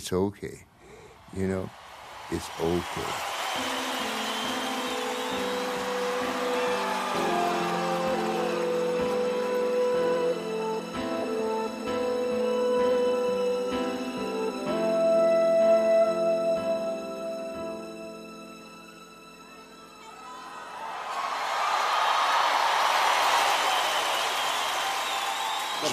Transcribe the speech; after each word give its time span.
it's 0.00 0.14
okay. 0.14 0.64
You 1.36 1.46
know, 1.46 1.70
it's 2.30 2.48
okay. 2.58 3.29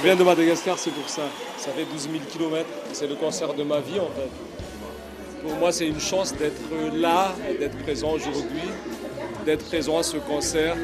Viens 0.07 0.15
de 0.15 0.23
Madagascar, 0.23 0.79
c'est 0.79 0.91
pour 0.91 1.09
ça. 1.09 1.23
Ça 1.57 1.69
fait 1.71 1.83
12 1.83 2.03
000 2.03 2.13
km. 2.31 2.65
C'est 2.93 3.07
le 3.07 3.15
concert 3.15 3.53
de 3.53 3.63
ma 3.63 3.81
vie 3.81 3.99
en 3.99 4.07
fait. 4.07 4.29
Pour 5.43 5.53
moi, 5.57 5.73
c'est 5.73 5.85
une 5.85 5.99
chance 5.99 6.33
d'être 6.33 6.61
là, 6.93 7.35
d'être 7.59 7.77
présent 7.79 8.11
aujourd'hui, 8.11 8.69
d'être 9.45 9.65
présent 9.65 9.97
à 9.97 10.03
ce 10.03 10.15
concert 10.15 10.77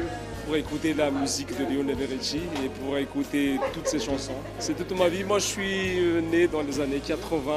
pour 0.44 0.56
écouter 0.56 0.92
la 0.92 1.10
musique 1.10 1.56
de 1.58 1.64
Lionel 1.64 1.96
Ricci 2.06 2.40
et 2.62 2.68
pour 2.68 2.98
écouter 2.98 3.58
toutes 3.72 3.88
ses 3.88 3.98
chansons. 3.98 4.36
C'est 4.58 4.76
toute 4.76 4.94
ma 4.98 5.08
vie. 5.08 5.24
Moi, 5.24 5.38
je 5.38 5.46
suis 5.46 5.98
euh, 6.00 6.20
né 6.20 6.46
dans 6.46 6.60
les 6.60 6.78
années 6.80 7.00
80, 7.00 7.52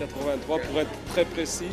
83 0.00 0.58
pour 0.58 0.80
être 0.80 0.90
très 1.12 1.24
précis. 1.24 1.70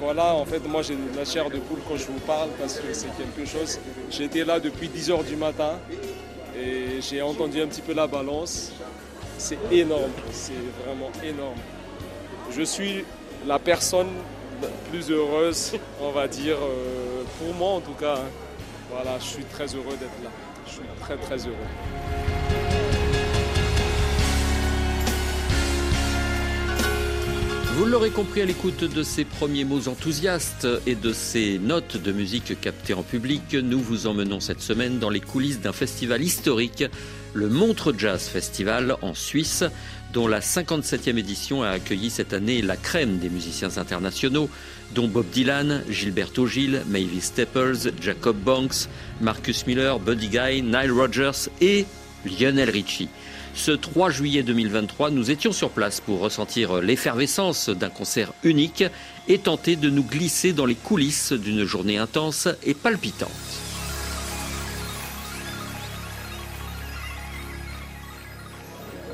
Voilà, 0.00 0.34
en 0.34 0.44
fait, 0.44 0.66
moi 0.66 0.82
j'ai 0.82 0.96
la 1.16 1.24
chair 1.24 1.50
de 1.50 1.58
poule 1.58 1.80
quand 1.86 1.96
je 1.96 2.06
vous 2.06 2.20
parle 2.26 2.48
parce 2.58 2.76
que 2.78 2.92
c'est 2.92 3.10
quelque 3.18 3.46
chose. 3.46 3.78
J'étais 4.10 4.44
là 4.44 4.58
depuis 4.58 4.88
10 4.88 5.10
heures 5.10 5.24
du 5.24 5.36
matin 5.36 5.72
j'ai 7.00 7.22
entendu 7.22 7.60
un 7.60 7.66
petit 7.66 7.82
peu 7.82 7.92
la 7.94 8.06
balance. 8.06 8.72
C'est 9.38 9.58
énorme, 9.70 10.10
c'est 10.32 10.52
vraiment 10.84 11.10
énorme. 11.24 11.58
Je 12.50 12.62
suis 12.62 13.04
la 13.46 13.58
personne 13.58 14.08
plus 14.90 15.10
heureuse, 15.10 15.72
on 16.00 16.10
va 16.10 16.28
dire, 16.28 16.56
euh, 16.60 17.22
pour 17.38 17.54
moi 17.54 17.70
en 17.70 17.80
tout 17.80 17.94
cas. 17.98 18.16
hein. 18.16 18.28
Voilà, 18.90 19.18
je 19.18 19.24
suis 19.24 19.44
très 19.44 19.66
heureux 19.66 19.96
d'être 19.98 20.22
là. 20.22 20.30
Je 20.66 20.72
suis 20.72 20.82
très 21.00 21.16
très 21.16 21.38
heureux. 21.38 22.39
Vous 27.80 27.86
l'aurez 27.86 28.10
compris 28.10 28.42
à 28.42 28.44
l'écoute 28.44 28.84
de 28.84 29.02
ces 29.02 29.24
premiers 29.24 29.64
mots 29.64 29.88
enthousiastes 29.88 30.68
et 30.86 30.94
de 30.94 31.14
ces 31.14 31.58
notes 31.58 31.96
de 31.96 32.12
musique 32.12 32.60
captées 32.60 32.92
en 32.92 33.02
public, 33.02 33.54
nous 33.54 33.80
vous 33.80 34.06
emmenons 34.06 34.38
cette 34.38 34.60
semaine 34.60 34.98
dans 34.98 35.08
les 35.08 35.20
coulisses 35.20 35.60
d'un 35.60 35.72
festival 35.72 36.22
historique, 36.22 36.84
le 37.32 37.48
Montreux 37.48 37.94
Jazz 37.96 38.28
Festival 38.28 38.96
en 39.00 39.14
Suisse, 39.14 39.64
dont 40.12 40.28
la 40.28 40.40
57e 40.40 41.16
édition 41.16 41.62
a 41.62 41.70
accueilli 41.70 42.10
cette 42.10 42.34
année 42.34 42.60
la 42.60 42.76
crème 42.76 43.16
des 43.16 43.30
musiciens 43.30 43.78
internationaux, 43.78 44.50
dont 44.94 45.08
Bob 45.08 45.30
Dylan, 45.32 45.82
Gilberto 45.88 46.46
Gil, 46.46 46.82
Mavis 46.86 47.22
Staples, 47.22 47.92
Jacob 47.98 48.36
Banks, 48.36 48.90
Marcus 49.22 49.66
Miller, 49.66 49.98
Buddy 49.98 50.28
Guy, 50.28 50.60
Nile 50.60 50.92
Rodgers 50.92 51.48
et 51.62 51.86
Lionel 52.26 52.68
Richie. 52.68 53.08
Ce 53.54 53.72
3 53.72 54.10
juillet 54.10 54.42
2023, 54.42 55.10
nous 55.10 55.30
étions 55.30 55.52
sur 55.52 55.70
place 55.70 56.00
pour 56.00 56.20
ressentir 56.20 56.80
l'effervescence 56.80 57.68
d'un 57.68 57.90
concert 57.90 58.32
unique 58.42 58.84
et 59.28 59.38
tenter 59.38 59.76
de 59.76 59.90
nous 59.90 60.04
glisser 60.04 60.52
dans 60.52 60.66
les 60.66 60.74
coulisses 60.74 61.32
d'une 61.32 61.64
journée 61.64 61.98
intense 61.98 62.48
et 62.64 62.74
palpitante. 62.74 63.30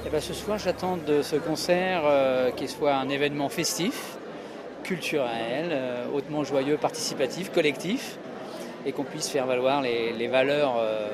Eh 0.07 0.09
ben, 0.09 0.21
ce 0.21 0.35
soir, 0.35 0.57
j'attends 0.59 0.97
de 0.97 1.21
ce 1.21 1.35
concert 1.35 2.03
euh, 2.05 2.53
qu'il 2.53 2.69
soit 2.69 2.95
un 2.95 3.09
événement 3.09 3.49
festif, 3.49 4.17
culturel, 4.85 5.71
euh, 5.73 6.07
hautement 6.15 6.45
joyeux, 6.45 6.77
participatif, 6.77 7.51
collectif, 7.51 8.17
et 8.87 8.93
qu'on 8.93 9.03
puisse 9.03 9.29
faire 9.29 9.47
valoir 9.47 9.83
les, 9.83 10.29
valeurs 10.29 10.77
euh, 10.79 11.09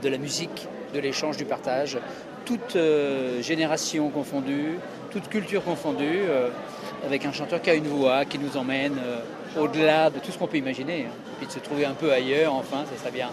de 0.00 0.08
la 0.08 0.16
musique, 0.16 0.68
de 0.94 1.00
l'échange, 1.00 1.36
du 1.36 1.44
partage, 1.44 1.98
toute 2.46 2.76
euh, 2.76 3.42
génération 3.42 4.08
confondue, 4.08 4.78
toute 5.10 5.28
culture 5.28 5.62
confondue, 5.62 6.22
euh, 6.28 6.48
avec 7.04 7.26
un 7.26 7.32
chanteur 7.32 7.60
qui 7.60 7.68
a 7.68 7.74
une 7.74 7.86
voix, 7.86 8.24
qui 8.24 8.38
nous 8.38 8.56
emmène 8.56 8.96
euh, 8.98 9.60
au-delà 9.60 10.08
de 10.08 10.18
tout 10.18 10.32
ce 10.32 10.38
qu'on 10.38 10.46
peut 10.46 10.56
imaginer, 10.56 11.06
hein. 11.08 11.14
puis 11.36 11.46
de 11.46 11.52
se 11.52 11.58
trouver 11.58 11.84
un 11.84 11.92
peu 11.92 12.10
ailleurs, 12.10 12.54
enfin, 12.54 12.84
ça 12.90 12.98
serait 12.98 13.10
bien. 13.10 13.28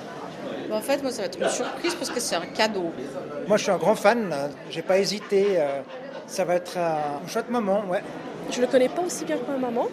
En 0.70 0.82
fait, 0.82 1.02
moi, 1.02 1.12
ça 1.12 1.22
va 1.22 1.28
être 1.28 1.40
une 1.40 1.50
surprise 1.50 1.96
parce 1.96 2.10
que 2.10 2.20
c'est 2.20 2.36
un 2.36 2.46
cadeau. 2.48 2.92
Moi, 3.48 3.58
je 3.58 3.64
suis 3.64 3.72
un 3.72 3.78
grand 3.78 3.96
fan. 3.96 4.30
là. 4.30 4.50
J'ai 4.70 4.82
pas 4.82 4.98
hésité. 4.98 5.60
Ça 6.26 6.46
va 6.46 6.56
être 6.56 6.78
un 6.78 7.28
chouette 7.28 7.50
moment, 7.50 7.84
ouais. 7.90 8.02
Je 8.52 8.62
le 8.62 8.68
connais 8.68 8.90
pas 8.90 9.02
aussi 9.02 9.26
bien 9.26 9.38
que 9.38 9.52
ma 9.52 9.58
maman, 9.58 9.88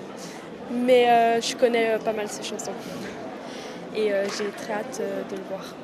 mais 0.71 1.09
euh, 1.09 1.41
je 1.41 1.57
connais 1.57 1.99
pas 2.05 2.13
mal 2.13 2.29
ses 2.29 2.43
chansons. 2.43 2.73
Et 3.95 4.13
euh, 4.13 4.25
j'ai 4.25 4.49
très 4.51 4.73
hâte 4.75 4.99
euh, 5.01 5.23
de 5.31 5.37
le 5.37 5.43
voir. 5.49 5.75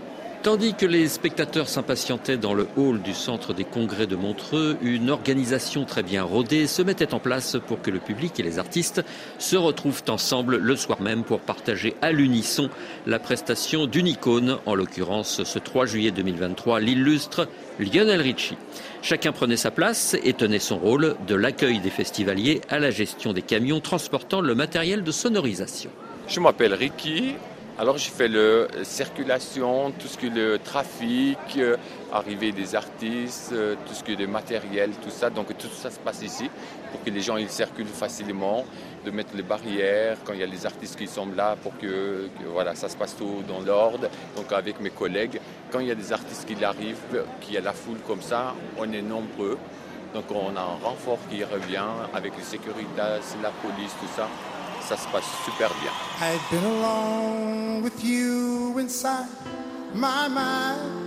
Tandis 0.46 0.74
que 0.74 0.86
les 0.86 1.08
spectateurs 1.08 1.68
s'impatientaient 1.68 2.36
dans 2.36 2.54
le 2.54 2.68
hall 2.76 3.02
du 3.02 3.14
centre 3.14 3.52
des 3.52 3.64
congrès 3.64 4.06
de 4.06 4.14
Montreux, 4.14 4.76
une 4.80 5.10
organisation 5.10 5.84
très 5.84 6.04
bien 6.04 6.22
rodée 6.22 6.68
se 6.68 6.82
mettait 6.82 7.14
en 7.14 7.18
place 7.18 7.56
pour 7.66 7.82
que 7.82 7.90
le 7.90 7.98
public 7.98 8.38
et 8.38 8.44
les 8.44 8.60
artistes 8.60 9.02
se 9.40 9.56
retrouvent 9.56 10.04
ensemble 10.06 10.58
le 10.58 10.76
soir 10.76 11.00
même 11.00 11.24
pour 11.24 11.40
partager 11.40 11.96
à 12.00 12.12
l'unisson 12.12 12.70
la 13.08 13.18
prestation 13.18 13.86
d'une 13.86 14.06
icône, 14.06 14.58
en 14.66 14.76
l'occurrence 14.76 15.42
ce 15.42 15.58
3 15.58 15.84
juillet 15.84 16.12
2023, 16.12 16.78
l'illustre 16.78 17.48
Lionel 17.80 18.20
Richie. 18.20 18.56
Chacun 19.02 19.32
prenait 19.32 19.56
sa 19.56 19.72
place 19.72 20.14
et 20.22 20.32
tenait 20.32 20.60
son 20.60 20.78
rôle 20.78 21.16
de 21.26 21.34
l'accueil 21.34 21.80
des 21.80 21.90
festivaliers 21.90 22.60
à 22.68 22.78
la 22.78 22.92
gestion 22.92 23.32
des 23.32 23.42
camions 23.42 23.80
transportant 23.80 24.40
le 24.40 24.54
matériel 24.54 25.02
de 25.02 25.10
sonorisation. 25.10 25.90
Je 26.28 26.38
m'appelle 26.38 26.74
Ricky. 26.74 27.34
Alors 27.78 27.98
j'ai 27.98 28.10
fait 28.10 28.28
le 28.28 28.68
circulation, 28.84 29.90
tout 29.90 30.06
ce 30.06 30.16
qui 30.16 30.28
est 30.28 30.30
le 30.30 30.58
trafic, 30.58 31.36
euh, 31.58 31.76
arrivée 32.10 32.50
des 32.50 32.74
artistes, 32.74 33.50
euh, 33.52 33.74
tout 33.86 33.92
ce 33.92 34.02
qui 34.02 34.14
est 34.14 34.16
le 34.16 34.26
matériel, 34.26 34.92
tout 35.02 35.10
ça. 35.10 35.28
Donc 35.28 35.48
tout 35.58 35.68
ça 35.68 35.90
se 35.90 35.98
passe 35.98 36.22
ici 36.22 36.48
pour 36.90 37.04
que 37.04 37.10
les 37.10 37.20
gens 37.20 37.36
ils 37.36 37.50
circulent 37.50 37.86
facilement, 37.86 38.64
de 39.04 39.10
mettre 39.10 39.36
les 39.36 39.42
barrières 39.42 40.16
quand 40.24 40.32
il 40.32 40.40
y 40.40 40.42
a 40.42 40.46
les 40.46 40.64
artistes 40.64 40.96
qui 40.96 41.06
sont 41.06 41.28
là 41.36 41.54
pour 41.62 41.76
que, 41.76 42.30
voilà 42.50 42.74
ça 42.74 42.88
se 42.88 42.96
passe 42.96 43.14
tout 43.14 43.42
dans 43.46 43.60
l'ordre. 43.60 44.08
Donc 44.36 44.50
avec 44.52 44.80
mes 44.80 44.88
collègues, 44.88 45.38
quand 45.70 45.80
il 45.80 45.88
y 45.88 45.92
a 45.92 45.94
des 45.94 46.14
artistes 46.14 46.46
qui 46.48 46.64
arrivent, 46.64 46.96
qu'il 47.42 47.56
y 47.56 47.58
a 47.58 47.60
la 47.60 47.74
foule 47.74 47.98
comme 48.06 48.22
ça, 48.22 48.54
on 48.78 48.90
est 48.90 49.02
nombreux. 49.02 49.58
Donc 50.14 50.24
on 50.30 50.56
a 50.56 50.62
un 50.62 50.78
renfort 50.82 51.18
qui 51.28 51.44
revient 51.44 51.92
avec 52.14 52.38
les 52.38 52.44
sécurités, 52.44 52.88
la 52.96 53.50
police, 53.50 53.92
tout 54.00 54.08
ça. 54.16 54.30
Ça 54.88 54.96
se 54.96 55.08
passe 55.08 55.24
super 55.44 55.70
bien. 55.80 55.90
I've 56.20 56.40
been 56.48 56.64
alone 56.64 57.82
with 57.82 58.04
you 58.04 58.78
inside 58.78 59.26
my 59.92 60.28
mind. 60.28 61.02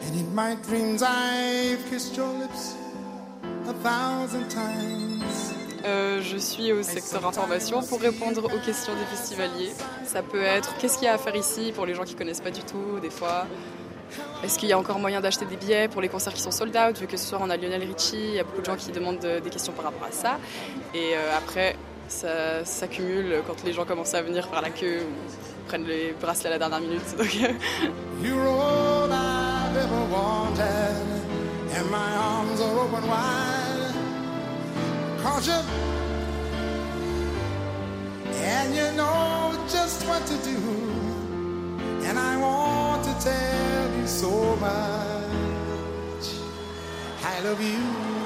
And 0.00 0.14
in 0.14 0.34
my 0.34 0.56
dreams, 0.66 1.02
I've 1.02 1.84
kissed 1.90 2.16
your 2.16 2.32
lips 2.38 2.74
a 3.68 3.74
thousand 3.82 4.48
times. 4.48 5.52
Euh, 5.84 6.22
je 6.22 6.38
suis 6.38 6.72
au 6.72 6.82
secteur 6.82 7.26
information 7.26 7.82
pour 7.82 8.00
répondre 8.00 8.46
aux 8.46 8.64
questions 8.64 8.94
des 8.94 9.04
festivaliers. 9.14 9.72
Ça 10.06 10.22
peut 10.22 10.42
être 10.42 10.74
qu'est-ce 10.78 10.96
qu'il 10.96 11.04
y 11.04 11.08
a 11.08 11.14
à 11.14 11.18
faire 11.18 11.36
ici 11.36 11.70
pour 11.74 11.84
les 11.84 11.94
gens 11.94 12.04
qui 12.04 12.14
connaissent 12.14 12.40
pas 12.40 12.50
du 12.50 12.62
tout, 12.62 12.98
des 13.02 13.10
fois. 13.10 13.46
Est-ce 14.44 14.58
qu'il 14.58 14.68
y 14.68 14.72
a 14.72 14.78
encore 14.78 14.98
moyen 14.98 15.20
d'acheter 15.20 15.44
des 15.44 15.56
billets 15.56 15.88
pour 15.88 16.00
les 16.00 16.08
concerts 16.08 16.32
qui 16.34 16.40
sont 16.40 16.50
sold 16.50 16.76
out 16.76 16.98
Vu 16.98 17.06
que 17.06 17.16
ce 17.16 17.26
soir 17.26 17.40
on 17.44 17.50
a 17.50 17.56
Lionel 17.56 17.82
Richie, 17.82 18.16
il 18.16 18.34
y 18.34 18.40
a 18.40 18.44
beaucoup 18.44 18.60
de 18.60 18.66
gens 18.66 18.76
qui 18.76 18.90
demandent 18.92 19.18
de- 19.20 19.40
des 19.40 19.50
questions 19.50 19.72
par 19.72 19.84
rapport 19.86 20.06
à 20.08 20.12
ça. 20.12 20.38
Et 20.94 21.14
euh, 21.16 21.36
après, 21.36 21.76
ça 22.08 22.64
s'accumule 22.64 23.42
quand 23.46 23.64
les 23.64 23.72
gens 23.72 23.84
commencent 23.84 24.14
à 24.14 24.22
venir 24.22 24.48
par 24.48 24.62
la 24.62 24.70
queue 24.70 25.00
ou 25.02 25.66
prennent 25.68 25.86
les 25.86 26.14
bracelets 26.20 26.48
à 26.48 26.50
la 26.50 26.58
dernière 26.58 26.80
minute. 26.80 27.02
Euh, 40.62 40.85
so 44.16 44.56
much. 44.56 46.26
I 47.22 47.40
love 47.44 47.60
you. 47.60 48.25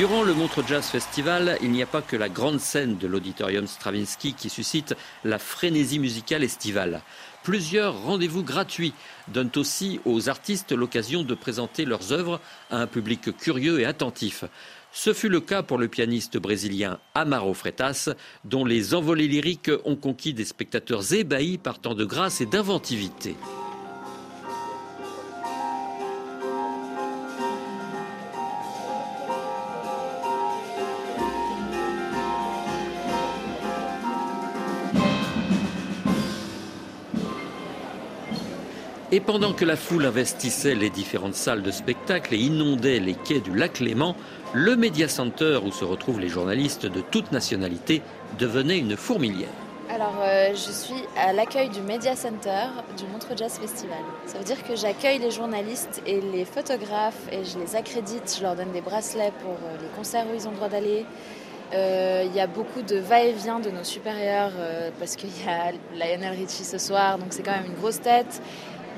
Durant 0.00 0.22
le 0.22 0.32
Montreux 0.32 0.64
Jazz 0.66 0.86
Festival, 0.86 1.58
il 1.60 1.72
n'y 1.72 1.82
a 1.82 1.86
pas 1.86 2.00
que 2.00 2.16
la 2.16 2.30
grande 2.30 2.58
scène 2.58 2.96
de 2.96 3.06
l'auditorium 3.06 3.66
Stravinsky 3.66 4.32
qui 4.32 4.48
suscite 4.48 4.96
la 5.24 5.38
frénésie 5.38 5.98
musicale 5.98 6.42
estivale. 6.42 7.02
Plusieurs 7.42 8.02
rendez-vous 8.04 8.42
gratuits 8.42 8.94
donnent 9.28 9.50
aussi 9.56 10.00
aux 10.06 10.30
artistes 10.30 10.72
l'occasion 10.72 11.22
de 11.22 11.34
présenter 11.34 11.84
leurs 11.84 12.14
œuvres 12.14 12.40
à 12.70 12.78
un 12.78 12.86
public 12.86 13.36
curieux 13.36 13.78
et 13.78 13.84
attentif. 13.84 14.44
Ce 14.90 15.12
fut 15.12 15.28
le 15.28 15.42
cas 15.42 15.62
pour 15.62 15.76
le 15.76 15.88
pianiste 15.88 16.38
brésilien 16.38 16.98
Amaro 17.14 17.52
Freitas, 17.52 18.08
dont 18.46 18.64
les 18.64 18.94
envolées 18.94 19.28
lyriques 19.28 19.70
ont 19.84 19.96
conquis 19.96 20.32
des 20.32 20.46
spectateurs 20.46 21.12
ébahis 21.12 21.58
par 21.58 21.78
tant 21.78 21.94
de 21.94 22.06
grâce 22.06 22.40
et 22.40 22.46
d'inventivité. 22.46 23.36
Et 39.20 39.22
pendant 39.22 39.52
que 39.52 39.66
la 39.66 39.76
foule 39.76 40.06
investissait 40.06 40.74
les 40.74 40.88
différentes 40.88 41.34
salles 41.34 41.62
de 41.62 41.70
spectacle 41.70 42.32
et 42.32 42.38
inondait 42.38 43.00
les 43.00 43.12
quais 43.12 43.40
du 43.40 43.54
lac 43.54 43.78
Léman, 43.78 44.16
le 44.54 44.76
Media 44.76 45.08
Center, 45.08 45.58
où 45.62 45.70
se 45.70 45.84
retrouvent 45.84 46.20
les 46.20 46.30
journalistes 46.30 46.86
de 46.86 47.02
toute 47.02 47.30
nationalité, 47.30 48.00
devenait 48.38 48.78
une 48.78 48.96
fourmilière. 48.96 49.50
Alors, 49.90 50.14
euh, 50.22 50.52
je 50.52 50.72
suis 50.72 51.04
à 51.18 51.34
l'accueil 51.34 51.68
du 51.68 51.82
Media 51.82 52.16
Center 52.16 52.68
du 52.96 53.04
Montreux 53.12 53.36
Jazz 53.36 53.58
Festival. 53.60 53.98
Ça 54.24 54.38
veut 54.38 54.44
dire 54.44 54.64
que 54.66 54.74
j'accueille 54.74 55.18
les 55.18 55.30
journalistes 55.30 56.00
et 56.06 56.22
les 56.22 56.46
photographes 56.46 57.28
et 57.30 57.44
je 57.44 57.58
les 57.58 57.76
accrédite, 57.76 58.34
je 58.38 58.42
leur 58.42 58.56
donne 58.56 58.72
des 58.72 58.80
bracelets 58.80 59.34
pour 59.42 59.52
euh, 59.52 59.76
les 59.82 59.98
concerts 59.98 60.24
où 60.32 60.34
ils 60.34 60.48
ont 60.48 60.52
le 60.52 60.56
droit 60.56 60.70
d'aller. 60.70 61.04
Euh, 61.74 62.24
Il 62.26 62.34
y 62.34 62.40
a 62.40 62.46
beaucoup 62.46 62.80
de 62.80 62.96
va-et-vient 62.96 63.60
de 63.60 63.68
nos 63.68 63.84
supérieurs 63.84 64.52
parce 64.98 65.14
qu'il 65.14 65.28
y 65.28 65.48
a 65.48 65.72
Lionel 65.94 66.30
Richie 66.30 66.64
ce 66.64 66.78
soir, 66.78 67.18
donc 67.18 67.28
c'est 67.30 67.42
quand 67.42 67.52
même 67.52 67.66
une 67.66 67.78
grosse 67.78 68.00
tête. 68.00 68.40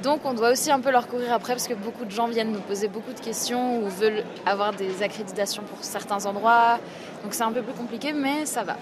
Donc 0.02 0.20
on 0.24 0.34
doit 0.34 0.50
aussi 0.50 0.70
un 0.70 0.80
peu 0.80 0.90
leur 0.90 1.06
courir 1.06 1.32
après 1.32 1.52
parce 1.52 1.68
que 1.68 1.74
beaucoup 1.74 2.04
de 2.04 2.10
gens 2.10 2.26
viennent 2.26 2.50
nous 2.50 2.60
poser 2.60 2.88
beaucoup 2.88 3.12
de 3.12 3.20
questions 3.20 3.82
ou 3.82 3.88
veulent 3.88 4.24
avoir 4.44 4.72
des 4.72 5.02
accréditations 5.02 5.62
pour 5.62 5.84
certains 5.84 6.26
endroits. 6.26 6.80
Donc 7.22 7.34
c'est 7.34 7.44
un 7.44 7.52
peu 7.52 7.62
plus 7.62 7.74
compliqué, 7.74 8.12
mais 8.12 8.44
ça 8.44 8.64
va. 8.64 8.76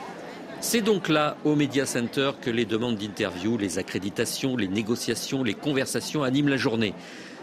C'est 0.63 0.81
donc 0.81 1.09
là, 1.09 1.37
au 1.45 1.57
Media 1.57 1.85
Center, 1.85 2.33
que 2.41 2.51
les 2.51 2.65
demandes 2.65 2.97
d'interview, 2.97 3.59
les 3.59 3.79
accréditations, 3.79 4.57
les 4.57 4.69
négociations, 4.69 5.43
les 5.43 5.55
conversations 5.55 6.23
animent 6.23 6.49
la 6.49 6.57
journée. 6.57 6.95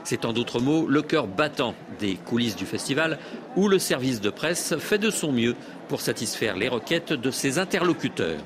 C'est 0.03 0.25
en 0.25 0.33
d'autres 0.33 0.59
mots 0.59 0.87
le 0.87 1.01
cœur 1.01 1.27
battant 1.27 1.75
des 1.99 2.15
coulisses 2.15 2.55
du 2.55 2.65
festival 2.65 3.19
où 3.55 3.67
le 3.67 3.79
service 3.79 4.21
de 4.21 4.29
presse 4.29 4.75
fait 4.77 4.97
de 4.97 5.09
son 5.09 5.31
mieux 5.31 5.55
pour 5.87 6.01
satisfaire 6.01 6.55
les 6.55 6.69
requêtes 6.69 7.13
de 7.13 7.29
ses 7.29 7.59
interlocuteurs. 7.59 8.39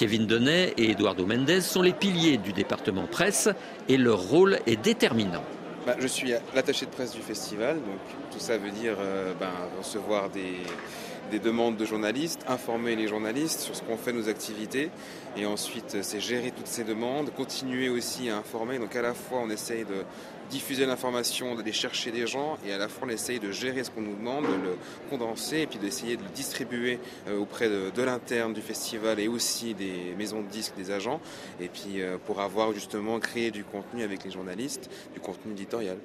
Kevin 0.00 0.26
Denet 0.26 0.72
et 0.78 0.92
Eduardo 0.92 1.26
Mendes 1.26 1.60
sont 1.60 1.82
les 1.82 1.92
piliers 1.92 2.38
du 2.38 2.54
département 2.54 3.06
presse 3.06 3.50
et 3.86 3.98
leur 3.98 4.18
rôle 4.18 4.58
est 4.66 4.82
déterminant. 4.82 5.44
Bah, 5.86 5.94
je 5.98 6.06
suis 6.06 6.32
l'attaché 6.54 6.86
de 6.86 6.90
presse 6.90 7.12
du 7.12 7.20
festival, 7.20 7.76
donc 7.76 8.30
tout 8.30 8.38
ça 8.38 8.56
veut 8.56 8.70
dire 8.70 8.96
euh, 8.98 9.34
ben, 9.38 9.50
recevoir 9.78 10.30
des, 10.30 10.56
des 11.30 11.38
demandes 11.38 11.76
de 11.76 11.84
journalistes, 11.84 12.46
informer 12.48 12.96
les 12.96 13.08
journalistes 13.08 13.60
sur 13.60 13.76
ce 13.76 13.82
qu'on 13.82 13.98
fait, 13.98 14.14
nos 14.14 14.30
activités, 14.30 14.90
et 15.36 15.44
ensuite 15.44 15.96
euh, 15.96 16.00
c'est 16.02 16.20
gérer 16.20 16.50
toutes 16.50 16.66
ces 16.66 16.84
demandes, 16.84 17.30
continuer 17.36 17.90
aussi 17.90 18.30
à 18.30 18.38
informer. 18.38 18.78
Donc 18.78 18.96
à 18.96 19.02
la 19.02 19.12
fois 19.12 19.40
on 19.44 19.50
essaye 19.50 19.84
de 19.84 20.04
diffuser 20.50 20.84
l'information, 20.86 21.54
d'aller 21.54 21.72
chercher 21.72 22.10
des 22.10 22.26
gens, 22.26 22.58
et 22.66 22.72
à 22.72 22.78
la 22.78 22.88
fois 22.88 23.06
on 23.06 23.10
essaye 23.10 23.38
de 23.38 23.50
gérer 23.50 23.84
ce 23.84 23.90
qu'on 23.90 24.02
nous 24.02 24.16
demande, 24.16 24.44
de 24.44 24.52
le 24.52 24.76
condenser, 25.08 25.60
et 25.60 25.66
puis 25.66 25.78
d'essayer 25.78 26.16
de 26.16 26.22
le 26.22 26.28
distribuer 26.30 26.98
euh, 27.28 27.38
auprès 27.38 27.68
de, 27.68 27.90
de 27.94 28.02
l'interne 28.02 28.52
du 28.52 28.60
festival 28.60 29.20
et 29.20 29.28
aussi 29.28 29.74
des 29.74 30.14
maisons 30.18 30.42
de 30.42 30.48
disques, 30.48 30.74
des 30.76 30.90
agents, 30.90 31.20
et 31.60 31.68
puis 31.68 32.02
euh, 32.02 32.18
pour 32.26 32.40
avoir 32.40 32.72
justement 32.72 33.18
créé 33.20 33.50
du 33.50 33.64
contenu 33.64 34.02
avec 34.02 34.24
les 34.24 34.30
journalistes, 34.30 34.90
du 35.14 35.20
contenu 35.20 35.52
éditorial. 35.52 35.96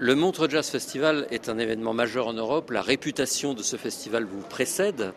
Le 0.00 0.14
Montreux 0.14 0.48
Jazz 0.48 0.70
Festival 0.70 1.26
est 1.32 1.48
un 1.48 1.58
événement 1.58 1.92
majeur 1.92 2.28
en 2.28 2.32
Europe. 2.32 2.70
La 2.70 2.82
réputation 2.82 3.52
de 3.52 3.64
ce 3.64 3.74
festival 3.74 4.24
vous 4.24 4.42
précède. 4.42 5.12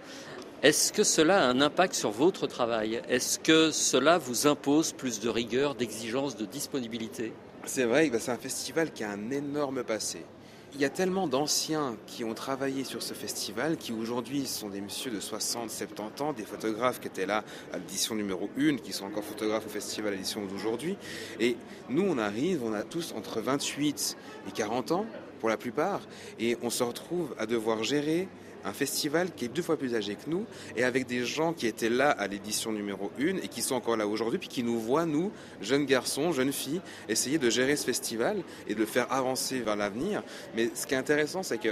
Est-ce 0.63 0.91
que 0.91 1.03
cela 1.03 1.43
a 1.43 1.47
un 1.47 1.61
impact 1.61 1.93
sur 1.93 2.09
votre 2.09 2.47
travail? 2.47 3.01
Est-ce 3.07 3.37
que 3.37 3.69
cela 3.69 4.17
vous 4.17 4.47
impose 4.47 4.93
plus 4.93 5.19
de 5.19 5.29
rigueur, 5.29 5.75
d'exigence, 5.75 6.35
de 6.35 6.45
disponibilité? 6.45 7.31
C'est 7.65 7.85
vrai, 7.85 8.09
bah, 8.09 8.17
c'est 8.19 8.31
un 8.31 8.37
festival 8.37 8.91
qui 8.91 9.03
a 9.03 9.11
un 9.11 9.29
énorme 9.29 9.83
passé. 9.83 10.25
Il 10.73 10.79
y 10.79 10.85
a 10.85 10.89
tellement 10.89 11.27
d'anciens 11.27 11.97
qui 12.07 12.23
ont 12.23 12.33
travaillé 12.33 12.85
sur 12.85 13.03
ce 13.03 13.13
festival, 13.13 13.75
qui 13.77 13.91
aujourd'hui 13.91 14.47
sont 14.47 14.69
des 14.69 14.79
messieurs 14.79 15.11
de 15.11 15.19
60, 15.19 15.69
70 15.69 16.21
ans, 16.21 16.33
des 16.33 16.45
photographes 16.45 17.01
qui 17.01 17.07
étaient 17.07 17.25
là 17.25 17.43
à 17.73 17.77
l'édition 17.77 18.15
numéro 18.15 18.49
1, 18.57 18.77
qui 18.77 18.93
sont 18.93 19.05
encore 19.05 19.23
photographes 19.23 19.65
au 19.65 19.69
festival 19.69 20.13
à 20.13 20.15
l'édition 20.15 20.45
d'aujourd'hui. 20.45 20.97
Et 21.41 21.57
nous, 21.89 22.03
on 22.03 22.17
arrive, 22.17 22.63
on 22.63 22.73
a 22.73 22.83
tous 22.83 23.13
entre 23.17 23.41
28 23.41 24.17
et 24.47 24.51
40 24.51 24.91
ans, 24.93 25.05
pour 25.41 25.49
la 25.49 25.57
plupart, 25.57 26.01
et 26.39 26.55
on 26.61 26.69
se 26.69 26.83
retrouve 26.83 27.35
à 27.37 27.45
devoir 27.45 27.83
gérer 27.83 28.29
un 28.63 28.73
festival 28.73 29.29
qui 29.35 29.45
est 29.45 29.47
deux 29.47 29.63
fois 29.63 29.75
plus 29.75 29.95
âgé 29.95 30.13
que 30.15 30.29
nous 30.29 30.45
et 30.75 30.83
avec 30.83 31.07
des 31.07 31.25
gens 31.25 31.51
qui 31.51 31.65
étaient 31.65 31.89
là 31.89 32.11
à 32.11 32.27
l'édition 32.27 32.71
numéro 32.71 33.11
1 33.19 33.37
et 33.37 33.47
qui 33.47 33.63
sont 33.63 33.73
encore 33.73 33.97
là 33.97 34.07
aujourd'hui 34.07 34.37
puis 34.37 34.49
qui 34.49 34.63
nous 34.63 34.79
voient, 34.79 35.07
nous, 35.07 35.31
jeunes 35.61 35.85
garçons, 35.85 36.31
jeunes 36.31 36.53
filles, 36.53 36.79
essayer 37.09 37.39
de 37.39 37.49
gérer 37.49 37.75
ce 37.75 37.85
festival 37.85 38.43
et 38.67 38.75
de 38.75 38.79
le 38.79 38.85
faire 38.85 39.11
avancer 39.11 39.61
vers 39.61 39.75
l'avenir. 39.75 40.21
Mais 40.55 40.69
ce 40.75 40.85
qui 40.85 40.93
est 40.93 40.97
intéressant, 40.97 41.41
c'est 41.41 41.57
que, 41.57 41.69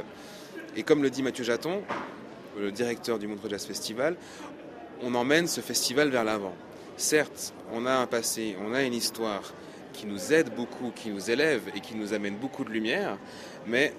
et 0.75 0.81
comme 0.81 1.04
le 1.04 1.12
dit 1.12 1.21
Mathieu 1.21 1.44
Jaton, 1.44 1.83
le 2.57 2.71
directeur 2.71 3.19
du 3.19 3.27
Montreux 3.27 3.50
Jazz 3.50 3.66
Festival, 3.66 4.16
on 5.04 5.13
emmène 5.13 5.48
ce 5.48 5.62
festival 5.62 6.10
vers 6.10 6.24
l'avant. 6.24 6.56
Certes, 6.98 7.54
on 7.71 7.86
a 7.86 7.94
un 7.94 8.07
passé, 8.07 8.57
on 8.66 8.74
a 8.74 8.81
une 8.81 8.94
histoire 8.94 9.54
qui 9.94 10.06
nous 10.06 10.33
aide 10.33 10.54
beaucoup, 10.56 10.92
qui 10.95 11.09
nous 11.09 11.30
élève 11.30 11.64
et 11.76 11.81
qui 11.81 11.95
nous 11.95 12.14
amène 12.14 12.35
beaucoup 12.35 12.64
de 12.64 12.69
lumière, 12.69 13.18
mais 13.69 13.94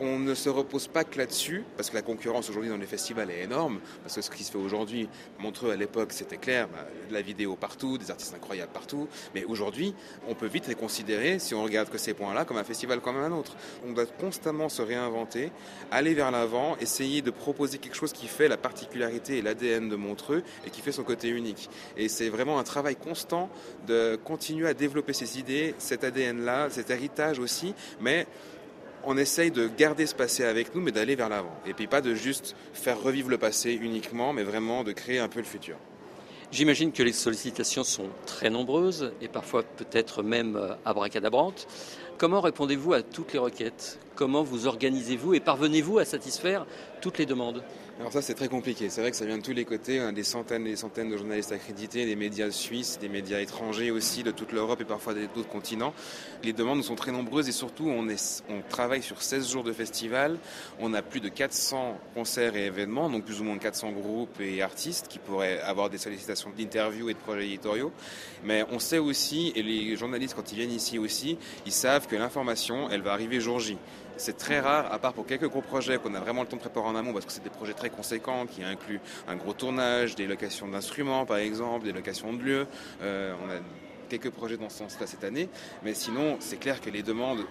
on 0.00 0.18
ne 0.18 0.34
se 0.34 0.48
repose 0.48 0.88
pas 0.88 1.04
que 1.04 1.18
là-dessus, 1.18 1.64
parce 1.76 1.90
que 1.90 1.94
la 1.94 2.02
concurrence 2.02 2.50
aujourd'hui 2.50 2.70
dans 2.70 2.76
les 2.76 2.86
festivals 2.86 3.30
est 3.30 3.44
énorme, 3.44 3.80
parce 4.02 4.16
que 4.16 4.22
ce 4.22 4.30
qui 4.30 4.42
se 4.42 4.50
fait 4.50 4.58
aujourd'hui, 4.58 5.08
Montreux 5.38 5.70
à 5.70 5.76
l'époque 5.76 6.12
c'était 6.12 6.36
clair, 6.36 6.68
bah, 6.68 6.86
de 7.08 7.14
la 7.14 7.22
vidéo 7.22 7.54
partout, 7.54 7.96
des 7.98 8.10
artistes 8.10 8.34
incroyables 8.34 8.72
partout, 8.72 9.08
mais 9.34 9.44
aujourd'hui 9.44 9.94
on 10.28 10.34
peut 10.34 10.46
vite 10.46 10.66
les 10.66 10.74
considérer, 10.74 11.38
si 11.38 11.54
on 11.54 11.62
regarde 11.62 11.90
que 11.90 11.98
ces 11.98 12.14
points-là, 12.14 12.44
comme 12.44 12.56
un 12.56 12.64
festival 12.64 13.00
comme 13.00 13.16
un 13.16 13.30
autre. 13.30 13.56
On 13.86 13.92
doit 13.92 14.06
constamment 14.06 14.68
se 14.68 14.82
réinventer, 14.82 15.52
aller 15.90 16.14
vers 16.14 16.30
l'avant, 16.30 16.76
essayer 16.80 17.22
de 17.22 17.30
proposer 17.30 17.78
quelque 17.78 17.96
chose 17.96 18.12
qui 18.12 18.26
fait 18.26 18.48
la 18.48 18.56
particularité 18.56 19.38
et 19.38 19.42
l'ADN 19.42 19.88
de 19.88 19.96
Montreux 19.96 20.42
et 20.66 20.70
qui 20.70 20.80
fait 20.80 20.92
son 20.92 21.04
côté 21.04 21.28
unique. 21.28 21.70
Et 21.96 22.08
c'est 22.08 22.30
vraiment 22.30 22.58
un 22.58 22.64
travail 22.64 22.96
constant 22.96 23.48
de 23.86 24.16
continuer 24.16 24.66
à 24.66 24.74
développer 24.74 25.12
ces 25.12 25.38
idées, 25.38 25.74
cet 25.78 26.02
ADN-là, 26.02 26.68
cet 26.70 26.90
héritage 26.90 27.38
aussi, 27.38 27.74
mais 28.00 28.26
on 29.06 29.16
essaye 29.16 29.50
de 29.50 29.68
garder 29.68 30.06
ce 30.06 30.14
passé 30.14 30.44
avec 30.44 30.74
nous, 30.74 30.80
mais 30.80 30.92
d'aller 30.92 31.16
vers 31.16 31.28
l'avant. 31.28 31.54
Et 31.66 31.74
puis 31.74 31.86
pas 31.86 32.00
de 32.00 32.14
juste 32.14 32.54
faire 32.72 33.00
revivre 33.00 33.30
le 33.30 33.38
passé 33.38 33.72
uniquement, 33.72 34.32
mais 34.32 34.42
vraiment 34.42 34.84
de 34.84 34.92
créer 34.92 35.18
un 35.18 35.28
peu 35.28 35.40
le 35.40 35.46
futur. 35.46 35.76
J'imagine 36.52 36.92
que 36.92 37.02
les 37.02 37.12
sollicitations 37.12 37.82
sont 37.82 38.08
très 38.26 38.48
nombreuses 38.48 39.12
et 39.20 39.28
parfois 39.28 39.64
peut-être 39.64 40.22
même 40.22 40.56
euh, 40.56 40.74
abracadabrantes. 40.84 41.66
Comment 42.16 42.40
répondez-vous 42.40 42.92
à 42.92 43.02
toutes 43.02 43.32
les 43.32 43.40
requêtes? 43.40 43.98
Comment 44.14 44.44
vous 44.44 44.68
organisez-vous 44.68 45.34
et 45.34 45.40
parvenez-vous 45.40 45.98
à 45.98 46.04
satisfaire 46.04 46.64
toutes 47.00 47.18
les 47.18 47.26
demandes? 47.26 47.64
Alors 48.00 48.12
ça 48.12 48.22
c'est 48.22 48.34
très 48.34 48.48
compliqué, 48.48 48.88
c'est 48.90 49.00
vrai 49.00 49.12
que 49.12 49.16
ça 49.16 49.24
vient 49.24 49.38
de 49.38 49.42
tous 49.42 49.52
les 49.52 49.64
côtés, 49.64 50.00
on 50.00 50.08
a 50.08 50.12
des 50.12 50.24
centaines 50.24 50.66
et 50.66 50.70
des 50.70 50.76
centaines 50.76 51.10
de 51.10 51.16
journalistes 51.16 51.52
accrédités, 51.52 52.04
des 52.04 52.16
médias 52.16 52.50
suisses, 52.50 52.98
des 52.98 53.08
médias 53.08 53.38
étrangers 53.38 53.92
aussi 53.92 54.24
de 54.24 54.32
toute 54.32 54.50
l'Europe 54.50 54.80
et 54.80 54.84
parfois 54.84 55.14
d'autres 55.14 55.48
continents. 55.48 55.94
Les 56.42 56.52
demandes 56.52 56.82
sont 56.82 56.96
très 56.96 57.12
nombreuses 57.12 57.48
et 57.48 57.52
surtout 57.52 57.88
on, 57.88 58.04
on 58.08 58.62
travaille 58.68 59.02
sur 59.02 59.22
16 59.22 59.48
jours 59.48 59.62
de 59.62 59.72
festival, 59.72 60.38
on 60.80 60.92
a 60.92 61.02
plus 61.02 61.20
de 61.20 61.28
400 61.28 61.96
concerts 62.14 62.56
et 62.56 62.66
événements, 62.66 63.08
donc 63.08 63.24
plus 63.24 63.40
ou 63.40 63.44
moins 63.44 63.58
400 63.58 63.92
groupes 63.92 64.40
et 64.40 64.60
artistes 64.60 65.06
qui 65.06 65.20
pourraient 65.20 65.60
avoir 65.60 65.88
des 65.88 65.98
sollicitations 65.98 66.50
d'interviews 66.50 67.10
et 67.10 67.14
de 67.14 67.18
projets 67.20 67.46
éditoriaux. 67.46 67.92
Mais 68.42 68.64
on 68.72 68.80
sait 68.80 68.98
aussi, 68.98 69.52
et 69.54 69.62
les 69.62 69.96
journalistes 69.96 70.34
quand 70.34 70.50
ils 70.50 70.56
viennent 70.56 70.72
ici 70.72 70.98
aussi, 70.98 71.38
ils 71.64 71.72
savent 71.72 72.08
que 72.08 72.16
l'information 72.16 72.90
elle 72.90 73.02
va 73.02 73.12
arriver 73.12 73.38
jour 73.38 73.60
J. 73.60 73.78
C'est 74.16 74.36
très 74.36 74.60
rare, 74.60 74.92
à 74.92 74.98
part 74.98 75.12
pour 75.12 75.26
quelques 75.26 75.48
gros 75.48 75.62
projets 75.62 75.98
qu'on 75.98 76.14
a 76.14 76.20
vraiment 76.20 76.42
le 76.42 76.48
temps 76.48 76.56
de 76.56 76.60
préparer 76.60 76.86
en 76.86 76.94
amont, 76.94 77.12
parce 77.12 77.26
que 77.26 77.32
c'est 77.32 77.42
des 77.42 77.50
projets 77.50 77.74
très 77.74 77.90
conséquents 77.90 78.46
qui 78.46 78.62
incluent 78.62 79.00
un 79.28 79.36
gros 79.36 79.52
tournage, 79.52 80.14
des 80.14 80.26
locations 80.26 80.68
d'instruments 80.68 81.26
par 81.26 81.38
exemple, 81.38 81.84
des 81.84 81.92
locations 81.92 82.32
de 82.32 82.42
lieux. 82.42 82.66
Euh, 83.02 83.34
quelques 84.08 84.30
projets 84.30 84.56
dans 84.56 84.68
ce 84.68 84.78
sens-là 84.78 85.06
cette 85.06 85.24
année, 85.24 85.48
mais 85.82 85.94
sinon, 85.94 86.36
c'est 86.40 86.58
clair 86.58 86.80
que 86.80 86.90
les 86.90 87.02
demandes, 87.02 87.44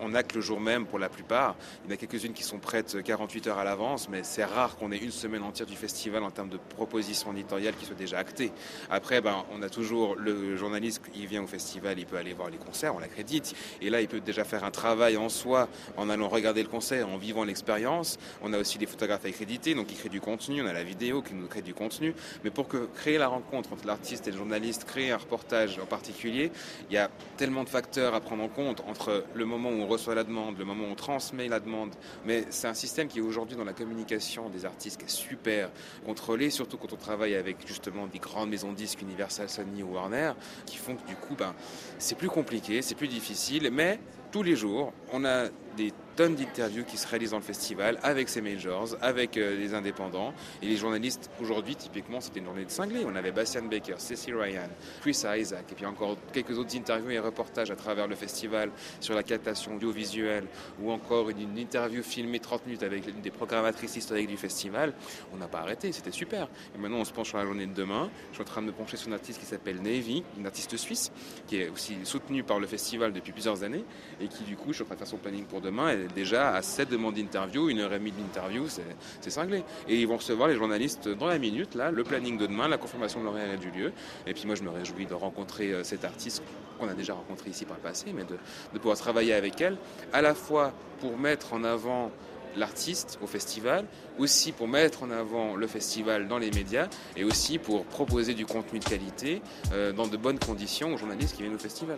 on, 0.00 0.14
acte 0.14 0.36
le 0.36 0.40
jour 0.40 0.60
même 0.60 0.86
pour 0.86 1.00
la 1.00 1.08
plupart. 1.08 1.56
Il 1.84 1.90
y 1.90 1.92
en 1.92 1.94
a 1.94 1.96
quelques-unes 1.96 2.34
qui 2.34 2.44
sont 2.44 2.58
prêtes 2.58 3.02
48 3.02 3.48
heures 3.48 3.58
à 3.58 3.64
l'avance, 3.64 4.08
mais 4.08 4.22
c'est 4.22 4.44
rare 4.44 4.76
qu'on 4.76 4.92
ait 4.92 4.98
une 4.98 5.10
semaine 5.10 5.42
entière 5.42 5.66
du 5.66 5.74
festival 5.74 6.22
en 6.22 6.30
termes 6.30 6.50
de 6.50 6.56
propositions 6.56 7.32
éditoriales 7.32 7.74
qui 7.74 7.84
soient 7.84 7.96
déjà 7.96 8.18
actées. 8.18 8.52
Après, 8.90 9.20
ben, 9.20 9.44
on 9.52 9.60
a 9.62 9.68
toujours 9.68 10.14
le 10.14 10.56
journaliste, 10.56 11.02
il 11.16 11.26
vient 11.26 11.42
au 11.42 11.48
festival, 11.48 11.98
il 11.98 12.06
peut 12.06 12.16
aller 12.16 12.32
voir 12.32 12.48
les 12.48 12.58
concerts, 12.58 12.94
on 12.94 13.00
l'accrédite, 13.00 13.54
et 13.80 13.90
là, 13.90 14.00
il 14.00 14.06
peut 14.06 14.20
déjà 14.20 14.44
faire 14.44 14.62
un 14.62 14.70
travail 14.70 15.16
en 15.16 15.28
soi 15.28 15.68
en 15.96 16.08
allant 16.10 16.28
regarder 16.28 16.62
le 16.62 16.68
concert, 16.68 17.08
en 17.08 17.16
vivant 17.16 17.42
l'expérience. 17.42 18.18
On 18.40 18.52
a 18.52 18.58
aussi 18.58 18.78
des 18.78 18.86
photographes 18.86 19.24
accrédités, 19.24 19.74
donc 19.74 19.88
qui 19.88 19.96
créent 19.96 20.08
du 20.08 20.20
contenu, 20.20 20.62
on 20.62 20.66
a 20.66 20.72
la 20.72 20.84
vidéo 20.84 21.22
qui 21.22 21.34
nous 21.34 21.48
crée 21.48 21.62
du 21.62 21.74
contenu, 21.74 22.14
mais 22.44 22.50
pour 22.50 22.68
que 22.68 22.88
créer 22.94 23.18
la 23.18 23.28
rencontre 23.28 23.72
entre 23.72 23.86
l'artiste 23.86 24.28
et 24.28 24.30
le 24.30 24.36
journaliste, 24.36 24.84
créer 24.84 25.10
un 25.10 25.16
reportage 25.16 25.53
en 25.54 25.86
particulier, 25.86 26.50
il 26.90 26.94
y 26.94 26.98
a 26.98 27.10
tellement 27.36 27.64
de 27.64 27.68
facteurs 27.68 28.14
à 28.14 28.20
prendre 28.20 28.42
en 28.42 28.48
compte 28.48 28.82
entre 28.88 29.24
le 29.34 29.44
moment 29.44 29.70
où 29.70 29.82
on 29.82 29.86
reçoit 29.86 30.14
la 30.14 30.24
demande, 30.24 30.58
le 30.58 30.64
moment 30.64 30.84
où 30.84 30.92
on 30.92 30.94
transmet 30.94 31.48
la 31.48 31.60
demande. 31.60 31.90
Mais 32.26 32.44
c'est 32.50 32.68
un 32.68 32.74
système 32.74 33.08
qui 33.08 33.18
est 33.18 33.22
aujourd'hui 33.22 33.56
dans 33.56 33.64
la 33.64 33.72
communication 33.72 34.48
des 34.48 34.64
artistes 34.64 34.98
qui 34.98 35.06
est 35.06 35.08
super 35.08 35.70
contrôlé, 36.04 36.50
surtout 36.50 36.76
quand 36.76 36.92
on 36.92 36.96
travaille 36.96 37.34
avec 37.34 37.66
justement 37.66 38.06
des 38.06 38.18
grandes 38.18 38.50
maisons 38.50 38.72
de 38.72 38.76
disques, 38.76 39.02
Universal, 39.02 39.48
Sony 39.48 39.82
ou 39.82 39.94
Warner, 39.94 40.32
qui 40.66 40.76
font 40.76 40.96
que 40.96 41.06
du 41.06 41.16
coup, 41.16 41.34
ben, 41.36 41.54
c'est 41.98 42.16
plus 42.16 42.28
compliqué, 42.28 42.82
c'est 42.82 42.94
plus 42.94 43.08
difficile, 43.08 43.70
mais 43.72 44.00
tous 44.32 44.42
les 44.42 44.56
jours, 44.56 44.92
on 45.12 45.24
a 45.24 45.48
des 45.76 45.92
tonnes 46.16 46.34
d'interviews 46.36 46.84
qui 46.84 46.96
se 46.96 47.06
réalisent 47.08 47.32
dans 47.32 47.38
le 47.38 47.42
festival 47.42 47.98
avec 48.02 48.28
ces 48.28 48.40
majors, 48.40 48.96
avec 49.00 49.36
euh, 49.36 49.56
les 49.56 49.74
indépendants. 49.74 50.32
Et 50.62 50.66
les 50.66 50.76
journalistes, 50.76 51.30
aujourd'hui, 51.40 51.76
typiquement, 51.76 52.20
c'était 52.20 52.40
une 52.40 52.46
journée 52.46 52.64
de 52.64 52.70
cinglés. 52.70 53.04
On 53.06 53.16
avait 53.16 53.32
Bastian 53.32 53.64
Baker, 53.64 53.94
Cecil 53.98 54.34
Ryan, 54.34 54.68
Chris 55.00 55.22
Isaac, 55.24 55.64
et 55.70 55.74
puis 55.74 55.86
encore 55.86 56.16
quelques 56.32 56.58
autres 56.58 56.76
interviews 56.76 57.10
et 57.10 57.18
reportages 57.18 57.70
à 57.70 57.76
travers 57.76 58.06
le 58.06 58.14
festival 58.14 58.70
sur 59.00 59.14
la 59.14 59.22
captation 59.22 59.74
audiovisuelle, 59.74 60.46
ou 60.80 60.90
encore 60.90 61.30
une, 61.30 61.58
interview 61.58 62.02
filmée 62.02 62.40
30 62.40 62.66
minutes 62.66 62.82
avec 62.82 63.06
une 63.06 63.20
des 63.20 63.30
programmatrices 63.30 63.96
historiques 63.96 64.28
du 64.28 64.36
festival. 64.36 64.92
On 65.32 65.36
n'a 65.36 65.46
pas 65.46 65.60
arrêté, 65.60 65.92
c'était 65.92 66.10
super. 66.10 66.48
Et 66.74 66.78
maintenant, 66.78 66.98
on 66.98 67.04
se 67.04 67.12
penche 67.12 67.28
sur 67.28 67.38
la 67.38 67.44
journée 67.44 67.66
de 67.66 67.74
demain. 67.74 68.10
Je 68.30 68.36
suis 68.36 68.42
en 68.42 68.46
train 68.46 68.60
de 68.60 68.66
me 68.66 68.72
pencher 68.72 68.96
sur 68.96 69.08
une 69.08 69.14
artiste 69.14 69.40
qui 69.40 69.46
s'appelle 69.46 69.80
Navy, 69.80 70.24
une 70.38 70.46
artiste 70.46 70.76
suisse, 70.76 71.12
qui 71.46 71.60
est 71.60 71.68
aussi 71.68 71.96
soutenue 72.04 72.42
par 72.42 72.58
le 72.58 72.66
festival 72.66 73.12
depuis 73.12 73.32
plusieurs 73.32 73.62
années, 73.62 73.84
et 74.20 74.28
qui, 74.28 74.44
du 74.44 74.56
coup, 74.56 74.68
je 74.68 74.74
suis 74.74 74.82
en 74.82 74.86
train 74.86 74.94
de 74.94 75.00
faire 75.00 75.08
son 75.08 75.16
planning 75.16 75.44
pour 75.44 75.60
demain. 75.64 75.88
Est 75.88 76.14
déjà 76.14 76.54
à 76.54 76.62
7 76.62 76.90
demandes 76.90 77.14
d'interview, 77.14 77.68
une 77.68 77.80
heure 77.80 77.92
et 77.92 77.98
demie 77.98 78.12
d'interview, 78.12 78.66
c'est 78.68 79.30
cinglé. 79.30 79.64
Et 79.88 80.00
ils 80.00 80.06
vont 80.06 80.16
recevoir 80.16 80.48
les 80.48 80.54
journalistes 80.54 81.08
dans 81.08 81.26
la 81.26 81.38
minute, 81.38 81.74
là, 81.74 81.90
le 81.90 82.04
planning 82.04 82.38
de 82.38 82.46
demain, 82.46 82.68
la 82.68 82.78
confirmation 82.78 83.20
de 83.20 83.24
l'horaire 83.24 83.58
du 83.58 83.70
lieu. 83.70 83.92
Et 84.26 84.34
puis 84.34 84.44
moi, 84.46 84.54
je 84.54 84.62
me 84.62 84.70
réjouis 84.70 85.06
de 85.06 85.14
rencontrer 85.14 85.72
euh, 85.72 85.84
cet 85.84 86.04
artiste 86.04 86.42
qu'on 86.78 86.88
a 86.88 86.94
déjà 86.94 87.14
rencontré 87.14 87.50
ici 87.50 87.64
par 87.64 87.76
le 87.76 87.82
passé, 87.82 88.06
mais 88.14 88.24
de, 88.24 88.36
de 88.72 88.78
pouvoir 88.78 88.96
travailler 88.96 89.34
avec 89.34 89.60
elle, 89.60 89.76
à 90.12 90.22
la 90.22 90.34
fois 90.34 90.72
pour 91.00 91.18
mettre 91.18 91.52
en 91.52 91.64
avant 91.64 92.10
l'artiste 92.56 93.18
au 93.22 93.26
festival, 93.26 93.84
aussi 94.18 94.52
pour 94.52 94.68
mettre 94.68 95.02
en 95.02 95.10
avant 95.10 95.56
le 95.56 95.66
festival 95.66 96.28
dans 96.28 96.38
les 96.38 96.50
médias 96.50 96.88
et 97.16 97.24
aussi 97.24 97.58
pour 97.58 97.84
proposer 97.84 98.34
du 98.34 98.46
contenu 98.46 98.78
de 98.78 98.84
qualité 98.84 99.42
euh, 99.72 99.92
dans 99.92 100.06
de 100.06 100.16
bonnes 100.16 100.38
conditions 100.38 100.94
aux 100.94 100.98
journalistes 100.98 101.36
qui 101.36 101.42
viennent 101.42 101.56
au 101.56 101.58
festival. 101.58 101.96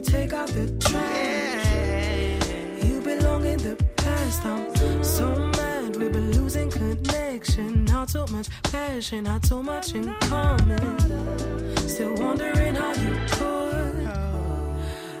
Take 0.00 0.32
out 0.32 0.48
the 0.48 0.66
trash. 0.78 2.48
You 2.84 3.00
belong 3.00 3.44
in 3.44 3.58
the 3.58 3.76
past. 3.96 4.44
I'm 4.44 5.04
so 5.04 5.34
mad 5.34 5.96
we've 5.96 6.12
been 6.12 6.32
losing 6.32 6.70
connection. 6.70 7.84
Not 7.84 8.08
too 8.08 8.26
much 8.30 8.48
passion, 8.64 9.24
not 9.24 9.42
too 9.42 9.62
much 9.62 9.94
in 9.94 10.14
common. 10.20 11.78
Still 11.88 12.14
wondering 12.14 12.74
how 12.74 12.92
you 12.94 13.14
could. 13.30 14.08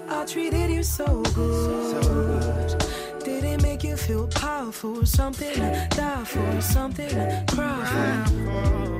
I 0.08 0.24
treated 0.26 0.70
you 0.70 0.82
so 0.82 1.22
good. 1.34 2.84
Did 3.24 3.44
it 3.44 3.62
make 3.62 3.84
you 3.84 3.96
feel 3.96 4.26
powerful? 4.28 5.04
Something 5.04 5.54
to 5.54 5.88
die 5.90 6.24
for, 6.24 6.60
something 6.60 7.08
to 7.08 7.44
cry 7.48 8.24
for. 8.26 8.99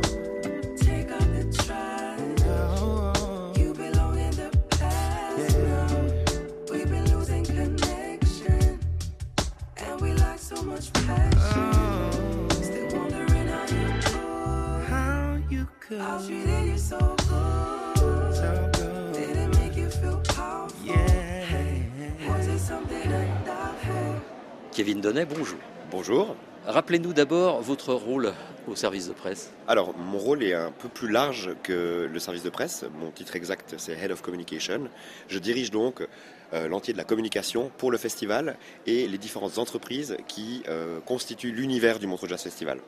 Kevin 24.72 25.00
Donnet, 25.02 25.26
bonjour. 25.26 25.58
Bonjour. 25.90 26.37
Rappelez-nous 26.66 27.12
d'abord 27.12 27.60
votre 27.60 27.92
rôle 27.92 28.32
au 28.66 28.75
service 28.75 29.08
de 29.08 29.12
presse. 29.12 29.52
Alors, 29.68 29.94
mon 29.96 30.18
rôle 30.18 30.42
est 30.42 30.54
un 30.54 30.70
peu 30.70 30.88
plus 30.88 31.08
large 31.08 31.50
que 31.62 32.08
le 32.10 32.18
service 32.18 32.42
de 32.42 32.50
presse. 32.50 32.84
Mon 32.99 33.10
titre 33.10 33.37
exact, 33.37 33.75
c'est 33.76 33.92
Head 33.92 34.12
of 34.12 34.22
Communication. 34.22 34.88
Je 35.28 35.38
dirige 35.38 35.70
donc 35.70 36.06
l'entier 36.52 36.92
de 36.92 36.99
la 36.99 37.04
communication 37.04 37.71
pour 37.78 37.90
le 37.90 37.99
festival 37.99 38.57
et 38.87 39.07
les 39.07 39.19
différentes 39.19 39.59
entreprises 39.59 40.16
qui 40.26 40.62
euh, 40.69 41.00
constituent 41.00 41.52
l'univers 41.52 41.99
du 41.99 42.07
Montreux 42.07 42.28
Jazz 42.28 42.42
Festival. 42.42 42.80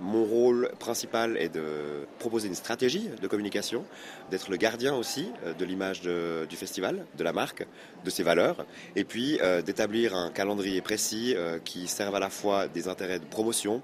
Mon 0.00 0.24
rôle 0.24 0.70
principal 0.78 1.38
est 1.38 1.48
de 1.48 2.06
proposer 2.18 2.48
une 2.48 2.54
stratégie 2.54 3.08
de 3.20 3.26
communication, 3.28 3.84
d'être 4.30 4.50
le 4.50 4.58
gardien 4.58 4.94
aussi 4.94 5.30
euh, 5.44 5.54
de 5.54 5.64
l'image 5.64 6.02
du 6.02 6.56
festival, 6.56 7.06
de 7.16 7.24
la 7.24 7.32
marque, 7.32 7.66
de 8.04 8.10
ses 8.10 8.22
valeurs, 8.22 8.66
et 8.94 9.04
puis 9.04 9.38
euh, 9.40 9.62
d'établir 9.62 10.14
un 10.14 10.30
calendrier 10.30 10.82
précis 10.82 11.34
euh, 11.34 11.58
qui 11.58 11.88
serve 11.88 12.14
à 12.14 12.20
la 12.20 12.30
fois 12.30 12.68
des 12.68 12.88
intérêts 12.88 13.18
de 13.18 13.24
promotion 13.24 13.80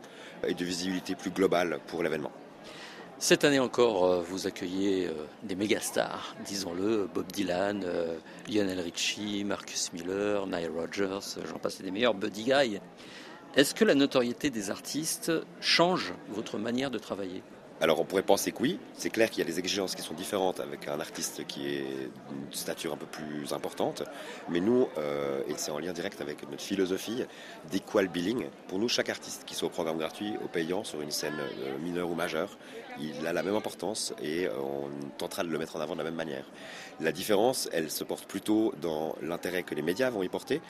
et 0.47 0.55
de 0.55 0.65
visibilité 0.65 1.15
plus 1.15 1.31
globale 1.31 1.79
pour 1.87 2.03
l'événement. 2.03 2.33
Cette 3.23 3.45
année 3.45 3.61
encore, 3.61 4.05
euh, 4.05 4.21
vous 4.21 4.49
accueillez 4.49 5.07
euh, 5.07 5.13
des 5.45 5.55
méga 5.55 5.79
stars, 5.79 6.35
disons-le, 6.45 7.09
Bob 7.15 7.31
Dylan, 7.31 7.85
euh, 7.85 8.17
Lionel 8.49 8.81
Richie, 8.81 9.45
Marcus 9.45 9.93
Miller, 9.93 10.45
Nile 10.49 10.73
Rodgers, 10.77 11.05
euh, 11.39 11.43
j'en 11.49 11.61
passe 11.61 11.81
des 11.81 11.93
meilleurs, 11.93 12.15
Buddy 12.15 12.43
Guy. 12.43 12.81
Est-ce 13.55 13.77
que 13.77 13.85
la 13.85 13.95
notoriété 13.95 14.51
des 14.51 14.73
artistes 14.73 15.31
change 15.61 16.15
votre 16.31 16.59
manière 16.59 16.91
de 16.91 16.99
travailler? 16.99 17.45
Alors 17.81 18.01
on 18.01 18.05
pourrait 18.05 18.23
penser 18.23 18.51
que 18.51 18.61
oui, 18.61 18.81
c'est 18.93 19.11
clair 19.11 19.31
qu'il 19.31 19.39
y 19.39 19.47
a 19.47 19.49
des 19.49 19.61
exigences 19.61 19.95
qui 19.95 20.03
sont 20.03 20.15
différentes 20.15 20.59
avec 20.59 20.89
un 20.89 20.99
artiste 20.99 21.47
qui 21.47 21.69
est 21.69 22.11
d'une 22.29 22.53
stature 22.53 22.93
un 22.93 22.97
peu 22.97 23.07
plus 23.07 23.53
importante, 23.53 24.03
mais 24.49 24.61
nous, 24.61 24.87
et 25.49 25.55
c'est 25.57 25.73
en 25.73 25.81
lien 25.81 25.93
direct 25.93 26.21
avec 26.21 26.49
notre 26.49 26.63
philosophie 26.63 27.25
d'equal 27.73 28.07
billing, 28.07 28.45
pour 28.69 28.79
nous 28.79 28.89
chaque 28.89 29.09
artiste 29.09 29.43
qui 29.45 29.57
soit 29.57 29.67
au 29.67 29.73
programme 29.73 29.99
gratuit, 29.99 30.35
au 30.45 30.47
payant, 30.47 30.85
sur 30.85 31.01
une 31.01 31.11
scène 31.11 31.35
mineure 31.83 32.09
ou 32.09 32.15
majeure, 32.15 32.57
il 33.03 33.27
a 33.27 33.33
la 33.33 33.43
même 33.43 33.55
importance 33.55 34.15
et 34.23 34.47
euh, 34.47 34.53
on 34.61 34.89
tentera 35.19 35.43
de 35.43 35.49
le 35.49 35.59
mettre 35.59 35.77
en 35.77 35.81
avant 35.81 35.95
de 35.95 35.99
la 35.99 36.05
même 36.05 36.15
manière. 36.15 36.45
La 37.01 37.13
différence, 37.13 37.69
elle 37.73 37.91
se 37.91 38.05
porte 38.05 38.27
plutôt 38.27 38.73
dans 38.81 39.17
l'intérêt 39.23 39.63
que 39.63 39.75
les 39.75 39.83
médias 39.83 40.11
vont 40.11 40.23
y 40.23 40.29
porter. 40.29 40.61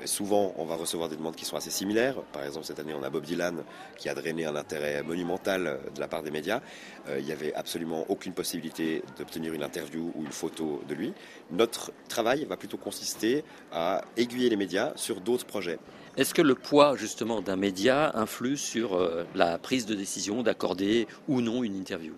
Euh, 0.00 0.06
Souvent, 0.06 0.54
on 0.56 0.64
va 0.64 0.76
recevoir 0.76 1.08
des 1.08 1.16
demandes 1.16 1.36
qui 1.36 1.44
sont 1.44 1.56
assez 1.56 1.70
similaires. 1.70 2.16
Par 2.32 2.44
exemple, 2.44 2.66
cette 2.66 2.80
année, 2.80 2.94
on 2.94 3.02
a 3.02 3.10
Bob 3.10 3.24
Dylan 3.24 3.62
qui 3.96 4.08
a 4.08 4.14
drainé 4.14 4.46
un 4.46 4.56
intérêt 4.56 5.02
monumental 5.02 5.78
de 5.94 6.00
la 6.00 6.08
part 6.08 6.22
des 6.22 6.30
médias. 6.30 6.60
Euh, 7.08 7.18
il 7.18 7.24
n'y 7.24 7.32
avait 7.32 7.54
absolument 7.54 8.04
aucune 8.08 8.32
possibilité 8.32 9.02
d'obtenir 9.18 9.52
une 9.52 9.62
interview 9.62 10.12
ou 10.14 10.22
une 10.24 10.32
photo 10.32 10.82
de 10.88 10.94
lui. 10.94 11.12
Notre 11.50 11.92
travail 12.08 12.44
va 12.44 12.56
plutôt 12.56 12.78
consister 12.78 13.44
à 13.72 14.02
aiguiller 14.16 14.48
les 14.48 14.56
médias 14.56 14.92
sur 14.96 15.20
d'autres 15.20 15.46
projets. 15.46 15.78
Est-ce 16.16 16.32
que 16.32 16.40
le 16.40 16.54
poids 16.54 16.96
justement 16.96 17.42
d'un 17.42 17.56
média 17.56 18.10
influe 18.16 18.56
sur 18.56 18.94
euh, 18.94 19.24
la 19.34 19.58
prise 19.58 19.84
de 19.84 19.94
décision 19.94 20.42
d'accorder 20.42 21.06
ou 21.28 21.42
non 21.42 21.62
une 21.62 21.76
interview? 21.76 22.14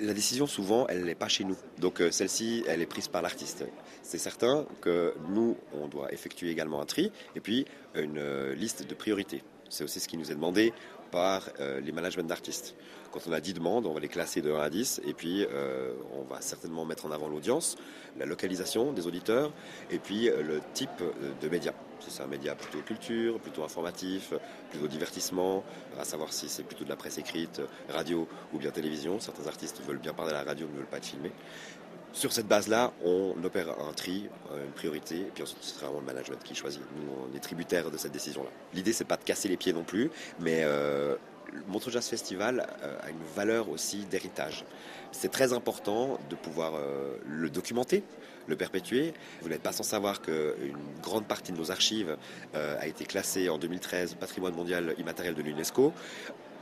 La 0.00 0.14
décision, 0.14 0.48
souvent, 0.48 0.88
elle 0.88 1.04
n'est 1.04 1.14
pas 1.14 1.28
chez 1.28 1.44
nous. 1.44 1.56
Donc 1.78 2.00
euh, 2.00 2.10
celle-ci, 2.10 2.64
elle 2.66 2.82
est 2.82 2.86
prise 2.86 3.06
par 3.06 3.22
l'artiste. 3.22 3.64
C'est 4.02 4.18
certain 4.18 4.66
que 4.80 5.14
nous, 5.28 5.56
on 5.72 5.86
doit 5.86 6.12
effectuer 6.12 6.50
également 6.50 6.80
un 6.80 6.86
tri 6.86 7.12
et 7.36 7.40
puis 7.40 7.66
une 7.94 8.18
euh, 8.18 8.52
liste 8.56 8.84
de 8.84 8.94
priorités. 8.96 9.44
C'est 9.68 9.84
aussi 9.84 10.00
ce 10.00 10.08
qui 10.08 10.16
nous 10.16 10.32
est 10.32 10.34
demandé 10.34 10.72
par 11.12 11.48
les 11.82 11.92
managements 11.92 12.24
d'artistes. 12.24 12.74
Quand 13.12 13.20
on 13.28 13.32
a 13.32 13.40
10 13.40 13.54
demandes, 13.54 13.86
on 13.86 13.94
va 13.94 14.00
les 14.00 14.08
classer 14.08 14.42
de 14.42 14.52
1 14.52 14.60
à 14.60 14.70
10 14.70 15.02
et 15.06 15.14
puis 15.14 15.46
on 16.14 16.22
va 16.22 16.40
certainement 16.40 16.84
mettre 16.84 17.06
en 17.06 17.10
avant 17.10 17.28
l'audience, 17.28 17.76
la 18.18 18.26
localisation 18.26 18.92
des 18.92 19.06
auditeurs 19.06 19.52
et 19.90 19.98
puis 19.98 20.26
le 20.26 20.60
type 20.74 21.02
de 21.40 21.48
média. 21.48 21.72
C'est 22.00 22.22
un 22.22 22.26
média 22.26 22.54
plutôt 22.54 22.78
culture, 22.78 23.38
plutôt 23.40 23.64
informatif, 23.64 24.32
plutôt 24.70 24.88
divertissement, 24.88 25.64
à 25.98 26.04
savoir 26.04 26.32
si 26.32 26.48
c'est 26.48 26.62
plutôt 26.62 26.84
de 26.84 26.88
la 26.88 26.96
presse 26.96 27.18
écrite, 27.18 27.60
radio 27.88 28.28
ou 28.52 28.58
bien 28.58 28.70
télévision. 28.70 29.20
Certains 29.20 29.46
artistes 29.46 29.80
veulent 29.86 29.98
bien 29.98 30.12
parler 30.12 30.32
à 30.32 30.36
la 30.36 30.44
radio 30.44 30.66
mais 30.66 30.74
ne 30.74 30.78
veulent 30.78 30.86
pas 30.86 30.98
être 30.98 31.06
filmés. 31.06 31.32
Sur 32.12 32.32
cette 32.32 32.46
base-là, 32.48 32.92
on 33.04 33.34
opère 33.44 33.68
un 33.78 33.92
tri, 33.92 34.28
une 34.50 34.72
priorité, 34.72 35.16
et 35.18 35.30
puis 35.34 35.42
ensuite 35.42 35.62
ce 35.62 35.74
sera 35.74 35.88
vraiment 35.88 36.00
le 36.00 36.06
management 36.06 36.42
qui 36.42 36.54
choisit. 36.54 36.80
Nous, 36.96 37.12
on 37.30 37.36
est 37.36 37.40
tributaire 37.40 37.90
de 37.90 37.98
cette 37.98 38.12
décision-là. 38.12 38.48
L'idée, 38.72 38.94
c'est 38.94 39.04
pas 39.04 39.18
de 39.18 39.24
casser 39.24 39.48
les 39.48 39.58
pieds 39.58 39.74
non 39.74 39.84
plus, 39.84 40.10
mais 40.40 40.62
euh, 40.64 41.16
Montreux 41.68 41.90
Jazz 41.90 42.06
Festival 42.08 42.66
euh, 42.82 42.98
a 43.02 43.10
une 43.10 43.22
valeur 43.34 43.68
aussi 43.68 44.04
d'héritage. 44.06 44.64
C'est 45.12 45.30
très 45.30 45.52
important 45.52 46.18
de 46.30 46.36
pouvoir 46.36 46.74
euh, 46.76 47.16
le 47.26 47.50
documenter, 47.50 48.02
le 48.46 48.56
perpétuer. 48.56 49.14
Vous 49.42 49.48
n'êtes 49.48 49.62
pas 49.62 49.72
sans 49.72 49.82
savoir 49.82 50.22
qu'une 50.22 50.76
grande 51.02 51.26
partie 51.26 51.52
de 51.52 51.56
nos 51.56 51.70
archives 51.70 52.16
euh, 52.54 52.76
a 52.80 52.86
été 52.86 53.04
classée 53.04 53.48
en 53.48 53.58
2013 53.58 54.14
patrimoine 54.14 54.54
mondial 54.54 54.94
immatériel 54.98 55.34
de 55.34 55.42
l'UNESCO. 55.42 55.92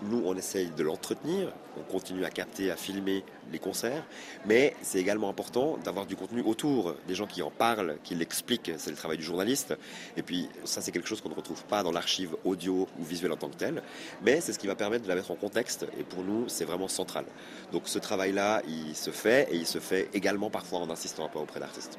Nous, 0.03 0.23
on 0.25 0.37
essaye 0.37 0.71
de 0.71 0.83
l'entretenir, 0.83 1.53
on 1.79 1.83
continue 1.91 2.25
à 2.25 2.31
capter, 2.31 2.71
à 2.71 2.77
filmer 2.77 3.25
les 3.53 3.59
concerts, 3.59 4.05
mais 4.47 4.75
c'est 4.83 4.99
également 4.99 5.29
important 5.29 5.79
d'avoir 5.85 6.07
du 6.07 6.17
contenu 6.17 6.43
autour, 6.43 6.95
des 7.07 7.15
gens 7.15 7.27
qui 7.27 7.43
en 7.43 7.51
parlent, 7.51 7.97
qui 8.05 8.15
l'expliquent, 8.15 8.73
c'est 8.77 8.91
le 8.91 8.97
travail 8.97 9.19
du 9.19 9.25
journaliste. 9.25 9.75
Et 10.17 10.23
puis 10.23 10.49
ça, 10.65 10.81
c'est 10.81 10.93
quelque 10.93 11.09
chose 11.09 11.21
qu'on 11.21 11.31
ne 11.31 11.35
retrouve 11.35 11.65
pas 11.65 11.83
dans 11.83 11.93
l'archive 11.93 12.37
audio 12.45 12.89
ou 12.99 13.05
visuelle 13.05 13.33
en 13.33 13.37
tant 13.37 13.49
que 13.49 13.57
telle, 13.57 13.83
mais 14.23 14.41
c'est 14.41 14.53
ce 14.53 14.59
qui 14.59 14.67
va 14.67 14.75
permettre 14.75 15.05
de 15.05 15.09
la 15.09 15.15
mettre 15.15 15.31
en 15.31 15.37
contexte, 15.37 15.87
et 15.99 16.03
pour 16.03 16.23
nous, 16.23 16.49
c'est 16.49 16.65
vraiment 16.65 16.89
central. 16.89 17.25
Donc 17.73 17.83
ce 17.87 17.99
travail-là, 17.99 18.63
il 18.69 18.95
se 18.95 19.11
fait, 19.11 19.49
et 19.53 19.57
il 19.57 19.67
se 19.67 19.79
fait 19.79 20.11
également 20.13 20.51
parfois 20.51 20.81
en 20.81 20.91
insistant 20.91 21.25
un 21.25 21.29
peu 21.29 21.39
auprès 21.39 21.61
d'artistes. 21.61 21.99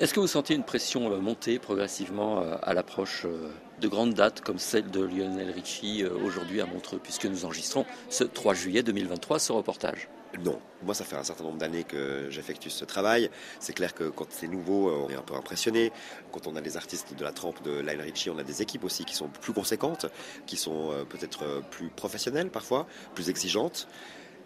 Est-ce 0.00 0.14
que 0.14 0.20
vous 0.20 0.28
sentiez 0.28 0.54
une 0.54 0.62
pression 0.62 1.12
euh, 1.12 1.18
monter 1.18 1.58
progressivement 1.58 2.40
euh, 2.40 2.54
à 2.62 2.72
l'approche 2.72 3.24
euh, 3.24 3.50
de 3.80 3.88
grandes 3.88 4.14
dates 4.14 4.42
comme 4.42 4.60
celle 4.60 4.88
de 4.92 5.00
Lionel 5.00 5.50
Richie 5.50 6.04
aujourd'hui 6.04 6.60
à 6.60 6.66
Montreux, 6.66 7.00
puisque 7.02 7.24
nous 7.24 7.44
enregistrons 7.44 7.84
ce 8.08 8.22
3 8.22 8.54
juillet 8.54 8.84
2023 8.84 9.40
ce 9.40 9.50
reportage? 9.50 10.08
Non. 10.44 10.60
Moi, 10.84 10.94
ça 10.94 11.04
fait 11.04 11.16
un 11.16 11.24
certain 11.24 11.42
nombre 11.42 11.58
d'années 11.58 11.82
que 11.82 12.28
j'effectue 12.30 12.70
ce 12.70 12.84
travail. 12.84 13.28
C'est 13.58 13.72
clair 13.72 13.92
que 13.92 14.04
quand 14.04 14.26
c'est 14.30 14.46
nouveau, 14.46 14.88
on 14.88 15.10
est 15.10 15.16
un 15.16 15.22
peu 15.22 15.34
impressionné. 15.34 15.90
Quand 16.30 16.46
on 16.46 16.54
a 16.54 16.60
des 16.60 16.76
artistes 16.76 17.14
de 17.14 17.24
la 17.24 17.32
trempe 17.32 17.60
de 17.64 17.80
Lionel 17.80 18.02
Richie, 18.02 18.30
on 18.30 18.38
a 18.38 18.44
des 18.44 18.62
équipes 18.62 18.84
aussi 18.84 19.04
qui 19.04 19.16
sont 19.16 19.28
plus 19.28 19.52
conséquentes, 19.52 20.06
qui 20.46 20.56
sont 20.56 20.92
peut-être 21.08 21.62
plus 21.70 21.88
professionnelles 21.88 22.50
parfois, 22.50 22.86
plus 23.16 23.30
exigeantes. 23.30 23.88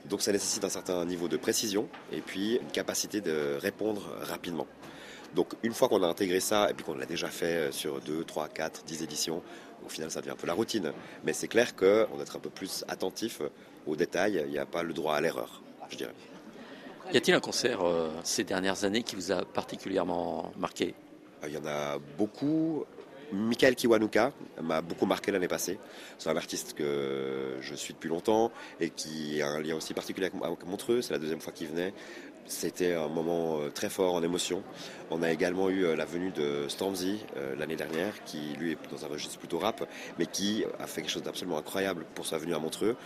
Donc 0.09 0.23
ça 0.23 0.33
nécessite 0.33 0.65
un 0.65 0.71
certain 0.71 1.05
niveau 1.05 1.29
de 1.29 1.37
précision 1.37 1.89
et 2.11 2.23
puis 2.23 2.57
une 2.57 2.71
capacité 2.71 3.21
de 3.21 3.59
répondre 3.61 4.17
rapidement. 4.23 4.67
Donc 5.35 5.55
une 5.63 5.73
fois 5.73 5.89
qu'on 5.89 6.03
a 6.03 6.07
intégré 6.07 6.41
ça 6.41 6.71
et 6.71 6.75
puis 6.75 6.85
qu'on 6.85 6.95
l'a 6.95 7.07
déjà 7.07 7.29
fait 7.29 7.73
sur 7.73 8.01
2, 8.01 8.25
3, 8.25 8.49
4, 8.49 8.85
10 8.85 9.03
éditions, 9.03 9.43
au 9.85 9.89
final 9.89 10.11
ça 10.11 10.21
devient 10.21 10.33
un 10.33 10.37
peu 10.37 10.47
la 10.47 10.55
routine. 10.55 10.93
Mais 11.25 11.33
c'est 11.33 11.49
clair 11.49 11.75
qu'on 11.75 12.15
doit 12.15 12.23
être 12.23 12.37
un 12.37 12.41
peu 12.41 12.51
plus 12.51 12.85
attentif 12.89 13.41
aux 13.87 13.97
détails, 13.97 14.43
il 14.45 14.51
n'y 14.51 14.59
a 14.59 14.67
pas 14.67 14.83
le 14.83 14.93
droit 14.93 15.17
à 15.17 15.21
l'erreur, 15.21 15.63
je 15.91 15.97
dirais. 15.97 16.15
Y 17.13 17.17
a-t-il 17.17 17.35
un 17.35 17.41
concert 17.41 17.83
euh, 17.83 18.11
ces 18.23 18.45
dernières 18.45 18.85
années 18.85 19.03
qui 19.03 19.17
vous 19.17 19.33
a 19.33 19.45
particulièrement 19.45 20.53
marqué? 20.57 20.95
Il 21.47 21.53
y 21.53 21.59
en 21.59 21.67
a 21.67 21.99
beaucoup. 22.17 22.85
Michael 23.33 23.75
Kiwanuka 23.75 24.33
m'a 24.63 24.83
beaucoup 24.83 25.07
marqué 25.07 25.33
l'année 25.33 25.49
passée. 25.49 25.79
C'est 26.19 26.29
un 26.29 26.37
artiste 26.37 26.75
que 26.75 27.57
je 27.61 27.75
suis 27.75 27.95
depuis 27.95 28.09
longtemps 28.09 28.53
et 28.79 28.91
qui 28.91 29.41
a 29.41 29.49
un 29.49 29.61
lien 29.61 29.75
aussi 29.75 29.95
particulier 29.95 30.31
avec 30.43 30.67
Montreux. 30.67 31.01
C'est 31.01 31.15
la 31.15 31.19
deuxième 31.19 31.41
fois 31.41 31.53
qu'il 31.53 31.69
venait. 31.69 31.95
C'était 32.47 32.95
un 32.95 33.09
moment 33.09 33.61
euh, 33.61 33.71
très 33.71 33.89
fort 33.89 34.15
en 34.15 34.23
émotion. 34.23 34.63
On 35.11 35.23
a 35.23 35.31
également 35.31 35.71
eu 35.71 35.85
euh, 35.85 35.95
la 35.95 36.05
venue 36.05 36.33
de 36.33 36.67
Stormzy 36.69 37.21
euh, 37.37 37.55
l'année 37.57 37.77
dernière, 37.77 38.25
qui 38.25 38.55
lui 38.59 38.73
est 38.73 38.79
dans 38.91 39.05
un 39.05 39.09
registre 39.09 39.39
plutôt 39.39 39.59
rap, 39.59 39.89
mais 40.19 40.27
qui 40.27 40.65
a 40.81 40.87
fait 40.87 41.03
quelque 41.03 41.11
chose 41.11 41.23
d'absolument 41.23 41.59
incroyable 41.59 42.05
pour 42.15 42.27
sa 42.27 42.39
venue 42.39 42.55
à 42.55 42.59
Montreux. 42.59 42.97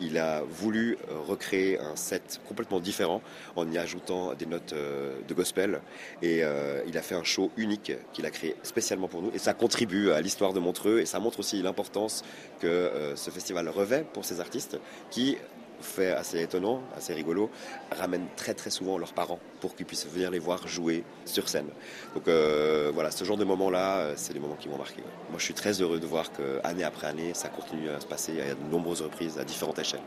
Il 0.00 0.16
a 0.16 0.42
voulu 0.42 0.96
recréer 1.26 1.78
un 1.78 1.94
set 1.94 2.40
complètement 2.48 2.80
différent 2.80 3.20
en 3.54 3.70
y 3.70 3.76
ajoutant 3.76 4.34
des 4.34 4.46
notes 4.46 4.74
de 4.74 5.34
gospel. 5.34 5.80
Et 6.20 6.42
il 6.86 6.98
a 6.98 7.02
fait 7.02 7.14
un 7.14 7.24
show 7.24 7.50
unique 7.56 7.92
qu'il 8.12 8.26
a 8.26 8.30
créé 8.30 8.56
spécialement 8.62 9.08
pour 9.08 9.22
nous. 9.22 9.30
Et 9.34 9.38
ça 9.38 9.54
contribue 9.54 10.10
à 10.10 10.20
l'histoire 10.20 10.52
de 10.52 10.60
Montreux 10.60 11.00
et 11.00 11.06
ça 11.06 11.18
montre 11.18 11.40
aussi 11.40 11.62
l'importance 11.62 12.24
que 12.60 13.14
ce 13.14 13.30
festival 13.30 13.70
revêt 13.70 14.04
pour 14.12 14.26
ces 14.26 14.40
artistes 14.40 14.78
qui 15.10 15.38
fait 15.80 16.12
assez 16.12 16.42
étonnant, 16.42 16.82
assez 16.96 17.14
rigolo, 17.14 17.50
ramènent 17.90 18.28
très 18.36 18.54
très 18.54 18.70
souvent 18.70 18.98
leurs 18.98 19.12
parents 19.12 19.38
pour 19.60 19.74
qu'ils 19.74 19.86
puissent 19.86 20.06
venir 20.06 20.30
les 20.30 20.38
voir 20.38 20.66
jouer 20.66 21.04
sur 21.24 21.48
scène. 21.48 21.68
Donc 22.14 22.28
euh, 22.28 22.90
voilà, 22.94 23.10
ce 23.10 23.24
genre 23.24 23.36
de 23.36 23.44
moments-là, 23.44 23.98
euh, 23.98 24.12
c'est 24.16 24.32
des 24.32 24.40
moments 24.40 24.56
qui 24.56 24.68
m'ont 24.68 24.78
marqué. 24.78 25.02
Moi, 25.30 25.38
je 25.38 25.44
suis 25.44 25.54
très 25.54 25.80
heureux 25.80 26.00
de 26.00 26.06
voir 26.06 26.32
que 26.32 26.60
année 26.64 26.84
après 26.84 27.06
année, 27.06 27.34
ça 27.34 27.48
continue 27.48 27.88
à 27.90 28.00
se 28.00 28.06
passer 28.06 28.40
à 28.40 28.54
de 28.54 28.70
nombreuses 28.70 29.02
reprises, 29.02 29.38
à 29.38 29.44
différentes 29.44 29.78
échelles. 29.78 30.00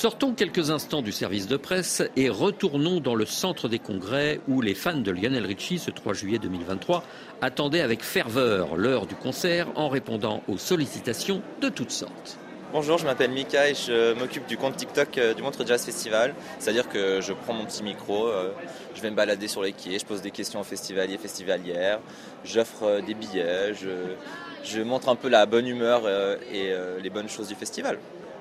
Sortons 0.00 0.32
quelques 0.32 0.70
instants 0.70 1.02
du 1.02 1.12
service 1.12 1.46
de 1.46 1.58
presse 1.58 2.02
et 2.16 2.30
retournons 2.30 3.00
dans 3.00 3.14
le 3.14 3.26
centre 3.26 3.68
des 3.68 3.78
congrès 3.78 4.40
où 4.48 4.62
les 4.62 4.74
fans 4.74 4.96
de 4.96 5.10
Lionel 5.10 5.44
Richie 5.44 5.78
ce 5.78 5.90
3 5.90 6.14
juillet 6.14 6.38
2023 6.38 7.04
attendaient 7.42 7.82
avec 7.82 8.02
ferveur 8.02 8.78
l'heure 8.78 9.04
du 9.04 9.14
concert 9.14 9.66
en 9.74 9.90
répondant 9.90 10.42
aux 10.48 10.56
sollicitations 10.56 11.42
de 11.60 11.68
toutes 11.68 11.90
sortes. 11.90 12.38
Bonjour, 12.72 12.96
je 12.96 13.04
m'appelle 13.04 13.30
Mika 13.30 13.68
et 13.68 13.74
je 13.74 14.14
m'occupe 14.14 14.46
du 14.46 14.56
compte 14.56 14.74
TikTok 14.74 15.18
euh, 15.18 15.34
du 15.34 15.42
Montre 15.42 15.66
Jazz 15.66 15.84
Festival. 15.84 16.34
C'est-à-dire 16.58 16.88
que 16.88 17.20
je 17.20 17.34
prends 17.34 17.52
mon 17.52 17.66
petit 17.66 17.82
micro, 17.82 18.26
euh, 18.26 18.54
je 18.94 19.02
vais 19.02 19.10
me 19.10 19.16
balader 19.16 19.48
sur 19.48 19.60
les 19.60 19.72
quais, 19.72 19.98
je 19.98 20.06
pose 20.06 20.22
des 20.22 20.30
questions 20.30 20.60
aux 20.60 20.64
festivaliers, 20.64 21.18
festivalières, 21.18 22.00
j'offre 22.42 22.84
euh, 22.84 23.00
des 23.02 23.12
billets, 23.12 23.74
je, 23.74 24.80
montre 24.82 25.10
un 25.10 25.16
peu 25.16 25.28
la 25.28 25.44
bonne 25.44 25.66
humeur 25.66 26.08
et 26.52 26.72
les 27.02 27.10
bonnes 27.10 27.28
choses 27.28 27.48
du 27.48 27.54
festival. 27.54 27.98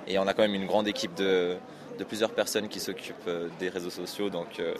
Et 0.09 0.17
on 0.17 0.27
a 0.27 0.33
quand 0.33 0.41
même 0.41 0.55
une 0.55 0.65
grande 0.65 0.87
équipe 0.87 1.15
de, 1.15 1.55
plusieurs 2.07 2.31
personnes 2.31 2.67
qui 2.67 2.79
s'occupent 2.79 3.15
euh, 3.27 3.47
des 3.59 3.69
réseaux 3.69 3.89
sociaux. 3.89 4.29
Donc, 4.29 4.59
euh, 4.59 4.73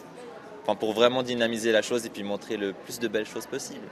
pour 0.78 0.92
vraiment 0.92 1.22
dynamiser 1.22 1.72
la 1.72 1.82
chose 1.82 2.06
et 2.06 2.10
puis 2.10 2.22
montrer 2.22 2.56
le 2.56 2.72
plus 2.72 2.98
de 2.98 3.08
belles 3.08 3.26
choses 3.26 3.46
possibles. 3.46 3.86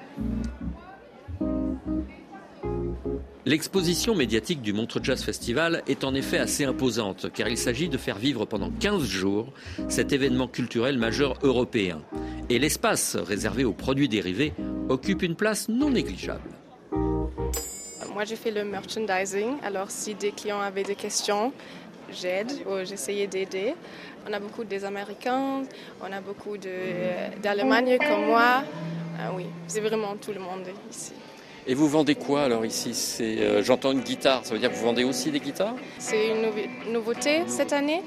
L'exposition 3.47 4.15
médiatique 4.15 4.61
du 4.61 4.73
Montreux 4.75 5.01
Jazz 5.03 5.23
Festival 5.23 5.83
est 5.89 6.05
en 6.05 6.15
effet 6.15 6.39
assez 6.39 6.65
imposante 6.65 7.33
car 7.33 7.49
il 7.49 7.57
s'agit 7.57 7.89
de 7.89 7.97
faire 7.97 8.19
vivre 8.19 8.45
pendant 8.45 8.71
15 8.71 9.05
jours 9.05 9.53
cet 9.89 10.13
événement 10.13 10.49
culturel 10.49 10.99
majeur 10.99 11.39
européen. 11.43 12.03
Et 12.51 12.59
l'espace 12.59 13.17
réservé 13.17 13.65
aux 13.65 13.73
produits 13.73 14.09
dérivés 14.09 14.53
occupe 14.91 15.23
une 15.23 15.35
place 15.35 15.69
non 15.69 15.91
négligeable. 15.91 16.58
Moi, 18.19 18.25
j'ai 18.25 18.35
fait 18.35 18.51
le 18.51 18.65
merchandising. 18.65 19.59
Alors, 19.63 19.93
si 19.93 20.13
des 20.13 20.33
clients 20.33 20.61
avaient 20.61 20.83
des 20.83 20.97
questions, 20.97 21.53
j'aide 22.11 22.51
ou 22.67 22.85
j'essayais 22.85 23.29
d'aider. 23.29 23.77
On 24.29 24.33
a 24.33 24.41
beaucoup 24.41 24.65
des 24.65 24.85
Américains, 24.85 25.63
on 26.03 26.13
a 26.13 26.21
beaucoup 26.21 26.57
d'Allemagne 26.59 27.97
comme 27.97 28.27
moi. 28.27 28.65
Ah 29.21 29.31
oui, 29.37 29.47
c'est 29.69 29.79
vraiment 29.79 30.17
tout 30.17 30.33
le 30.33 30.41
monde 30.41 30.65
ici. 30.91 31.13
Et 31.65 31.75
vous 31.75 31.87
vendez 31.87 32.17
quoi 32.17 32.43
alors 32.43 32.67
ici? 32.67 32.91
Euh, 33.21 33.63
J'entends 33.63 33.93
une 33.93 34.01
guitare, 34.01 34.45
ça 34.45 34.53
veut 34.53 34.59
dire 34.59 34.73
que 34.73 34.75
vous 34.75 34.87
vendez 34.87 35.05
aussi 35.05 35.31
des 35.31 35.39
guitares? 35.39 35.77
C'est 35.99 36.31
une 36.31 36.93
nouveauté 36.93 37.43
cette 37.47 37.73
année. 37.73 38.03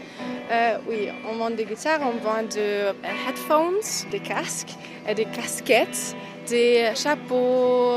Euh, 0.52 0.78
oui, 0.90 1.08
on 1.26 1.38
vend 1.38 1.52
des 1.52 1.64
guitares, 1.64 2.02
on 2.02 2.20
vend 2.22 2.44
des 2.44 2.60
euh, 2.60 2.94
headphones, 3.30 3.80
des 4.12 4.20
casques, 4.20 4.76
des 5.16 5.24
casquettes, 5.24 6.18
des 6.50 6.92
chapeaux, 6.96 7.96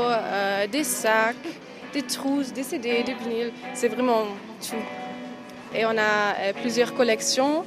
des 0.71 0.85
sacs 0.85 1.35
des 1.95 2.01
trousses, 2.01 2.51
des 2.51 2.63
CD, 2.63 3.03
des 3.03 3.13
vinyles, 3.13 3.53
c'est 3.73 3.87
vraiment 3.87 4.23
tout. 4.59 4.83
Et 5.73 5.85
on 5.85 5.97
a 5.97 6.35
euh, 6.39 6.53
plusieurs 6.61 6.93
collections. 6.93 7.63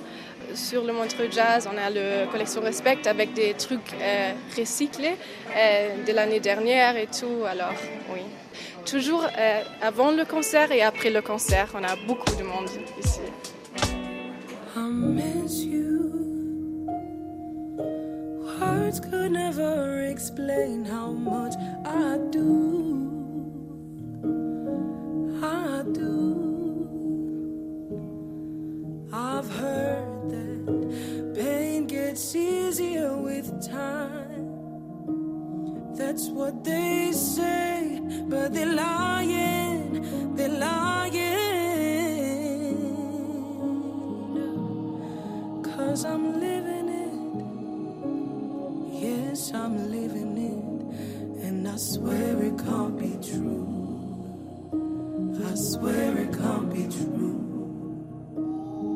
Sur 0.55 0.85
le 0.85 0.93
Montreux 0.93 1.29
Jazz, 1.31 1.69
on 1.71 1.77
a 1.77 1.91
la 1.91 2.27
collection 2.27 2.63
Respect 2.63 3.07
avec 3.07 3.35
des 3.35 3.53
trucs 3.55 3.93
euh, 3.95 4.33
recyclés 4.57 5.17
euh, 5.55 6.05
de 6.07 6.13
l'année 6.13 6.41
dernière 6.41 6.97
et 6.97 7.07
tout. 7.07 7.45
Alors, 7.47 7.75
oui. 8.13 8.21
Toujours 8.87 9.27
avant 9.83 10.11
le 10.11 10.25
concert 10.25 10.73
et 10.73 10.83
après 10.83 11.11
le 11.11 11.21
concert, 11.21 11.69
on 11.75 11.85
a 11.85 11.95
beaucoup 12.07 12.35
de 12.37 12.43
monde 12.43 12.71
ici. 12.99 13.21
I 14.75 14.81
miss 14.81 15.65
you. 15.65 16.87
Words 18.89 19.01
could 19.01 19.33
never 19.33 20.09
explain 20.11 20.87
how 20.87 21.13
much 21.13 21.55
I 21.85 22.17
do. 22.31 23.18
I 25.43 25.85
do. 25.93 26.89
I've 29.13 29.49
heard 29.49 30.31
that 30.31 31.35
pain 31.37 31.87
gets 31.87 32.35
easier 32.35 33.17
with 33.17 33.65
time. 33.65 34.49
That's 35.95 36.29
what 36.29 36.65
they 36.65 37.13
say, 37.13 38.01
but 38.29 38.53
they're 38.53 38.67
lying, 38.67 40.35
they're 40.35 40.49
lying. 40.49 40.89
Cause 45.63 46.05
I'm 46.05 46.41
living 46.41 46.89
it, 47.05 49.03
yes, 49.03 49.53
I'm 49.55 49.91
living 49.91 50.37
it, 50.37 51.45
and 51.45 51.69
I 51.69 51.77
swear 51.77 52.43
it 52.43 52.59
can't 52.59 52.99
be 52.99 53.17
true. 53.23 53.78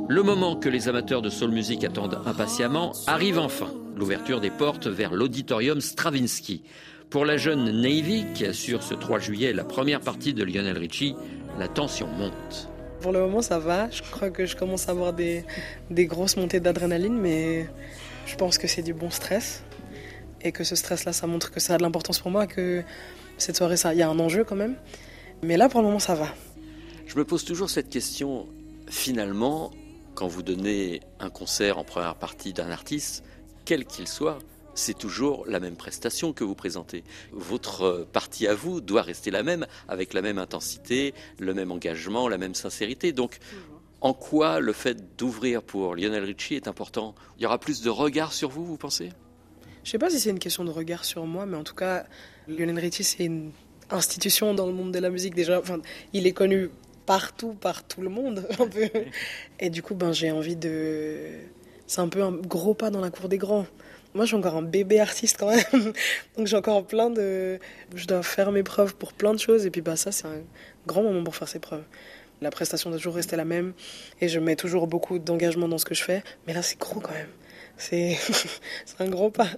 Le 0.09 0.23
moment 0.23 0.55
que 0.55 0.69
les 0.69 0.89
amateurs 0.89 1.21
de 1.21 1.29
soul 1.29 1.51
music 1.51 1.83
attendent 1.83 2.21
impatiemment 2.25 2.93
arrive 3.09 3.41
enfin, 3.41 3.75
l'ouverture 3.97 4.41
des 4.41 4.51
portes 4.51 4.87
vers 4.87 5.13
l'auditorium 5.13 5.81
Stravinsky. 5.81 6.63
Pour 7.11 7.25
la 7.25 7.37
jeune 7.37 7.81
Navy 7.81 8.27
qui 8.33 8.47
assure 8.47 8.85
ce 8.85 8.95
3 8.95 9.19
juillet 9.19 9.53
la 9.53 9.65
première 9.65 10.01
partie 10.01 10.35
de 10.35 10.45
Lionel 10.45 10.79
Richie, 10.79 11.17
la 11.59 11.67
tension 11.67 12.07
monte. 12.07 12.69
Pour 13.01 13.11
le 13.11 13.19
moment, 13.19 13.43
ça 13.43 13.59
va. 13.59 13.91
Je 13.91 14.03
crois 14.03 14.31
que 14.31 14.47
je 14.47 14.55
commence 14.55 14.89
à 14.89 14.93
avoir 14.93 15.13
des, 15.13 15.45
des 15.91 16.07
grosses 16.07 16.37
montées 16.37 16.61
d'adrénaline, 16.61 17.19
mais 17.19 17.67
je 18.27 18.37
pense 18.37 18.57
que 18.57 18.69
c'est 18.69 18.83
du 18.83 18.95
bon 18.95 19.11
stress. 19.11 19.65
Et 20.43 20.53
que 20.53 20.63
ce 20.63 20.77
stress-là, 20.77 21.13
ça 21.13 21.27
montre 21.27 21.51
que 21.51 21.59
ça 21.59 21.75
a 21.75 21.79
de 21.79 21.83
l'importance 21.83 22.21
pour 22.21 22.31
moi, 22.31 22.47
que 22.47 22.85
cette 23.37 23.57
soirée, 23.57 23.75
il 23.93 23.99
y 23.99 24.03
a 24.03 24.09
un 24.09 24.19
enjeu 24.21 24.45
quand 24.45 24.57
même. 24.57 24.77
Mais 25.43 25.57
là, 25.57 25.69
pour 25.69 25.81
le 25.81 25.87
moment, 25.87 25.99
ça 25.99 26.15
va. 26.15 26.29
Je 27.07 27.19
me 27.19 27.25
pose 27.25 27.45
toujours 27.45 27.69
cette 27.69 27.91
question, 27.91 28.49
finalement, 28.89 29.71
quand 30.15 30.29
vous 30.29 30.43
donnez 30.43 31.01
un 31.21 31.31
concert 31.31 31.79
en 31.79 31.85
première 31.85 32.17
partie 32.17 32.53
d'un 32.53 32.71
artiste, 32.71 33.25
quel 33.65 33.85
qu'il 33.85 34.09
soit, 34.09 34.39
c'est 34.75 34.97
toujours 34.97 35.45
la 35.47 35.61
même 35.61 35.77
prestation 35.77 36.33
que 36.33 36.45
vous 36.45 36.55
présentez. 36.55 37.05
Votre 37.33 37.83
euh, 37.83 38.09
partie 38.11 38.47
à 38.47 38.55
vous 38.55 38.81
doit 38.81 39.03
rester 39.03 39.31
la 39.31 39.43
même, 39.43 39.67
avec 39.89 40.15
la 40.15 40.23
même 40.23 40.39
intensité, 40.39 41.15
le 41.39 41.53
même 41.53 41.71
engagement, 41.71 42.29
la 42.29 42.39
même 42.39 42.55
sincérité. 42.55 43.13
Donc, 43.13 43.39
en 44.01 44.15
quoi 44.15 44.61
le 44.61 44.73
fait 44.73 45.17
d'ouvrir 45.17 45.63
pour 45.63 45.95
Lionel 45.95 46.25
Richie 46.25 46.55
est 46.55 46.69
important? 46.69 47.15
Il 47.37 47.43
y 47.43 47.47
aura 47.47 47.59
plus 47.59 47.83
de 47.83 47.91
regard 47.91 48.33
sur 48.33 48.49
vous, 48.49 48.65
vous 48.65 48.79
pensez? 48.79 49.11
Je 49.85 49.91
sais 49.91 49.99
pas 49.99 50.11
si 50.11 50.19
c'est 50.19 50.31
une 50.31 50.39
question 50.39 50.65
de 50.65 50.71
regard 50.71 51.05
sur 51.05 51.27
moi, 51.27 51.45
mais 51.45 51.57
en 51.57 51.65
tout 51.65 51.75
cas, 51.75 52.07
Lionel 52.49 52.79
Richie, 52.79 53.05
c'est 53.05 53.25
une 53.25 53.53
institution 53.91 54.55
dans 54.55 54.67
le 54.67 54.73
monde 54.73 54.93
de 54.93 54.99
la 54.99 55.11
musique 55.11 55.35
déjà. 55.35 55.59
Enfin, 55.59 55.81
il 56.13 56.27
est 56.27 56.33
connu 56.33 56.71
partout, 57.07 57.55
par 57.55 57.85
tout 57.85 58.01
le 58.01 58.09
monde, 58.09 58.47
un 58.59 58.67
peu. 58.67 58.89
Et 59.61 59.71
du 59.71 59.83
coup, 59.83 59.95
ben, 59.95 60.13
j'ai 60.13 60.31
envie 60.31 60.57
de. 60.57 61.17
C'est 61.87 62.01
un 62.01 62.09
peu 62.09 62.23
un 62.23 62.33
gros 62.33 62.75
pas 62.75 62.91
dans 62.91 63.01
la 63.01 63.11
cour 63.11 63.29
des 63.29 63.39
grands. 63.39 63.67
Moi, 64.15 64.27
suis 64.27 64.37
encore 64.37 64.57
un 64.57 64.63
bébé 64.63 65.01
artiste 65.01 65.39
quand 65.39 65.51
même. 65.51 65.93
Donc, 66.37 66.47
j'ai 66.47 66.57
encore 66.57 66.87
plein 66.87 67.11
de. 67.11 67.59
Je 67.95 68.07
dois 68.07 68.23
faire 68.23 68.53
mes 68.53 68.63
preuves 68.63 68.95
pour 68.95 69.13
plein 69.13 69.33
de 69.33 69.39
choses. 69.39 69.67
Et 69.67 69.71
puis, 69.71 69.81
bah, 69.81 69.97
ça, 69.97 70.13
c'est 70.13 70.27
un 70.27 70.43
grand 70.87 71.03
moment 71.03 71.25
pour 71.25 71.35
faire 71.35 71.49
ses 71.49 71.59
preuves. 71.59 71.85
La 72.41 72.51
prestation 72.51 72.91
doit 72.91 72.99
toujours 72.99 73.15
rester 73.15 73.37
la 73.37 73.45
même. 73.45 73.73
Et 74.21 74.29
je 74.29 74.39
mets 74.39 74.57
toujours 74.57 74.87
beaucoup 74.87 75.19
d'engagement 75.19 75.69
dans 75.69 75.79
ce 75.79 75.85
que 75.85 75.95
je 75.95 76.03
fais. 76.03 76.23
Mais 76.47 76.53
là, 76.53 76.63
c'est 76.63 76.79
gros 76.79 77.01
quand 77.01 77.13
même. 77.13 77.29
C'est 77.79 78.19
c'est 78.85 79.01
un 79.01 79.09
gros 79.09 79.31
pas. 79.31 79.49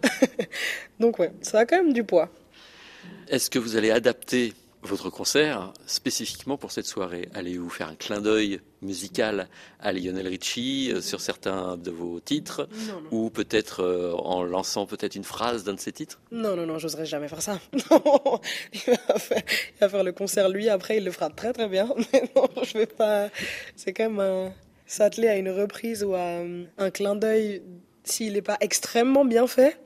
Donc, 1.01 1.19
ouais, 1.19 1.33
ça 1.43 1.61
a 1.61 1.67
quand 1.67 1.77
même 1.77 1.93
du 1.93 2.05
poids. 2.05 2.31
Est-ce 3.29 3.51
que 3.51 3.59
vous 3.59 3.77
allez 3.77 3.91
adapter 3.91 4.53
votre 4.89 5.11
concert 5.11 5.73
spécifiquement 5.87 6.57
pour 6.57 6.73
cette 6.73 6.87
soirée 6.87 7.29
Allez-vous 7.35 7.71
faire 7.71 7.89
un 7.89 7.95
clin 7.95 8.21
d'œil 8.21 8.61
musical 8.83 9.49
à 9.81 9.93
Lionel 9.93 10.29
Richie 10.29 10.91
euh, 10.93 11.01
sur 11.01 11.21
certains 11.21 11.77
de 11.77 11.91
vos 11.91 12.21
titres 12.21 12.69
Non, 12.89 13.01
non. 13.01 13.09
Ou 13.13 13.31
peut-être 13.31 13.83
euh, 13.83 14.13
en 14.13 14.43
lançant 14.43 14.87
peut-être 14.87 15.15
une 15.15 15.25
phrase 15.25 15.65
d'un 15.65 15.75
de 15.75 15.81
ses 15.81 15.93
titres? 15.93 16.21
Non, 16.31 16.55
non, 16.57 16.67
non, 16.67 16.79
j'oserais 16.79 17.07
jamais 17.07 17.29
faire 17.29 17.43
ça. 17.43 17.59
Non, 17.91 18.41
il 18.73 18.81
va, 19.09 19.19
faire, 19.19 19.43
il 19.77 19.81
va 19.81 19.89
faire 19.89 20.05
le 20.05 20.13
concert 20.13 20.49
lui, 20.49 20.69
après 20.69 20.99
il 20.99 21.05
le 21.05 21.11
fera 21.11 21.31
très 21.31 21.53
très 21.53 21.69
bien. 21.69 21.89
Mais 22.13 22.31
non, 22.37 22.49
je 22.63 22.79
vais 22.79 22.87
pas. 22.87 23.29
C'est 23.77 23.93
quand 23.93 24.11
même 24.11 24.21
un- 24.21 24.53
s'atteler 24.87 25.29
à 25.29 25.37
une 25.37 25.49
reprise 25.51 26.05
ou 26.05 26.15
à 26.15 26.19
euh, 26.19 26.65
un 26.79 26.91
clin 26.91 27.17
d'œil 27.17 27.63
s'il 28.05 28.35
n'est 28.35 28.43
pas 28.43 28.59
extrêmement 28.61 29.25
bien 29.25 29.47
fait. 29.47 29.79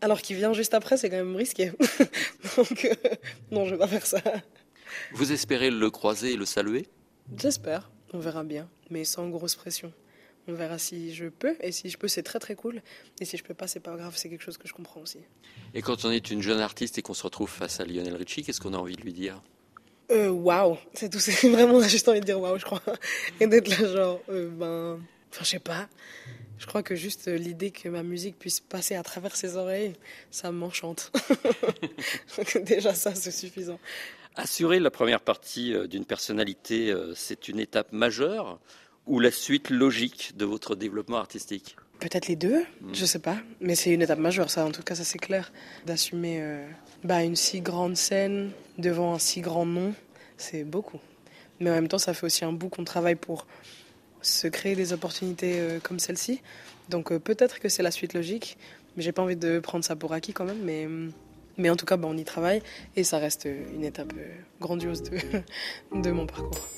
Alors 0.00 0.20
qu'il 0.22 0.36
vient 0.36 0.52
juste 0.52 0.74
après, 0.74 0.96
c'est 0.96 1.10
quand 1.10 1.16
même 1.16 1.36
risqué. 1.36 1.72
Donc, 2.56 2.84
euh, 2.84 2.94
non, 3.50 3.64
je 3.64 3.72
vais 3.72 3.78
pas 3.78 3.88
faire 3.88 4.06
ça. 4.06 4.22
Vous 5.12 5.32
espérez 5.32 5.70
le 5.70 5.90
croiser 5.90 6.32
et 6.32 6.36
le 6.36 6.44
saluer? 6.44 6.86
J'espère, 7.36 7.90
on 8.12 8.18
verra 8.18 8.44
bien, 8.44 8.68
mais 8.90 9.04
sans 9.04 9.28
grosse 9.28 9.54
pression. 9.54 9.92
On 10.46 10.54
verra 10.54 10.78
si 10.78 11.12
je 11.12 11.26
peux, 11.26 11.56
et 11.60 11.72
si 11.72 11.90
je 11.90 11.98
peux, 11.98 12.08
c'est 12.08 12.22
très 12.22 12.38
très 12.38 12.54
cool. 12.54 12.80
Et 13.20 13.26
si 13.26 13.36
je 13.36 13.44
peux 13.44 13.52
pas, 13.52 13.66
c'est 13.66 13.80
pas 13.80 13.94
grave, 13.96 14.14
c'est 14.16 14.30
quelque 14.30 14.42
chose 14.44 14.56
que 14.56 14.66
je 14.66 14.72
comprends 14.72 15.00
aussi. 15.00 15.18
Et 15.74 15.82
quand 15.82 16.06
on 16.06 16.10
est 16.10 16.30
une 16.30 16.40
jeune 16.40 16.60
artiste 16.60 16.96
et 16.96 17.02
qu'on 17.02 17.12
se 17.12 17.24
retrouve 17.24 17.50
face 17.50 17.80
à 17.80 17.84
Lionel 17.84 18.16
Richie, 18.16 18.42
qu'est-ce 18.42 18.60
qu'on 18.60 18.72
a 18.72 18.78
envie 18.78 18.96
de 18.96 19.02
lui 19.02 19.12
dire? 19.12 19.42
Euh, 20.10 20.30
waouh, 20.30 20.78
c'est 20.94 21.10
tout. 21.10 21.18
C'est 21.20 21.50
vraiment, 21.50 21.74
on 21.74 21.82
a 21.82 21.88
juste 21.88 22.08
envie 22.08 22.20
de 22.20 22.24
dire 22.24 22.40
waouh, 22.40 22.58
je 22.58 22.64
crois. 22.64 22.80
Et 23.40 23.46
d'être 23.46 23.68
là, 23.68 23.88
genre, 23.88 24.20
euh, 24.30 24.48
ben, 24.48 25.00
enfin, 25.30 25.44
je 25.44 25.48
sais 25.48 25.58
pas. 25.58 25.88
Je 26.58 26.66
crois 26.66 26.82
que 26.82 26.96
juste 26.96 27.28
l'idée 27.28 27.70
que 27.70 27.88
ma 27.88 28.02
musique 28.02 28.38
puisse 28.38 28.60
passer 28.60 28.96
à 28.96 29.02
travers 29.02 29.36
ses 29.36 29.56
oreilles, 29.56 29.92
ça 30.30 30.50
m'enchante. 30.50 31.12
Déjà, 32.62 32.94
ça, 32.94 33.14
c'est 33.14 33.30
suffisant. 33.30 33.78
Assurer 34.34 34.80
la 34.80 34.90
première 34.90 35.20
partie 35.20 35.74
euh, 35.74 35.86
d'une 35.86 36.04
personnalité, 36.04 36.90
euh, 36.90 37.12
c'est 37.14 37.48
une 37.48 37.60
étape 37.60 37.92
majeure 37.92 38.60
ou 39.08 39.20
la 39.20 39.30
suite 39.30 39.70
logique 39.70 40.36
de 40.36 40.44
votre 40.44 40.76
développement 40.76 41.16
artistique? 41.16 41.76
Peut-être 41.98 42.28
les 42.28 42.36
deux, 42.36 42.64
je 42.92 43.04
sais 43.04 43.18
pas. 43.18 43.36
Mais 43.60 43.74
c'est 43.74 43.90
une 43.92 44.02
étape 44.02 44.20
majeure, 44.20 44.50
ça, 44.50 44.64
en 44.64 44.70
tout 44.70 44.82
cas, 44.82 44.94
ça 44.94 45.02
c'est 45.02 45.18
clair. 45.18 45.50
D'assumer 45.86 46.40
euh, 46.40 46.68
bah, 47.02 47.24
une 47.24 47.34
si 47.34 47.60
grande 47.60 47.96
scène 47.96 48.52
devant 48.76 49.14
un 49.14 49.18
si 49.18 49.40
grand 49.40 49.66
nom, 49.66 49.94
c'est 50.36 50.62
beaucoup. 50.62 51.00
Mais 51.58 51.70
en 51.70 51.74
même 51.74 51.88
temps, 51.88 51.98
ça 51.98 52.14
fait 52.14 52.26
aussi 52.26 52.44
un 52.44 52.52
bout 52.52 52.68
qu'on 52.68 52.84
travaille 52.84 53.16
pour 53.16 53.46
se 54.22 54.48
créer 54.48 54.74
des 54.74 54.92
opportunités 54.92 55.60
euh, 55.60 55.78
comme 55.82 55.98
celle-ci. 55.98 56.40
Donc 56.88 57.12
euh, 57.12 57.18
peut-être 57.18 57.60
que 57.60 57.68
c'est 57.68 57.82
la 57.82 57.90
suite 57.90 58.14
logique, 58.14 58.58
mais 58.96 59.02
j'ai 59.02 59.12
pas 59.12 59.22
envie 59.22 59.36
de 59.36 59.58
prendre 59.58 59.84
ça 59.84 59.96
pour 59.96 60.12
acquis 60.12 60.32
quand 60.32 60.44
même. 60.44 60.62
Mais, 60.62 60.88
mais 61.56 61.70
en 61.70 61.76
tout 61.76 61.86
cas, 61.86 61.96
bah, 61.96 62.08
on 62.10 62.16
y 62.16 62.24
travaille 62.24 62.62
et 62.96 63.04
ça 63.04 63.18
reste 63.18 63.46
une 63.74 63.84
étape 63.84 64.12
euh, 64.16 64.28
grandiose 64.60 65.02
de, 65.02 65.18
de 66.02 66.10
mon 66.10 66.26
parcours. 66.26 66.68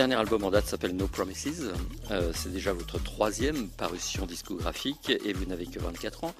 Dernier 0.00 0.14
album 0.14 0.44
en 0.44 0.50
date 0.50 0.64
s'appelle 0.64 0.96
No 0.96 1.06
Promises. 1.08 1.74
Euh, 2.10 2.32
c'est 2.34 2.50
déjà 2.50 2.72
votre 2.72 2.98
troisième 3.02 3.68
parution 3.68 4.24
discographique 4.24 5.10
et 5.10 5.34
vous 5.34 5.44
n'avez 5.44 5.66
que 5.66 5.78
24 5.78 6.24
ans. 6.24 6.34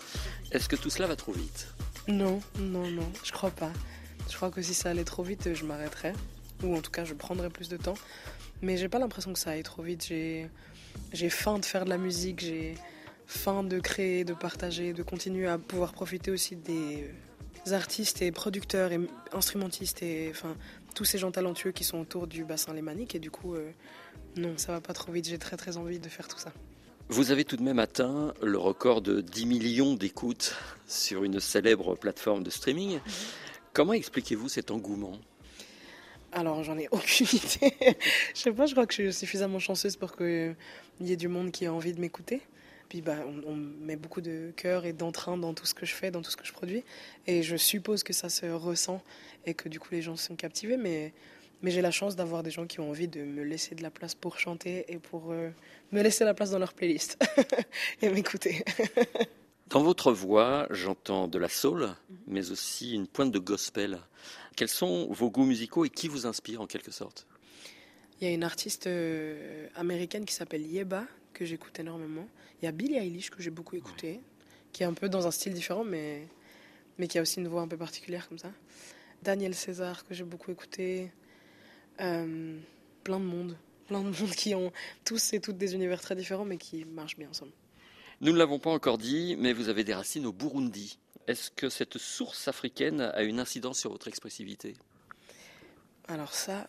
Est-ce 0.50 0.66
que 0.66 0.76
tout 0.76 0.88
cela 0.88 1.06
va 1.06 1.14
trop 1.14 1.32
vite? 1.32 1.68
Non, 2.08 2.40
non, 2.58 2.90
non, 2.90 3.12
je 3.22 3.30
crois 3.32 3.50
pas. 3.50 3.70
Je 4.30 4.34
crois 4.34 4.50
que 4.50 4.62
si 4.62 4.72
ça 4.72 4.88
allait 4.88 5.04
trop 5.04 5.22
vite, 5.22 5.52
je 5.52 5.66
m'arrêterais. 5.66 6.14
Ou 6.62 6.74
en 6.74 6.80
tout 6.80 6.90
cas, 6.90 7.04
je 7.04 7.12
prendrais 7.12 7.50
plus 7.50 7.68
de 7.68 7.76
temps. 7.76 7.98
Mais 8.62 8.78
j'ai 8.78 8.88
pas 8.88 8.98
l'impression 8.98 9.30
que 9.34 9.38
ça 9.38 9.50
aille 9.50 9.62
trop 9.62 9.82
vite. 9.82 10.06
J'ai, 10.08 10.48
j'ai 11.12 11.28
faim 11.28 11.58
de 11.58 11.64
faire 11.66 11.84
de 11.84 11.90
la 11.90 11.98
musique, 11.98 12.40
j'ai 12.40 12.76
faim 13.26 13.62
de 13.62 13.78
créer, 13.78 14.24
de 14.24 14.32
partager, 14.32 14.94
de 14.94 15.02
continuer 15.02 15.48
à 15.48 15.58
pouvoir 15.58 15.92
profiter 15.92 16.30
aussi 16.30 16.56
des 16.56 17.10
artistes 17.72 18.22
et 18.22 18.32
producteurs 18.32 18.90
et 18.92 19.00
instrumentistes 19.34 20.02
et 20.02 20.28
enfin 20.30 20.56
tous 20.94 21.04
ces 21.04 21.18
gens 21.18 21.30
talentueux 21.30 21.72
qui 21.72 21.84
sont 21.84 21.98
autour 21.98 22.26
du 22.26 22.44
bassin 22.44 22.74
lémanique. 22.74 23.14
Et 23.14 23.18
du 23.18 23.30
coup, 23.30 23.54
euh, 23.54 23.70
non, 24.36 24.54
ça 24.56 24.72
va 24.72 24.80
pas 24.80 24.92
trop 24.92 25.12
vite. 25.12 25.28
J'ai 25.28 25.38
très 25.38 25.56
très 25.56 25.76
envie 25.76 25.98
de 25.98 26.08
faire 26.08 26.28
tout 26.28 26.38
ça. 26.38 26.52
Vous 27.08 27.32
avez 27.32 27.44
tout 27.44 27.56
de 27.56 27.62
même 27.62 27.80
atteint 27.80 28.32
le 28.40 28.56
record 28.56 29.02
de 29.02 29.20
10 29.20 29.46
millions 29.46 29.94
d'écoutes 29.94 30.56
sur 30.86 31.24
une 31.24 31.40
célèbre 31.40 31.96
plateforme 31.96 32.44
de 32.44 32.50
streaming. 32.50 33.00
Comment 33.72 33.94
expliquez-vous 33.94 34.48
cet 34.48 34.70
engouement? 34.70 35.18
Alors, 36.32 36.62
j'en 36.62 36.78
ai 36.78 36.88
aucune 36.92 37.26
idée. 37.32 37.74
je 38.34 38.40
sais 38.40 38.52
pas, 38.52 38.66
je 38.66 38.72
crois 38.72 38.86
que 38.86 38.94
je 38.94 39.02
suis 39.02 39.12
suffisamment 39.12 39.58
chanceuse 39.58 39.96
pour 39.96 40.16
qu'il 40.16 40.54
y 41.00 41.12
ait 41.12 41.16
du 41.16 41.28
monde 41.28 41.50
qui 41.50 41.66
a 41.66 41.72
envie 41.72 41.92
de 41.92 42.00
m'écouter. 42.00 42.40
Puis 42.90 43.00
bah, 43.00 43.16
on, 43.24 43.52
on 43.52 43.56
met 43.56 43.96
beaucoup 43.96 44.20
de 44.20 44.52
cœur 44.56 44.84
et 44.84 44.92
d'entrain 44.92 45.38
dans 45.38 45.54
tout 45.54 45.64
ce 45.64 45.74
que 45.74 45.86
je 45.86 45.94
fais, 45.94 46.10
dans 46.10 46.22
tout 46.22 46.30
ce 46.30 46.36
que 46.36 46.44
je 46.44 46.52
produis. 46.52 46.84
Et 47.26 47.42
je 47.42 47.56
suppose 47.56 48.02
que 48.02 48.12
ça 48.12 48.28
se 48.28 48.46
ressent 48.46 49.00
et 49.46 49.54
que 49.54 49.68
du 49.68 49.80
coup 49.80 49.88
les 49.92 50.02
gens 50.02 50.16
sont 50.16 50.34
captivés. 50.34 50.76
Mais, 50.76 51.14
mais 51.62 51.70
j'ai 51.70 51.82
la 51.82 51.92
chance 51.92 52.16
d'avoir 52.16 52.42
des 52.42 52.50
gens 52.50 52.66
qui 52.66 52.80
ont 52.80 52.90
envie 52.90 53.06
de 53.06 53.22
me 53.22 53.44
laisser 53.44 53.76
de 53.76 53.82
la 53.82 53.90
place 53.90 54.16
pour 54.16 54.40
chanter 54.40 54.84
et 54.88 54.98
pour 54.98 55.30
euh, 55.30 55.50
me 55.92 56.02
laisser 56.02 56.24
la 56.24 56.34
place 56.34 56.50
dans 56.50 56.58
leur 56.58 56.74
playlist 56.74 57.16
et 58.02 58.10
m'écouter. 58.10 58.64
Dans 59.68 59.84
votre 59.84 60.10
voix, 60.10 60.66
j'entends 60.70 61.28
de 61.28 61.38
la 61.38 61.48
soul, 61.48 61.90
mais 62.26 62.50
aussi 62.50 62.92
une 62.92 63.06
pointe 63.06 63.30
de 63.30 63.38
gospel. 63.38 64.00
Quels 64.56 64.68
sont 64.68 65.06
vos 65.12 65.30
goûts 65.30 65.44
musicaux 65.44 65.84
et 65.84 65.90
qui 65.90 66.08
vous 66.08 66.26
inspire 66.26 66.60
en 66.60 66.66
quelque 66.66 66.90
sorte? 66.90 67.28
Il 68.20 68.26
y 68.26 68.30
a 68.32 68.34
une 68.34 68.42
artiste 68.42 68.88
euh, 68.88 69.68
américaine 69.76 70.24
qui 70.24 70.34
s'appelle 70.34 70.66
Yeba, 70.66 71.04
que 71.32 71.44
j'écoute 71.44 71.78
énormément. 71.78 72.28
Il 72.60 72.64
y 72.64 72.68
a 72.68 72.72
Billie 72.72 72.96
Eilish, 72.96 73.30
que 73.30 73.42
j'ai 73.42 73.50
beaucoup 73.50 73.76
écouté, 73.76 74.20
qui 74.72 74.82
est 74.82 74.86
un 74.86 74.94
peu 74.94 75.08
dans 75.08 75.26
un 75.26 75.30
style 75.30 75.52
différent, 75.52 75.84
mais, 75.84 76.28
mais 76.98 77.08
qui 77.08 77.18
a 77.18 77.22
aussi 77.22 77.40
une 77.40 77.48
voix 77.48 77.62
un 77.62 77.68
peu 77.68 77.76
particulière 77.76 78.28
comme 78.28 78.38
ça. 78.38 78.52
Daniel 79.22 79.54
César, 79.54 80.04
que 80.06 80.14
j'ai 80.14 80.24
beaucoup 80.24 80.50
écouté. 80.50 81.10
Euh, 82.00 82.58
plein 83.04 83.20
de 83.20 83.24
monde. 83.24 83.56
Plein 83.86 84.00
de 84.00 84.06
monde 84.06 84.30
qui 84.36 84.54
ont 84.54 84.72
tous 85.04 85.32
et 85.32 85.40
toutes 85.40 85.58
des 85.58 85.74
univers 85.74 86.00
très 86.00 86.16
différents, 86.16 86.44
mais 86.44 86.56
qui 86.56 86.84
marchent 86.84 87.16
bien 87.16 87.28
ensemble. 87.28 87.52
Nous 88.20 88.32
ne 88.32 88.38
l'avons 88.38 88.58
pas 88.58 88.70
encore 88.70 88.98
dit, 88.98 89.36
mais 89.38 89.52
vous 89.52 89.68
avez 89.68 89.84
des 89.84 89.94
racines 89.94 90.26
au 90.26 90.32
Burundi. 90.32 90.98
Est-ce 91.26 91.50
que 91.50 91.68
cette 91.68 91.96
source 91.98 92.48
africaine 92.48 93.00
a 93.00 93.22
une 93.22 93.40
incidence 93.40 93.78
sur 93.78 93.90
votre 93.90 94.08
expressivité? 94.08 94.76
Alors 96.08 96.34
ça, 96.34 96.66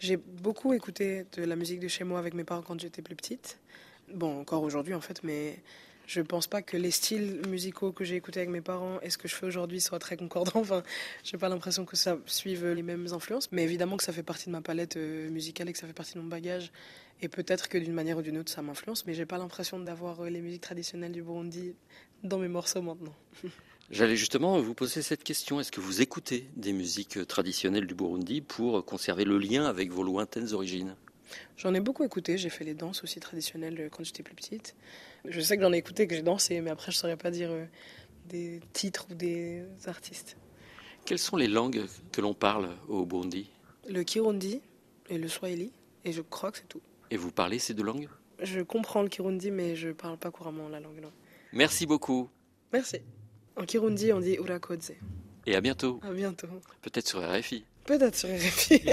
j'ai 0.00 0.16
beaucoup 0.16 0.72
écouté 0.72 1.26
de 1.36 1.44
la 1.44 1.56
musique 1.56 1.78
de 1.78 1.88
chez 1.88 2.04
moi 2.04 2.18
avec 2.18 2.32
mes 2.34 2.44
parents 2.44 2.62
quand 2.62 2.80
j'étais 2.80 3.02
plus 3.02 3.14
petite. 3.14 3.58
Bon, 4.12 4.40
encore 4.40 4.62
aujourd'hui 4.62 4.94
en 4.94 5.00
fait, 5.00 5.22
mais 5.22 5.62
je 6.06 6.22
pense 6.22 6.46
pas 6.46 6.62
que 6.62 6.78
les 6.78 6.90
styles 6.90 7.42
musicaux 7.46 7.92
que 7.92 8.02
j'ai 8.02 8.16
écoutés 8.16 8.40
avec 8.40 8.50
mes 8.50 8.62
parents 8.62 8.98
et 9.02 9.10
ce 9.10 9.18
que 9.18 9.28
je 9.28 9.34
fais 9.34 9.46
aujourd'hui 9.46 9.80
soient 9.80 9.98
très 9.98 10.16
concordants. 10.16 10.52
Enfin, 10.60 10.82
j'ai 11.22 11.36
pas 11.36 11.50
l'impression 11.50 11.84
que 11.84 11.96
ça 11.96 12.18
suive 12.24 12.66
les 12.66 12.82
mêmes 12.82 13.06
influences, 13.12 13.52
mais 13.52 13.62
évidemment 13.62 13.98
que 13.98 14.02
ça 14.02 14.12
fait 14.12 14.22
partie 14.22 14.46
de 14.46 14.52
ma 14.52 14.62
palette 14.62 14.96
euh, 14.96 15.28
musicale 15.28 15.68
et 15.68 15.72
que 15.72 15.78
ça 15.78 15.86
fait 15.86 15.92
partie 15.92 16.14
de 16.14 16.20
mon 16.20 16.28
bagage. 16.28 16.72
Et 17.20 17.28
peut-être 17.28 17.68
que 17.68 17.76
d'une 17.76 17.92
manière 17.92 18.16
ou 18.16 18.22
d'une 18.22 18.38
autre, 18.38 18.50
ça 18.50 18.62
m'influence, 18.62 19.04
mais 19.06 19.12
j'ai 19.12 19.26
pas 19.26 19.36
l'impression 19.36 19.78
d'avoir 19.78 20.24
euh, 20.24 20.30
les 20.30 20.40
musiques 20.40 20.62
traditionnelles 20.62 21.12
du 21.12 21.22
Burundi 21.22 21.74
dans 22.24 22.38
mes 22.38 22.48
morceaux 22.48 22.82
maintenant. 22.82 23.14
J'allais 23.90 24.14
justement 24.14 24.60
vous 24.60 24.74
poser 24.74 25.02
cette 25.02 25.24
question. 25.24 25.58
Est-ce 25.58 25.72
que 25.72 25.80
vous 25.80 26.00
écoutez 26.00 26.46
des 26.54 26.72
musiques 26.72 27.26
traditionnelles 27.26 27.88
du 27.88 27.96
Burundi 27.96 28.40
pour 28.40 28.84
conserver 28.84 29.24
le 29.24 29.36
lien 29.36 29.64
avec 29.64 29.90
vos 29.90 30.04
lointaines 30.04 30.52
origines? 30.52 30.94
J'en 31.56 31.74
ai 31.74 31.80
beaucoup 31.80 32.04
écouté, 32.04 32.38
j'ai 32.38 32.50
fait 32.50 32.62
les 32.62 32.74
danses 32.74 33.02
aussi 33.02 33.18
traditionnelles 33.18 33.90
quand 33.90 34.04
j'étais 34.04 34.22
plus 34.22 34.36
petite. 34.36 34.76
Je 35.24 35.40
sais 35.40 35.56
que 35.56 35.62
j'en 35.64 35.72
ai 35.72 35.78
écouté, 35.78 36.06
que 36.06 36.14
j'ai 36.14 36.22
dansé, 36.22 36.60
mais 36.60 36.70
après 36.70 36.92
je 36.92 36.98
saurais 36.98 37.16
pas 37.16 37.32
dire 37.32 37.50
euh, 37.50 37.66
des 38.28 38.60
titres 38.72 39.08
ou 39.10 39.14
des 39.14 39.64
artistes. 39.86 40.36
Quelles 41.04 41.18
sont 41.18 41.36
les 41.36 41.48
langues 41.48 41.84
que 42.12 42.20
l'on 42.20 42.34
parle 42.34 42.70
au 42.88 43.04
Burundi? 43.04 43.50
Le 43.88 44.04
Kirundi 44.04 44.60
et 45.08 45.18
le 45.18 45.26
Swahili, 45.26 45.72
et 46.04 46.12
je 46.12 46.22
crois 46.22 46.52
que 46.52 46.58
c'est 46.58 46.68
tout. 46.68 46.82
Et 47.10 47.16
vous 47.16 47.32
parlez 47.32 47.58
ces 47.58 47.74
deux 47.74 47.82
langues? 47.82 48.08
Je 48.40 48.60
comprends 48.60 49.02
le 49.02 49.08
Kirundi, 49.08 49.50
mais 49.50 49.74
je 49.74 49.90
parle 49.90 50.16
pas 50.16 50.30
couramment 50.30 50.68
la 50.68 50.78
langue. 50.78 51.00
Non. 51.00 51.12
Merci 51.52 51.86
beaucoup 51.86 52.30
Merci. 52.72 53.00
En 53.60 53.66
Kirundi, 53.66 54.10
on 54.12 54.20
dit 54.20 54.36
Urakodze. 54.36 54.92
et 55.46 55.54
à 55.54 55.60
bientôt. 55.60 56.00
À 56.02 56.12
bientôt. 56.12 56.48
Peut-être 56.80 57.06
sur 57.06 57.20
RFI. 57.20 57.64
Peut-être 57.84 58.16
sur 58.16 58.28
RFI. 58.30 58.80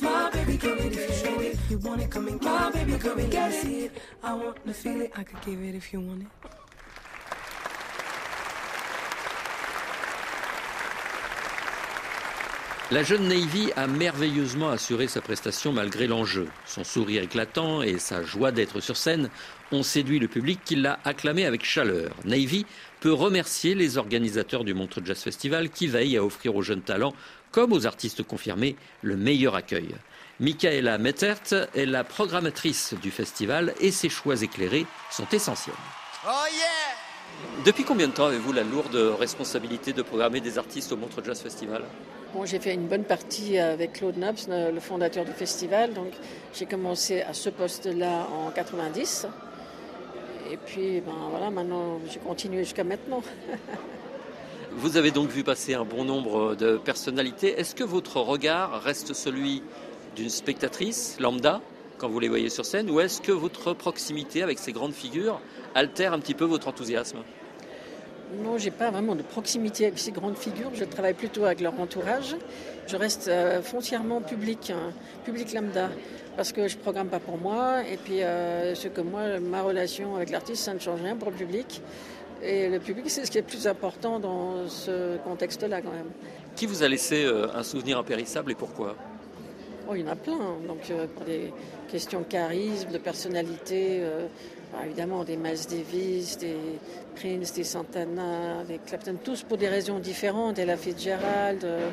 my 0.00 0.30
baby, 0.30 0.58
come 0.58 0.78
and 0.78 0.92
get 0.92 1.10
it. 1.10 1.54
If 1.54 1.70
you 1.70 1.78
wanna 1.78 2.06
come 2.08 2.28
and 2.28 2.42
my 2.42 2.70
baby, 2.70 2.98
come 2.98 3.18
and 3.18 3.30
get 3.30 3.64
it. 3.64 3.92
I 4.22 4.34
want 4.34 4.66
to 4.66 4.74
feel 4.74 5.00
it. 5.00 5.12
I 5.16 5.24
could 5.24 5.40
give 5.40 5.62
it 5.62 5.74
if 5.74 5.92
you 5.92 6.00
want 6.00 6.22
it. 6.22 6.28
La 12.90 13.02
jeune 13.02 13.28
Navy 13.28 13.70
a 13.76 13.86
merveilleusement 13.86 14.70
assuré 14.70 15.08
sa 15.08 15.20
prestation 15.20 15.72
malgré 15.74 16.06
l'enjeu. 16.06 16.48
Son 16.64 16.84
sourire 16.84 17.22
éclatant 17.22 17.82
et 17.82 17.98
sa 17.98 18.22
joie 18.22 18.50
d'être 18.50 18.80
sur 18.80 18.96
scène 18.96 19.28
ont 19.72 19.82
séduit 19.82 20.18
le 20.18 20.26
public 20.26 20.60
qui 20.64 20.74
l'a 20.74 20.98
acclamé 21.04 21.44
avec 21.44 21.66
chaleur. 21.66 22.14
Navy 22.24 22.64
peut 23.00 23.12
remercier 23.12 23.74
les 23.74 23.98
organisateurs 23.98 24.64
du 24.64 24.72
Montreux 24.72 25.02
Jazz 25.04 25.22
Festival 25.22 25.68
qui 25.68 25.86
veillent 25.86 26.16
à 26.16 26.24
offrir 26.24 26.56
aux 26.56 26.62
jeunes 26.62 26.80
talents, 26.80 27.12
comme 27.50 27.72
aux 27.72 27.86
artistes 27.86 28.22
confirmés, 28.22 28.76
le 29.02 29.16
meilleur 29.16 29.54
accueil. 29.54 29.94
Michaela 30.40 30.98
Mettert 30.98 31.68
est 31.74 31.86
la 31.86 32.04
programmatrice 32.04 32.94
du 33.02 33.10
festival 33.10 33.74
et 33.80 33.90
ses 33.90 34.08
choix 34.08 34.40
éclairés 34.40 34.86
sont 35.10 35.26
essentiels. 35.32 35.74
Oh 36.26 36.30
yeah! 36.52 37.64
Depuis 37.64 37.84
combien 37.84 38.08
de 38.08 38.12
temps 38.12 38.26
avez-vous 38.26 38.52
la 38.52 38.62
lourde 38.62 38.96
responsabilité 39.18 39.92
de 39.92 40.02
programmer 40.02 40.40
des 40.40 40.58
artistes 40.58 40.92
au 40.92 40.96
Montreux 40.96 41.22
Jazz 41.24 41.40
Festival? 41.40 41.82
Bon, 42.34 42.44
j'ai 42.44 42.58
fait 42.58 42.74
une 42.74 42.86
bonne 42.86 43.04
partie 43.04 43.58
avec 43.58 43.94
Claude 43.94 44.16
Nobs, 44.16 44.36
le 44.48 44.70
le 44.70 44.80
fondateur 44.80 45.24
du 45.24 45.32
festival. 45.32 45.94
Donc, 45.94 46.12
j'ai 46.54 46.66
commencé 46.66 47.22
à 47.22 47.32
ce 47.32 47.48
poste-là 47.48 48.28
en 48.32 48.50
90. 48.50 49.26
Et 50.50 50.56
puis, 50.56 51.00
ben 51.00 51.12
voilà, 51.30 51.50
maintenant, 51.50 52.00
j'ai 52.10 52.20
continué 52.20 52.64
jusqu'à 52.64 52.84
maintenant. 52.84 53.22
Vous 54.72 54.96
avez 54.96 55.10
donc 55.10 55.30
vu 55.30 55.44
passer 55.44 55.74
un 55.74 55.84
bon 55.84 56.04
nombre 56.04 56.54
de 56.54 56.76
personnalités. 56.76 57.58
Est-ce 57.58 57.74
que 57.74 57.84
votre 57.84 58.18
regard 58.18 58.82
reste 58.82 59.14
celui 59.14 59.62
d'une 60.14 60.28
spectatrice 60.28 61.16
lambda 61.20 61.60
quand 61.96 62.08
vous 62.08 62.20
les 62.20 62.28
voyez 62.28 62.50
sur 62.50 62.64
scène 62.64 62.90
ou 62.90 63.00
est-ce 63.00 63.20
que 63.20 63.32
votre 63.32 63.72
proximité 63.72 64.42
avec 64.42 64.58
ces 64.58 64.72
grandes 64.72 64.92
figures 64.92 65.40
altère 65.74 66.12
un 66.12 66.20
petit 66.20 66.34
peu 66.34 66.44
votre 66.44 66.68
enthousiasme? 66.68 67.18
Non, 68.44 68.58
j'ai 68.58 68.70
pas 68.70 68.90
vraiment 68.90 69.14
de 69.14 69.22
proximité 69.22 69.86
avec 69.86 69.98
ces 69.98 70.12
grandes 70.12 70.36
figures. 70.36 70.70
Je 70.74 70.84
travaille 70.84 71.14
plutôt 71.14 71.44
avec 71.44 71.60
leur 71.60 71.80
entourage. 71.80 72.36
Je 72.86 72.96
reste 72.96 73.28
euh, 73.28 73.62
foncièrement 73.62 74.20
public, 74.20 74.70
hein, 74.70 74.92
public 75.24 75.54
lambda, 75.54 75.88
parce 76.36 76.52
que 76.52 76.68
je 76.68 76.76
programme 76.76 77.08
pas 77.08 77.20
pour 77.20 77.38
moi. 77.38 77.82
Et 77.90 77.96
puis, 77.96 78.22
euh, 78.22 78.74
ce 78.74 78.88
que 78.88 79.00
moi, 79.00 79.40
ma 79.40 79.62
relation 79.62 80.16
avec 80.16 80.28
l'artiste, 80.28 80.62
ça 80.64 80.74
ne 80.74 80.78
change 80.78 81.00
rien 81.02 81.16
pour 81.16 81.30
le 81.30 81.36
public. 81.36 81.80
Et 82.42 82.68
le 82.68 82.78
public, 82.78 83.10
c'est 83.10 83.24
ce 83.24 83.30
qui 83.30 83.38
est 83.38 83.42
le 83.42 83.46
plus 83.46 83.66
important 83.66 84.18
dans 84.20 84.68
ce 84.68 85.16
contexte-là, 85.18 85.80
quand 85.82 85.92
même. 85.92 86.10
Qui 86.56 86.66
vous 86.66 86.82
a 86.82 86.88
laissé 86.88 87.24
euh, 87.24 87.46
un 87.54 87.62
souvenir 87.62 87.98
impérissable 87.98 88.52
et 88.52 88.54
pourquoi? 88.54 88.96
Oh, 89.90 89.94
il 89.94 90.02
y 90.02 90.04
en 90.04 90.12
a 90.12 90.16
plein. 90.16 90.36
Donc, 90.66 90.90
euh, 90.90 91.06
pour 91.06 91.24
des 91.24 91.50
questions 91.90 92.20
de 92.20 92.26
charisme, 92.26 92.90
de 92.90 92.98
personnalité, 92.98 94.00
euh, 94.02 94.26
bah, 94.70 94.80
évidemment, 94.84 95.24
des 95.24 95.38
Miles 95.38 95.66
Davis, 95.70 96.36
des 96.36 96.56
Prince, 97.16 97.54
des 97.54 97.64
Santana, 97.64 98.64
des 98.68 98.80
Clapton, 98.84 99.16
tous 99.24 99.44
pour 99.44 99.56
des 99.56 99.68
raisons 99.68 99.98
différentes. 99.98 100.58
Ella 100.58 100.76
Fitzgerald, 100.76 101.64
euh, 101.64 101.88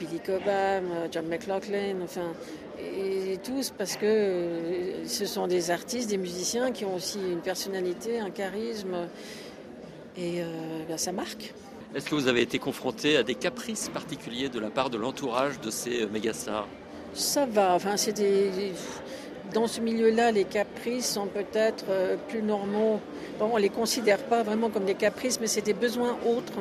Billy 0.00 0.18
Cobham, 0.18 1.08
John 1.12 1.28
McLaughlin, 1.28 1.98
enfin, 2.02 2.32
et, 2.80 3.38
tous 3.44 3.70
parce 3.70 3.96
que 3.96 4.94
ce 5.06 5.24
sont 5.24 5.46
des 5.46 5.70
artistes, 5.70 6.10
des 6.10 6.16
musiciens 6.16 6.72
qui 6.72 6.84
ont 6.84 6.96
aussi 6.96 7.20
une 7.20 7.42
personnalité, 7.42 8.18
un 8.18 8.30
charisme, 8.30 9.06
et 10.16 10.42
euh, 10.42 10.96
ça 10.96 11.12
marque. 11.12 11.52
Est-ce 11.94 12.10
que 12.10 12.14
vous 12.14 12.28
avez 12.28 12.42
été 12.42 12.58
confronté 12.58 13.16
à 13.16 13.22
des 13.22 13.34
caprices 13.34 13.88
particuliers 13.88 14.48
de 14.48 14.58
la 14.58 14.70
part 14.70 14.90
de 14.90 14.96
l'entourage 14.96 15.60
de 15.60 15.70
ces 15.70 16.02
euh, 16.02 16.08
mégastars? 16.08 16.66
Ça 17.12 17.46
va. 17.46 17.74
Enfin, 17.74 17.96
c'est 17.96 18.12
des... 18.12 18.72
Dans 19.52 19.68
ce 19.68 19.80
milieu-là, 19.80 20.32
les 20.32 20.44
caprices 20.44 21.12
sont 21.12 21.26
peut-être 21.26 21.84
euh, 21.88 22.16
plus 22.28 22.42
normaux. 22.42 23.00
Bon, 23.38 23.50
on 23.52 23.56
ne 23.56 23.62
les 23.62 23.68
considère 23.68 24.18
pas 24.18 24.42
vraiment 24.42 24.70
comme 24.70 24.84
des 24.84 24.94
caprices, 24.94 25.38
mais 25.40 25.46
c'est 25.46 25.62
des 25.62 25.74
besoins 25.74 26.16
autres 26.26 26.58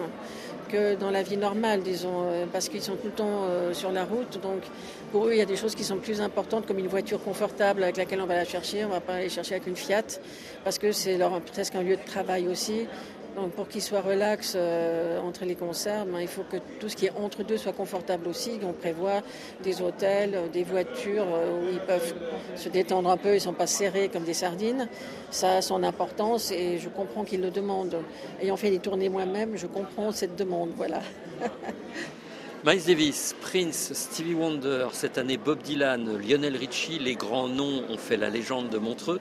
que 0.69 0.95
dans 0.95 1.09
la 1.09 1.23
vie 1.23 1.37
normale, 1.37 1.81
disons, 1.81 2.25
parce 2.51 2.67
qu'ils 2.67 2.81
sont 2.81 2.95
tout 2.95 3.07
le 3.07 3.11
temps 3.11 3.47
sur 3.73 3.91
la 3.91 4.05
route. 4.05 4.41
Donc, 4.41 4.63
pour 5.11 5.27
eux, 5.27 5.33
il 5.33 5.37
y 5.37 5.41
a 5.41 5.45
des 5.45 5.55
choses 5.55 5.75
qui 5.75 5.83
sont 5.83 5.97
plus 5.97 6.19
importantes, 6.19 6.65
comme 6.65 6.79
une 6.79 6.87
voiture 6.87 7.23
confortable 7.23 7.83
avec 7.83 7.97
laquelle 7.97 8.21
on 8.21 8.25
va 8.25 8.33
la 8.33 8.45
chercher. 8.45 8.83
On 8.83 8.87
ne 8.87 8.93
va 8.93 8.99
pas 8.99 9.15
aller 9.15 9.29
chercher 9.29 9.55
avec 9.55 9.67
une 9.67 9.75
Fiat, 9.75 10.19
parce 10.63 10.79
que 10.79 10.91
c'est 10.91 11.17
leur 11.17 11.39
presque 11.41 11.75
un 11.75 11.83
lieu 11.83 11.95
de 11.95 12.03
travail 12.03 12.47
aussi. 12.47 12.87
Donc 13.35 13.51
pour 13.53 13.67
qu'ils 13.67 13.81
soient 13.81 14.01
relax 14.01 14.53
euh, 14.55 15.19
entre 15.19 15.45
les 15.45 15.55
concerts, 15.55 16.05
ben, 16.05 16.19
il 16.19 16.27
faut 16.27 16.43
que 16.43 16.57
tout 16.79 16.87
ce 16.87 16.95
qui 16.95 17.07
est 17.07 17.11
entre 17.11 17.43
deux 17.43 17.57
soit 17.57 17.73
confortable 17.73 18.27
aussi. 18.27 18.59
On 18.63 18.73
prévoit 18.73 19.21
des 19.63 19.81
hôtels, 19.81 20.35
euh, 20.35 20.47
des 20.49 20.63
voitures 20.63 21.25
euh, 21.33 21.59
où 21.59 21.71
ils 21.71 21.79
peuvent 21.79 22.13
se 22.55 22.69
détendre 22.69 23.09
un 23.09 23.17
peu, 23.17 23.29
ils 23.29 23.35
ne 23.35 23.39
sont 23.39 23.53
pas 23.53 23.65
serrés 23.65 24.09
comme 24.09 24.23
des 24.23 24.35
sardines. 24.35 24.87
Ça 25.31 25.57
a 25.57 25.61
son 25.61 25.83
importance 25.83 26.51
et 26.51 26.77
je 26.77 26.89
comprends 26.89 27.23
qu'ils 27.23 27.41
le 27.41 27.49
demandent. 27.49 28.03
Ayant 28.39 28.57
fait 28.57 28.69
des 28.69 28.79
tournées 28.79 29.09
moi-même, 29.09 29.57
je 29.57 29.65
comprends 29.65 30.11
cette 30.11 30.35
demande. 30.35 30.69
Voilà. 30.77 31.01
Miles 32.65 32.85
Davis, 32.85 33.35
Prince, 33.41 33.91
Stevie 33.93 34.35
Wonder, 34.35 34.87
cette 34.93 35.17
année 35.17 35.37
Bob 35.37 35.61
Dylan, 35.63 36.17
Lionel 36.17 36.55
Richie, 36.55 36.99
les 36.99 37.15
grands 37.15 37.49
noms 37.49 37.83
ont 37.89 37.97
fait 37.97 38.15
la 38.15 38.29
légende 38.29 38.69
de 38.69 38.77
Montreux. 38.77 39.19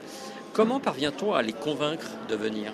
Comment 0.53 0.79
parvient-on 0.79 1.33
à 1.33 1.41
les 1.41 1.51
convaincre 1.51 2.11
de 2.29 2.35
venir? 2.35 2.71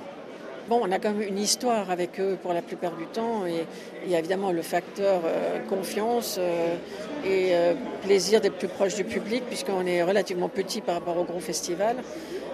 Bon, 0.69 0.81
on 0.83 0.91
a 0.91 0.99
quand 0.99 1.13
même 1.13 1.27
une 1.27 1.39
histoire 1.39 1.89
avec 1.89 2.19
eux 2.19 2.37
pour 2.39 2.53
la 2.53 2.61
plupart 2.61 2.95
du 2.95 3.07
temps 3.07 3.47
et 3.47 3.65
il 4.05 4.11
y 4.11 4.15
a 4.15 4.19
évidemment 4.19 4.51
le 4.51 4.61
facteur 4.61 5.21
euh, 5.25 5.57
confiance 5.67 6.35
euh, 6.37 6.75
et 7.25 7.55
euh, 7.55 7.73
plaisir 8.03 8.39
d'être 8.39 8.53
plus 8.53 8.67
proche 8.67 8.93
du 8.93 9.03
public 9.03 9.43
puisqu'on 9.47 9.87
est 9.87 10.03
relativement 10.03 10.47
petit 10.47 10.81
par 10.81 10.93
rapport 10.93 11.17
au 11.17 11.23
gros 11.23 11.39
festival. 11.39 11.95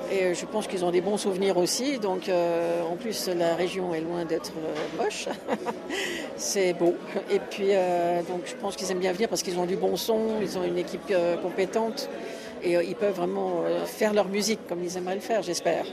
Et 0.10 0.34
je 0.34 0.46
pense 0.46 0.66
qu'ils 0.68 0.86
ont 0.86 0.92
des 0.92 1.02
bons 1.02 1.18
souvenirs 1.18 1.58
aussi. 1.58 1.98
Donc, 1.98 2.30
en 2.30 2.96
plus, 2.96 3.28
la 3.28 3.56
région 3.56 3.92
est 3.96 4.02
loin 4.02 4.24
d'être 4.24 4.52
moche. 5.02 5.28
C'est 6.38 6.74
beau. 6.74 6.94
Et 7.32 7.40
puis, 7.40 7.70
donc, 8.30 8.42
je 8.46 8.54
pense 8.54 8.76
qu'ils 8.76 8.92
aiment 8.92 9.00
bien 9.00 9.14
venir 9.14 9.28
parce 9.28 9.42
qu'ils 9.42 9.58
ont 9.58 9.66
du 9.66 9.78
bon 9.78 9.96
son, 9.98 10.40
ils 10.44 10.60
ont 10.60 10.64
une 10.64 10.78
équipe 10.78 11.12
compétente 11.42 12.08
et 12.62 12.74
ils 12.74 12.96
peuvent 12.96 13.16
vraiment 13.16 13.64
faire 13.88 14.14
leur 14.14 14.28
musique 14.28 14.60
comme 14.70 14.84
ils 14.84 14.96
aimeraient 14.96 15.16
le 15.16 15.22
faire, 15.22 15.42
j'espère. 15.42 15.86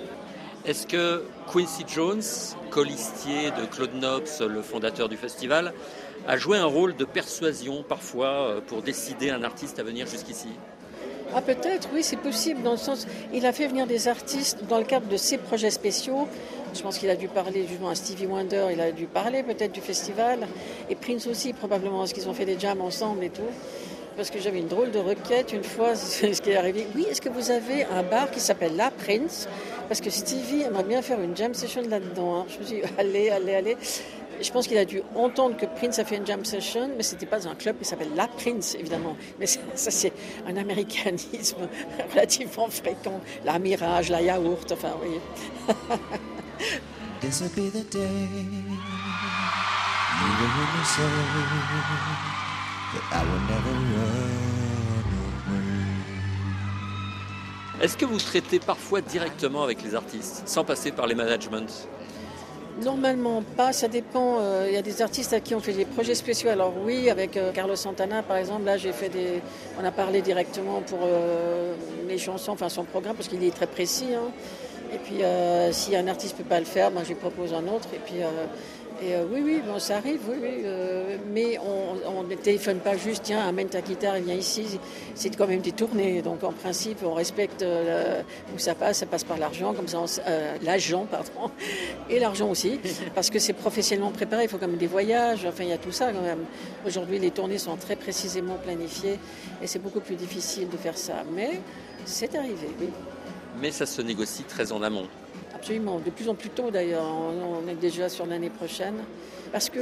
Est-ce 0.65 0.87
que 0.87 1.25
Quincy 1.53 1.85
Jones, 1.93 2.23
colistier 2.71 3.51
de 3.51 3.67
Claude 3.67 3.95
Nobs, 3.95 4.29
le 4.49 4.63
fondateur 4.63 5.09
du 5.09 5.17
festival, 5.17 5.73
a 6.29 6.37
joué 6.37 6.57
un 6.57 6.67
rôle 6.67 6.95
de 6.95 7.05
persuasion 7.05 7.83
parfois 7.83 8.63
pour 8.69 8.81
décider 8.81 9.31
un 9.31 9.43
artiste 9.43 9.81
à 9.81 9.83
venir 9.83 10.07
jusqu'ici? 10.07 10.51
Ah 11.35 11.43
peut-être, 11.43 11.89
oui, 11.93 12.05
c'est 12.05 12.17
possible, 12.17 12.63
dans 12.63 12.73
le 12.73 12.77
sens, 12.77 13.09
il 13.33 13.45
a 13.45 13.53
fait 13.53 13.67
venir 13.67 13.89
des 13.89 14.07
artistes 14.07 14.59
dans 14.69 14.79
le 14.79 14.85
cadre 14.85 15.09
de 15.09 15.17
ses 15.17 15.37
projets 15.37 15.71
spéciaux. 15.71 16.29
Je 16.75 16.81
pense 16.81 16.99
qu'il 16.99 17.11
a 17.11 17.17
dû 17.17 17.27
parler 17.27 17.67
justement 17.67 17.89
à 17.89 17.97
Stevie 17.97 18.27
Wonder, 18.27 18.69
il 18.71 18.81
a 18.81 18.93
dû 18.93 19.07
parler 19.07 19.43
peut-être 19.43 19.73
du 19.73 19.81
festival, 19.81 20.47
et 20.89 20.95
Prince 20.95 21.27
aussi 21.27 21.55
probablement, 21.55 21.99
parce 21.99 22.13
qu'ils 22.13 22.29
ont 22.29 22.35
fait 22.35 22.45
des 22.45 22.59
jams 22.59 22.83
ensemble 22.83 23.25
et 23.25 23.31
tout. 23.31 23.43
Parce 24.17 24.31
que 24.31 24.39
j'avais 24.39 24.59
une 24.59 24.69
drôle 24.69 24.91
de 24.91 24.99
requête 24.99 25.53
une 25.53 25.65
fois, 25.65 25.95
ce 25.97 26.41
qui 26.41 26.51
est 26.51 26.57
arrivé. 26.57 26.87
Oui, 26.95 27.07
est-ce 27.11 27.21
que 27.21 27.29
vous 27.29 27.51
avez 27.51 27.85
un 27.85 28.03
bar 28.03 28.31
qui 28.31 28.41
s'appelle 28.41 28.77
La 28.77 28.91
Prince? 28.91 29.49
Parce 29.89 30.01
que 30.01 30.11
Stevie 30.11 30.63
aimerait 30.63 30.85
bien 30.85 31.03
faire 31.03 31.21
une 31.21 31.37
jam 31.37 31.55
session 31.55 31.83
là-dedans. 31.89 32.41
hein. 32.41 32.47
Je 32.49 32.59
me 32.59 32.65
suis 32.65 32.77
dit, 32.77 32.83
allez, 32.99 33.31
allez, 33.31 33.55
allez. 33.55 33.77
Je 34.41 34.51
pense 34.51 34.67
qu'il 34.67 34.79
a 34.79 34.85
dû 34.85 35.03
entendre 35.15 35.57
que 35.57 35.67
Prince 35.67 35.99
a 35.99 36.05
fait 36.05 36.17
une 36.17 36.27
jam 36.27 36.45
session, 36.45 36.91
mais 36.97 37.03
ce 37.03 37.13
n'était 37.15 37.27
pas 37.27 37.47
un 37.47 37.55
club 37.55 37.79
qui 37.79 37.85
s'appelle 37.85 38.11
La 38.17 38.27
Prince, 38.27 38.75
évidemment. 38.75 39.17
Mais 39.39 39.47
ça, 39.47 39.61
c'est 39.91 40.13
un 40.49 40.57
américanisme 40.57 41.69
relativement 42.13 42.69
fréquent. 42.69 43.21
La 43.45 43.59
Mirage, 43.59 44.11
la 44.11 44.21
Yaourt, 44.21 44.73
enfin, 44.73 44.95
oui. 45.03 45.19
Est-ce 57.81 57.97
que 57.97 58.05
vous 58.05 58.19
traitez 58.19 58.61
parfois 58.61 59.01
directement 59.01 59.65
avec 59.65 59.83
les 59.83 59.95
artistes, 59.95 60.43
sans 60.47 60.63
passer 60.65 60.93
par 60.93 61.07
les 61.07 61.15
managements? 61.17 61.67
Normalement 62.83 63.43
pas, 63.57 63.73
ça 63.73 63.89
dépend. 63.89 64.39
Euh, 64.41 64.67
Il 64.69 64.75
y 64.75 64.77
a 64.77 64.83
des 64.83 65.03
artistes 65.03 65.33
à 65.33 65.41
qui 65.41 65.55
on 65.55 65.61
fait 65.61 65.73
des 65.73 65.85
projets 65.85 66.15
spéciaux. 66.15 66.51
Alors 66.51 66.73
oui, 66.85 67.11
avec 67.11 67.37
euh, 67.37 67.51
Carlos 67.53 67.77
Santana 67.77 68.23
par 68.23 68.37
exemple, 68.37 68.65
là 68.65 68.77
j'ai 68.77 68.93
fait 68.93 69.09
des. 69.09 69.43
On 69.81 69.85
a 69.85 69.91
parlé 69.91 70.23
directement 70.23 70.81
pour 70.83 71.01
euh, 71.03 71.75
les 72.09 72.19
chansons, 72.19 72.53
enfin 72.53 72.69
son 72.69 72.85
programme, 72.85 73.17
parce 73.17 73.29
qu'il 73.29 73.43
est 73.45 73.55
très 73.55 73.67
précis. 73.67 74.15
hein. 74.15 74.31
Et 74.95 74.99
puis 74.99 75.23
euh, 75.23 75.73
si 75.73 75.97
un 75.97 76.07
artiste 76.09 76.39
ne 76.39 76.45
peut 76.45 76.49
pas 76.49 76.61
le 76.61 76.67
faire, 76.67 76.91
ben, 76.91 77.03
je 77.03 77.09
lui 77.09 77.15
propose 77.17 77.53
un 77.53 77.67
autre. 77.69 77.89
Et 77.95 78.01
puis. 78.05 78.21
Euh, 79.03 79.25
oui, 79.31 79.43
oui, 79.45 79.61
bon, 79.67 79.79
ça 79.79 79.97
arrive, 79.97 80.21
oui, 80.29 80.37
euh, 80.65 81.17
mais 81.33 81.59
on 81.59 82.23
ne 82.23 82.35
téléphone 82.35 82.79
pas 82.79 82.97
juste, 82.97 83.23
tiens, 83.25 83.47
amène 83.47 83.69
ta 83.69 83.81
guitare 83.81 84.17
et 84.17 84.21
viens 84.21 84.35
ici. 84.35 84.79
C'est 85.15 85.35
quand 85.37 85.47
même 85.47 85.61
des 85.61 85.73
tournées. 85.73 86.23
Donc 86.23 86.45
en 86.45 86.53
principe, 86.53 86.99
on 87.05 87.15
respecte 87.15 87.63
euh, 87.63 88.23
où 88.55 88.59
ça 88.59 88.75
passe. 88.75 88.99
Ça 88.99 89.07
passe 89.07 89.25
par 89.25 89.39
l'argent, 89.39 89.75
comme 89.75 89.89
ça, 89.89 90.05
l'agent, 90.63 91.07
pardon, 91.11 91.51
et 92.11 92.19
l'argent 92.19 92.51
aussi. 92.51 92.79
Parce 93.15 93.31
que 93.31 93.39
c'est 93.39 93.55
professionnellement 93.55 94.13
préparé. 94.13 94.45
Il 94.45 94.49
faut 94.49 94.59
quand 94.59 94.69
même 94.69 94.77
des 94.77 94.87
voyages. 94.87 95.47
Enfin, 95.47 95.65
il 95.65 95.71
y 95.71 95.73
a 95.73 95.79
tout 95.79 95.93
ça 95.93 96.13
quand 96.13 96.23
même. 96.23 96.45
Aujourd'hui, 96.87 97.19
les 97.19 97.31
tournées 97.31 97.59
sont 97.59 97.77
très 97.77 97.97
précisément 97.97 98.57
planifiées 98.63 99.19
et 99.63 99.67
c'est 99.67 99.81
beaucoup 99.81 100.01
plus 100.01 100.17
difficile 100.17 100.69
de 100.69 100.77
faire 100.77 100.97
ça. 100.97 101.25
Mais 101.35 101.61
c'est 102.05 102.35
arrivé, 102.35 102.69
oui. 102.81 102.89
Mais 103.61 103.71
ça 103.71 103.87
se 103.87 104.03
négocie 104.03 104.45
très 104.45 104.73
en 104.73 104.83
amont. 104.83 105.09
Absolument, 105.63 106.01
de 106.05 106.11
plus 106.11 106.29
en 106.29 106.35
plus 106.35 106.51
tôt 106.51 106.73
d'ailleurs. 106.73 107.05
On, 107.05 107.69
est 107.69 107.77
déjà 107.77 108.09
sur 108.09 108.27
l'année 108.27 108.51
prochaine. 108.51 108.97
Parce 109.53 109.71
que 109.71 109.79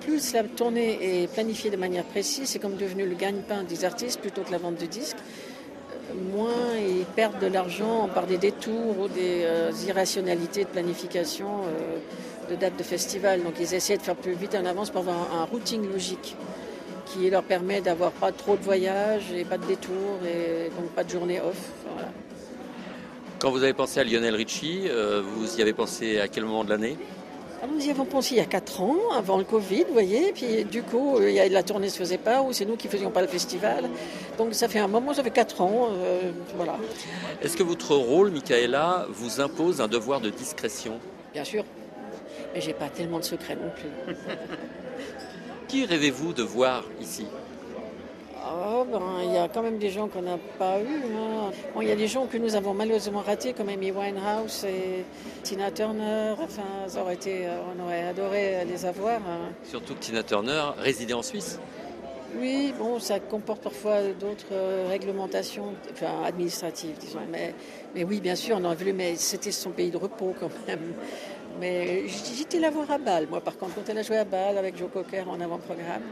plus 0.00 0.32
la 0.32 0.44
tournée 0.44 0.98
est 1.02 1.30
planifiée 1.30 1.68
de 1.68 1.76
manière 1.76 2.04
précise, 2.04 2.48
c'est 2.48 2.58
comme 2.58 2.76
devenu 2.76 3.04
le 3.04 3.14
gagne-pain 3.14 3.64
des 3.64 3.84
artistes 3.84 4.18
plutôt 4.18 4.40
que 4.40 4.50
la 4.50 4.56
vente 4.56 4.80
de 4.80 4.86
disques. 4.86 5.18
Moins 6.34 6.78
ils 6.78 7.04
perdent 7.04 7.38
de 7.38 7.48
l'argent 7.48 8.08
par 8.14 8.26
des 8.26 8.38
détours 8.38 8.98
ou 8.98 9.08
des 9.08 9.42
euh, 9.44 9.72
irrationalités 9.86 10.64
de 10.64 10.70
planification 10.70 11.48
euh, 11.48 11.98
de 12.50 12.56
dates 12.56 12.78
de 12.78 12.82
festival. 12.82 13.42
Donc 13.42 13.56
ils 13.60 13.74
essaient 13.74 13.98
de 13.98 14.02
faire 14.02 14.16
plus 14.16 14.32
vite 14.32 14.54
en 14.54 14.64
avance 14.64 14.88
pour 14.88 15.00
avoir 15.00 15.34
un, 15.34 15.42
un 15.42 15.44
routing 15.44 15.86
logique 15.86 16.34
qui 17.04 17.28
leur 17.28 17.42
permet 17.42 17.82
d'avoir 17.82 18.12
pas 18.12 18.32
trop 18.32 18.56
de 18.56 18.62
voyages 18.62 19.30
et 19.36 19.44
pas 19.44 19.58
de 19.58 19.66
détours 19.66 20.20
et 20.24 20.70
donc 20.70 20.88
pas 20.92 21.04
de 21.04 21.10
journée 21.10 21.42
off. 21.42 21.60
Voilà. 21.92 22.08
Quand 23.42 23.50
vous 23.50 23.64
avez 23.64 23.72
pensé 23.72 23.98
à 23.98 24.04
Lionel 24.04 24.36
Richie, 24.36 24.82
euh, 24.86 25.20
vous 25.20 25.58
y 25.58 25.62
avez 25.62 25.72
pensé 25.72 26.20
à 26.20 26.28
quel 26.28 26.44
moment 26.44 26.62
de 26.62 26.70
l'année? 26.70 26.96
Ah, 27.60 27.66
Nous 27.66 27.84
y 27.84 27.90
avons 27.90 28.04
pensé 28.04 28.36
il 28.36 28.38
y 28.38 28.40
a 28.40 28.44
4 28.44 28.80
ans, 28.82 28.96
avant 29.16 29.36
le 29.36 29.42
Covid, 29.42 29.82
vous 29.88 29.94
voyez. 29.94 30.30
Puis 30.32 30.64
du 30.64 30.84
coup, 30.84 31.18
euh, 31.18 31.48
la 31.48 31.64
tournée 31.64 31.86
ne 31.88 31.90
se 31.90 31.98
faisait 31.98 32.18
pas, 32.18 32.40
ou 32.40 32.52
c'est 32.52 32.64
nous 32.64 32.76
qui 32.76 32.86
ne 32.86 32.92
faisions 32.92 33.10
pas 33.10 33.20
le 33.20 33.26
festival. 33.26 33.90
Donc 34.38 34.54
ça 34.54 34.68
fait 34.68 34.78
un 34.78 34.86
moment, 34.86 35.12
ça 35.12 35.24
fait 35.24 35.32
4 35.32 35.60
ans. 35.60 35.88
euh, 35.90 36.30
voilà. 36.54 36.76
Est-ce 37.42 37.56
que 37.56 37.64
votre 37.64 37.96
rôle, 37.96 38.30
Michaela, 38.30 39.08
vous 39.10 39.40
impose 39.40 39.80
un 39.80 39.88
devoir 39.88 40.20
de 40.20 40.30
discrétion? 40.30 41.00
Bien 41.32 41.42
sûr. 41.42 41.64
Mais 42.54 42.60
j'ai 42.60 42.74
pas 42.74 42.90
tellement 42.90 43.18
de 43.18 43.24
secrets 43.24 43.56
non 43.56 43.72
plus. 43.74 44.14
Qui 45.66 45.84
rêvez-vous 45.84 46.32
de 46.32 46.44
voir 46.44 46.84
ici? 47.00 47.26
Ah, 48.44 48.84
ben, 48.90 49.00
il 49.24 49.32
y 49.34 49.38
a 49.38 49.48
quand 49.48 49.62
même 49.62 49.78
des 49.78 49.90
gens 49.90 50.08
qu'on 50.08 50.22
n'a 50.22 50.38
pas 50.58 50.80
eus. 50.80 51.02
hein. 51.16 51.50
Bon, 51.74 51.80
il 51.80 51.88
y 51.88 51.92
a 51.92 51.96
des 51.96 52.08
gens 52.08 52.26
que 52.26 52.36
nous 52.38 52.56
avons 52.56 52.74
malheureusement 52.74 53.20
ratés, 53.20 53.52
comme 53.52 53.68
Amy 53.68 53.92
Winehouse 53.92 54.64
et 54.64 55.04
Tina 55.44 55.70
Turner. 55.70 56.34
Enfin, 56.42 56.62
ça 56.88 57.02
aurait 57.02 57.14
été, 57.14 57.46
euh, 57.46 57.60
on 57.76 57.84
aurait 57.84 58.02
adoré 58.08 58.64
les 58.64 58.84
avoir. 58.84 59.18
hein. 59.18 59.50
Surtout 59.64 59.94
que 59.94 60.00
Tina 60.00 60.22
Turner 60.24 60.62
résidait 60.78 61.14
en 61.14 61.22
Suisse. 61.22 61.60
Oui, 62.38 62.72
bon, 62.78 62.98
ça 62.98 63.20
comporte 63.20 63.60
parfois 63.62 64.00
d'autres 64.18 64.46
euh, 64.52 64.86
réglementations, 64.88 65.74
enfin 65.92 66.24
administratives, 66.24 66.96
disons. 66.98 67.20
Mais, 67.30 67.54
mais 67.94 68.04
oui, 68.04 68.20
bien 68.20 68.34
sûr, 68.34 68.56
on 68.58 68.64
aurait 68.64 68.74
voulu, 68.74 68.94
mais 68.94 69.16
c'était 69.16 69.52
son 69.52 69.70
pays 69.70 69.90
de 69.90 69.98
repos 69.98 70.34
quand 70.40 70.48
même. 70.66 70.94
Mais 71.60 72.04
j'étais 72.08 72.58
la 72.58 72.70
voir 72.70 72.90
à 72.90 72.98
Bâle, 72.98 73.26
moi, 73.28 73.40
par 73.40 73.56
contre, 73.56 73.74
quand 73.74 73.88
elle 73.88 73.98
a 73.98 74.02
joué 74.02 74.16
à 74.16 74.24
Bâle 74.24 74.58
avec 74.58 74.76
Joe 74.76 74.90
Cocker 74.92 75.28
en 75.28 75.40
avant-programme. 75.40 76.02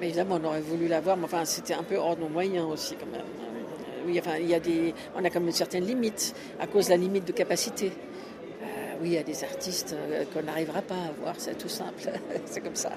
Évidemment, 0.00 0.38
on 0.42 0.46
aurait 0.46 0.60
voulu 0.60 0.88
la 0.88 1.00
voir, 1.00 1.16
mais 1.16 1.24
enfin, 1.24 1.44
c'était 1.44 1.74
un 1.74 1.82
peu 1.82 1.96
hors 1.96 2.16
de 2.16 2.22
nos 2.22 2.28
moyens 2.28 2.66
aussi, 2.70 2.94
quand 2.96 3.10
même. 3.10 3.20
Euh, 3.20 4.06
Oui, 4.06 4.18
enfin, 4.18 4.36
il 4.38 4.48
y 4.48 4.54
a 4.54 4.60
des, 4.60 4.94
on 5.14 5.24
a 5.24 5.30
quand 5.30 5.40
même 5.40 5.48
une 5.48 5.54
certaine 5.54 5.84
limite, 5.84 6.34
à 6.60 6.66
cause 6.66 6.86
de 6.86 6.90
la 6.90 6.96
limite 6.96 7.26
de 7.26 7.32
capacité. 7.32 7.86
Euh, 7.86 8.66
oui, 9.00 9.08
il 9.08 9.12
y 9.12 9.18
a 9.18 9.22
des 9.22 9.44
artistes 9.44 9.94
euh, 9.94 10.24
qu'on 10.32 10.42
n'arrivera 10.42 10.82
pas 10.82 10.94
à 10.94 11.12
voir, 11.20 11.34
c'est 11.38 11.58
tout 11.58 11.68
simple, 11.68 12.10
c'est 12.46 12.60
comme 12.60 12.76
ça. 12.76 12.92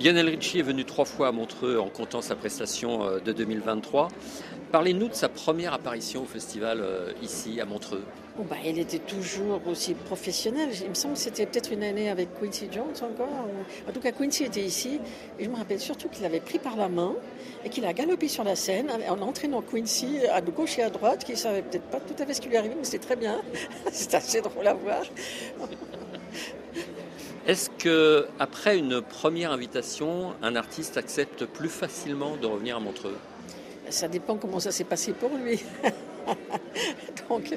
Lionel 0.00 0.28
Richie 0.28 0.58
est 0.58 0.62
venu 0.62 0.84
trois 0.84 1.06
fois 1.06 1.28
à 1.28 1.32
Montreux 1.32 1.78
en 1.78 1.88
comptant 1.88 2.20
sa 2.20 2.34
prestation 2.34 3.18
de 3.18 3.32
2023. 3.32 4.08
Parlez-nous 4.70 5.08
de 5.08 5.14
sa 5.14 5.30
première 5.30 5.72
apparition 5.72 6.22
au 6.22 6.26
festival 6.26 6.84
ici 7.22 7.62
à 7.62 7.64
Montreux. 7.64 8.02
Bon, 8.36 8.44
bah, 8.44 8.56
elle 8.66 8.78
était 8.78 8.98
toujours 8.98 9.62
aussi 9.66 9.94
professionnelle. 9.94 10.68
Il 10.82 10.90
me 10.90 10.94
semble 10.94 11.14
que 11.14 11.20
c'était 11.20 11.46
peut-être 11.46 11.72
une 11.72 11.82
année 11.82 12.10
avec 12.10 12.28
Quincy 12.38 12.68
Jones 12.70 12.92
encore. 13.00 13.48
En 13.88 13.92
tout 13.92 14.00
cas, 14.00 14.12
Quincy 14.12 14.44
était 14.44 14.60
ici. 14.60 15.00
Et 15.38 15.44
je 15.44 15.48
me 15.48 15.56
rappelle 15.56 15.80
surtout 15.80 16.08
qu'il 16.10 16.24
avait 16.26 16.40
pris 16.40 16.58
par 16.58 16.76
la 16.76 16.90
main 16.90 17.14
et 17.64 17.70
qu'il 17.70 17.86
a 17.86 17.94
galopé 17.94 18.28
sur 18.28 18.44
la 18.44 18.54
scène 18.54 18.90
en 19.08 19.22
entraînant 19.22 19.62
Quincy 19.62 20.18
à 20.30 20.42
gauche 20.42 20.78
et 20.78 20.82
à 20.82 20.90
droite, 20.90 21.24
qui 21.24 21.32
ne 21.32 21.36
savait 21.36 21.62
peut-être 21.62 21.84
pas 21.84 22.00
tout 22.00 22.22
à 22.22 22.26
fait 22.26 22.34
ce 22.34 22.42
qui 22.42 22.48
lui 22.48 22.58
arrivait, 22.58 22.74
mais 22.76 22.84
c'était 22.84 23.06
très 23.06 23.16
bien. 23.16 23.40
C'était 23.92 24.16
assez 24.16 24.42
drôle 24.42 24.66
à 24.66 24.74
voir. 24.74 25.02
Est-ce 27.46 27.70
que 27.70 28.26
après 28.38 28.76
une 28.76 29.00
première 29.00 29.52
invitation, 29.52 30.32
un 30.42 30.56
artiste 30.56 30.96
accepte 30.96 31.46
plus 31.46 31.68
facilement 31.68 32.36
de 32.36 32.46
revenir 32.46 32.76
à 32.76 32.80
Montreux? 32.80 33.16
Ça 33.88 34.08
dépend 34.08 34.36
comment 34.36 34.58
ça 34.58 34.72
s'est 34.72 34.84
passé 34.84 35.12
pour 35.12 35.30
lui. 35.30 35.62
Donc, 37.28 37.56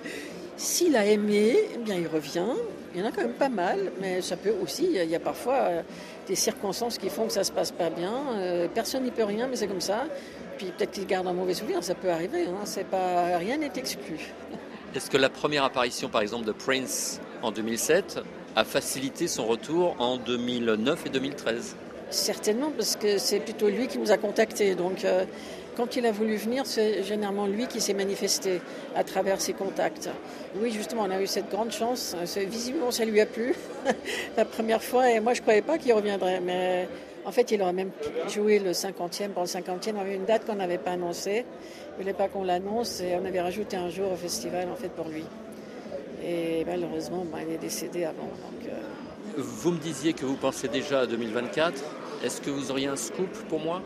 s'il 0.60 0.96
a 0.98 1.06
aimé, 1.06 1.56
eh 1.74 1.78
bien, 1.78 1.96
il 1.96 2.08
revient. 2.08 2.54
Il 2.94 3.00
y 3.00 3.04
en 3.04 3.08
a 3.08 3.12
quand 3.12 3.22
même 3.22 3.34
pas 3.34 3.50
mal, 3.50 3.92
mais 4.02 4.22
ça 4.22 4.36
peut 4.36 4.54
aussi, 4.62 4.90
il 4.94 5.10
y 5.10 5.16
a, 5.16 5.20
parfois 5.20 5.54
euh, 5.54 5.82
des 6.28 6.36
circonstances 6.36 6.98
qui 6.98 7.10
font 7.10 7.28
que 7.28 7.34
ça 7.34 7.46
se 7.46 7.52
passe 7.52 7.72
pas 7.72 7.90
bien. 7.90 8.14
Euh, 8.34 8.68
personne 8.74 9.04
n'y 9.04 9.12
peut 9.12 9.24
rien, 9.24 9.48
mais 9.48 9.56
c'est 9.56 9.68
comme 9.68 9.80
ça. 9.80 10.06
Puis 10.58 10.68
peut-être 10.78 10.92
qu'ils 10.92 11.08
gardent 11.08 11.28
un 11.28 11.34
mauvais 11.34 11.54
souvenir, 11.54 11.82
ça 11.82 11.96
peut 11.96 12.10
arriver. 12.10 12.46
Hein, 12.46 12.66
c'est 12.66 12.86
pas, 12.86 13.38
rien 13.38 13.58
n'est 13.58 13.72
exclu. 13.76 14.34
Est-ce 14.96 15.10
que 15.10 15.18
la 15.18 15.30
première 15.30 15.64
apparition, 15.64 16.10
par 16.10 16.22
exemple, 16.22 16.46
de 16.46 16.52
Prince 16.52 17.22
en 17.42 17.52
2007 17.52 18.20
a 18.56 18.66
facilité 18.66 19.28
son 19.28 19.46
retour 19.46 19.96
en 20.00 20.18
2009 20.18 21.06
et 21.06 21.10
2013 21.10 21.78
Certainement, 22.10 22.72
parce 22.76 22.96
que 22.96 23.18
c'est 23.18 23.40
plutôt 23.40 23.70
lui 23.70 23.88
qui 23.88 24.00
nous 24.00 24.12
a 24.12 24.18
contactés. 24.18 24.74
Donc, 24.76 25.06
euh, 25.06 25.26
quand 25.80 25.96
il 25.96 26.06
a 26.06 26.12
voulu 26.12 26.36
venir, 26.36 26.66
c'est 26.66 27.04
généralement 27.04 27.48
lui 27.48 27.66
qui 27.66 27.80
s'est 27.80 27.94
manifesté 27.94 28.60
à 28.98 29.06
travers 29.06 29.40
ses 29.40 29.54
contacts. 29.54 30.10
Oui, 30.58 30.72
justement, 30.72 31.04
on 31.04 31.10
a 31.10 31.22
eu 31.22 31.26
cette 31.26 31.50
grande 31.50 31.72
chance. 31.72 32.18
Visiblement, 32.36 32.92
ça 32.92 33.06
lui 33.06 33.22
a 33.22 33.26
plu 33.26 33.56
la 34.38 34.44
première 34.44 34.84
fois. 34.84 35.10
Et 35.10 35.22
moi, 35.22 35.34
je 35.34 35.40
ne 35.40 35.44
croyais 35.44 35.62
pas 35.62 35.78
qu'il 35.78 35.94
reviendrait. 35.94 36.42
Mais 36.42 36.90
en 37.24 37.32
fait, 37.32 37.50
il 37.52 37.62
aurait 37.62 37.72
même 37.72 37.92
joué 38.28 38.60
le 38.60 38.72
50e. 38.72 39.30
Pour 39.30 39.44
le 39.44 39.48
50e, 39.48 39.94
on 39.96 40.02
avait 40.02 40.16
une 40.16 40.26
date 40.26 40.46
qu'on 40.46 40.56
n'avait 40.56 40.80
pas 40.80 40.92
annoncée. 40.92 41.46
Il 41.46 41.92
ne 41.94 42.02
voulait 42.02 42.14
pas 42.14 42.28
qu'on 42.28 42.44
l'annonce. 42.44 43.00
Et 43.00 43.16
on 43.16 43.24
avait 43.24 43.40
rajouté 43.40 43.78
un 43.78 43.90
jour 43.90 44.12
au 44.12 44.18
festival, 44.18 44.68
en 44.70 44.76
fait, 44.76 44.90
pour 44.90 45.08
lui. 45.08 45.24
Et 46.22 46.66
malheureusement, 46.66 47.24
ben, 47.32 47.40
il 47.48 47.54
est 47.54 47.58
décédé 47.58 48.04
avant. 48.04 48.30
Euh, 48.68 48.72
Vous 49.38 49.72
me 49.72 49.80
disiez 49.80 50.12
que 50.12 50.26
vous 50.26 50.36
pensez 50.36 50.68
déjà 50.68 51.00
à 51.00 51.06
2024. 51.06 51.82
Est-ce 52.22 52.42
que 52.42 52.50
vous 52.50 52.70
auriez 52.70 52.88
un 52.88 52.98
scoop 52.98 53.32
pour 53.48 53.62
moi? 53.62 53.82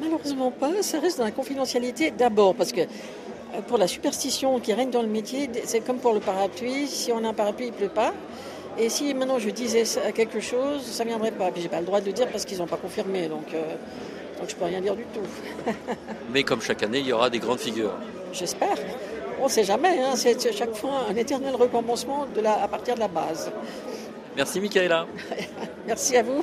Malheureusement 0.00 0.50
pas, 0.50 0.82
ça 0.82 1.00
reste 1.00 1.18
dans 1.18 1.24
la 1.24 1.30
confidentialité 1.30 2.10
d'abord 2.10 2.54
parce 2.54 2.72
que 2.72 2.80
euh, 2.80 3.60
pour 3.66 3.78
la 3.78 3.86
superstition 3.86 4.58
qui 4.60 4.72
règne 4.72 4.90
dans 4.90 5.02
le 5.02 5.08
métier, 5.08 5.48
c'est 5.64 5.80
comme 5.80 5.98
pour 5.98 6.12
le 6.12 6.20
parapluie, 6.20 6.86
si 6.86 7.12
on 7.12 7.24
a 7.24 7.28
un 7.28 7.34
parapluie, 7.34 7.66
il 7.66 7.72
ne 7.72 7.76
pleut 7.76 7.88
pas. 7.88 8.12
Et 8.78 8.88
si 8.88 9.14
maintenant 9.14 9.38
je 9.38 9.50
disais 9.50 9.84
quelque 10.14 10.40
chose, 10.40 10.82
ça 10.82 11.04
ne 11.04 11.10
viendrait 11.10 11.30
pas. 11.30 11.50
Puis 11.50 11.62
j'ai 11.62 11.68
pas 11.68 11.80
le 11.80 11.86
droit 11.86 12.00
de 12.00 12.06
le 12.06 12.12
dire 12.12 12.28
parce 12.28 12.44
qu'ils 12.44 12.58
n'ont 12.58 12.66
pas 12.66 12.76
confirmé, 12.76 13.28
donc, 13.28 13.54
euh, 13.54 13.62
donc 14.40 14.48
je 14.48 14.56
peux 14.56 14.64
rien 14.64 14.80
dire 14.80 14.96
du 14.96 15.04
tout. 15.04 15.70
Mais 16.32 16.42
comme 16.42 16.60
chaque 16.60 16.82
année, 16.82 16.98
il 16.98 17.06
y 17.06 17.12
aura 17.12 17.30
des 17.30 17.38
grandes 17.38 17.60
figures. 17.60 17.94
J'espère. 18.32 18.76
On 19.40 19.44
ne 19.44 19.48
sait 19.48 19.64
jamais, 19.64 20.00
hein, 20.00 20.14
c'est 20.16 20.40
c'est 20.40 20.52
chaque 20.52 20.74
fois 20.74 21.06
un 21.10 21.14
éternel 21.14 21.54
recommencement 21.54 22.26
de 22.34 22.40
la, 22.40 22.62
à 22.62 22.68
partir 22.68 22.94
de 22.94 23.00
la 23.00 23.08
base. 23.08 23.50
Merci 24.36 24.60
Michaela. 24.60 25.06
Merci 25.86 26.16
à 26.16 26.22
vous. 26.22 26.42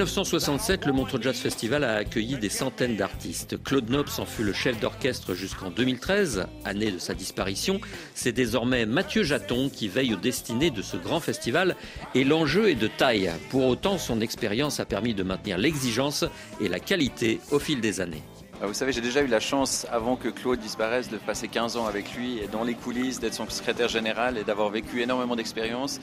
1967, 0.00 0.86
le 0.86 0.92
Montreux 0.92 1.20
Jazz 1.20 1.36
Festival 1.36 1.84
a 1.84 1.96
accueilli 1.96 2.38
des 2.38 2.48
centaines 2.48 2.96
d'artistes. 2.96 3.62
Claude 3.62 3.90
Nobs 3.90 4.08
en 4.16 4.24
fut 4.24 4.44
le 4.44 4.54
chef 4.54 4.80
d'orchestre 4.80 5.34
jusqu'en 5.34 5.70
2013, 5.70 6.46
année 6.64 6.90
de 6.90 6.98
sa 6.98 7.12
disparition. 7.12 7.82
C'est 8.14 8.32
désormais 8.32 8.86
Mathieu 8.86 9.24
Jaton 9.24 9.68
qui 9.68 9.88
veille 9.88 10.14
aux 10.14 10.16
destinées 10.16 10.70
de 10.70 10.80
ce 10.80 10.96
grand 10.96 11.20
festival 11.20 11.76
et 12.14 12.24
l'enjeu 12.24 12.70
est 12.70 12.76
de 12.76 12.86
taille. 12.86 13.30
Pour 13.50 13.66
autant, 13.66 13.98
son 13.98 14.22
expérience 14.22 14.80
a 14.80 14.86
permis 14.86 15.12
de 15.12 15.22
maintenir 15.22 15.58
l'exigence 15.58 16.24
et 16.62 16.68
la 16.68 16.80
qualité 16.80 17.38
au 17.50 17.58
fil 17.58 17.82
des 17.82 18.00
années. 18.00 18.22
Ah, 18.62 18.66
Vous 18.66 18.74
savez, 18.74 18.92
j'ai 18.92 19.00
déjà 19.00 19.22
eu 19.22 19.26
la 19.26 19.40
chance, 19.40 19.86
avant 19.90 20.16
que 20.16 20.28
Claude 20.28 20.58
disparaisse, 20.58 21.08
de 21.08 21.16
passer 21.16 21.48
15 21.48 21.78
ans 21.78 21.86
avec 21.86 22.14
lui 22.14 22.40
et 22.40 22.46
dans 22.46 22.62
les 22.62 22.74
coulisses, 22.74 23.18
d'être 23.18 23.32
son 23.32 23.48
secrétaire 23.48 23.88
général 23.88 24.36
et 24.36 24.44
d'avoir 24.44 24.68
vécu 24.68 25.00
énormément 25.00 25.34
d'expériences 25.34 25.98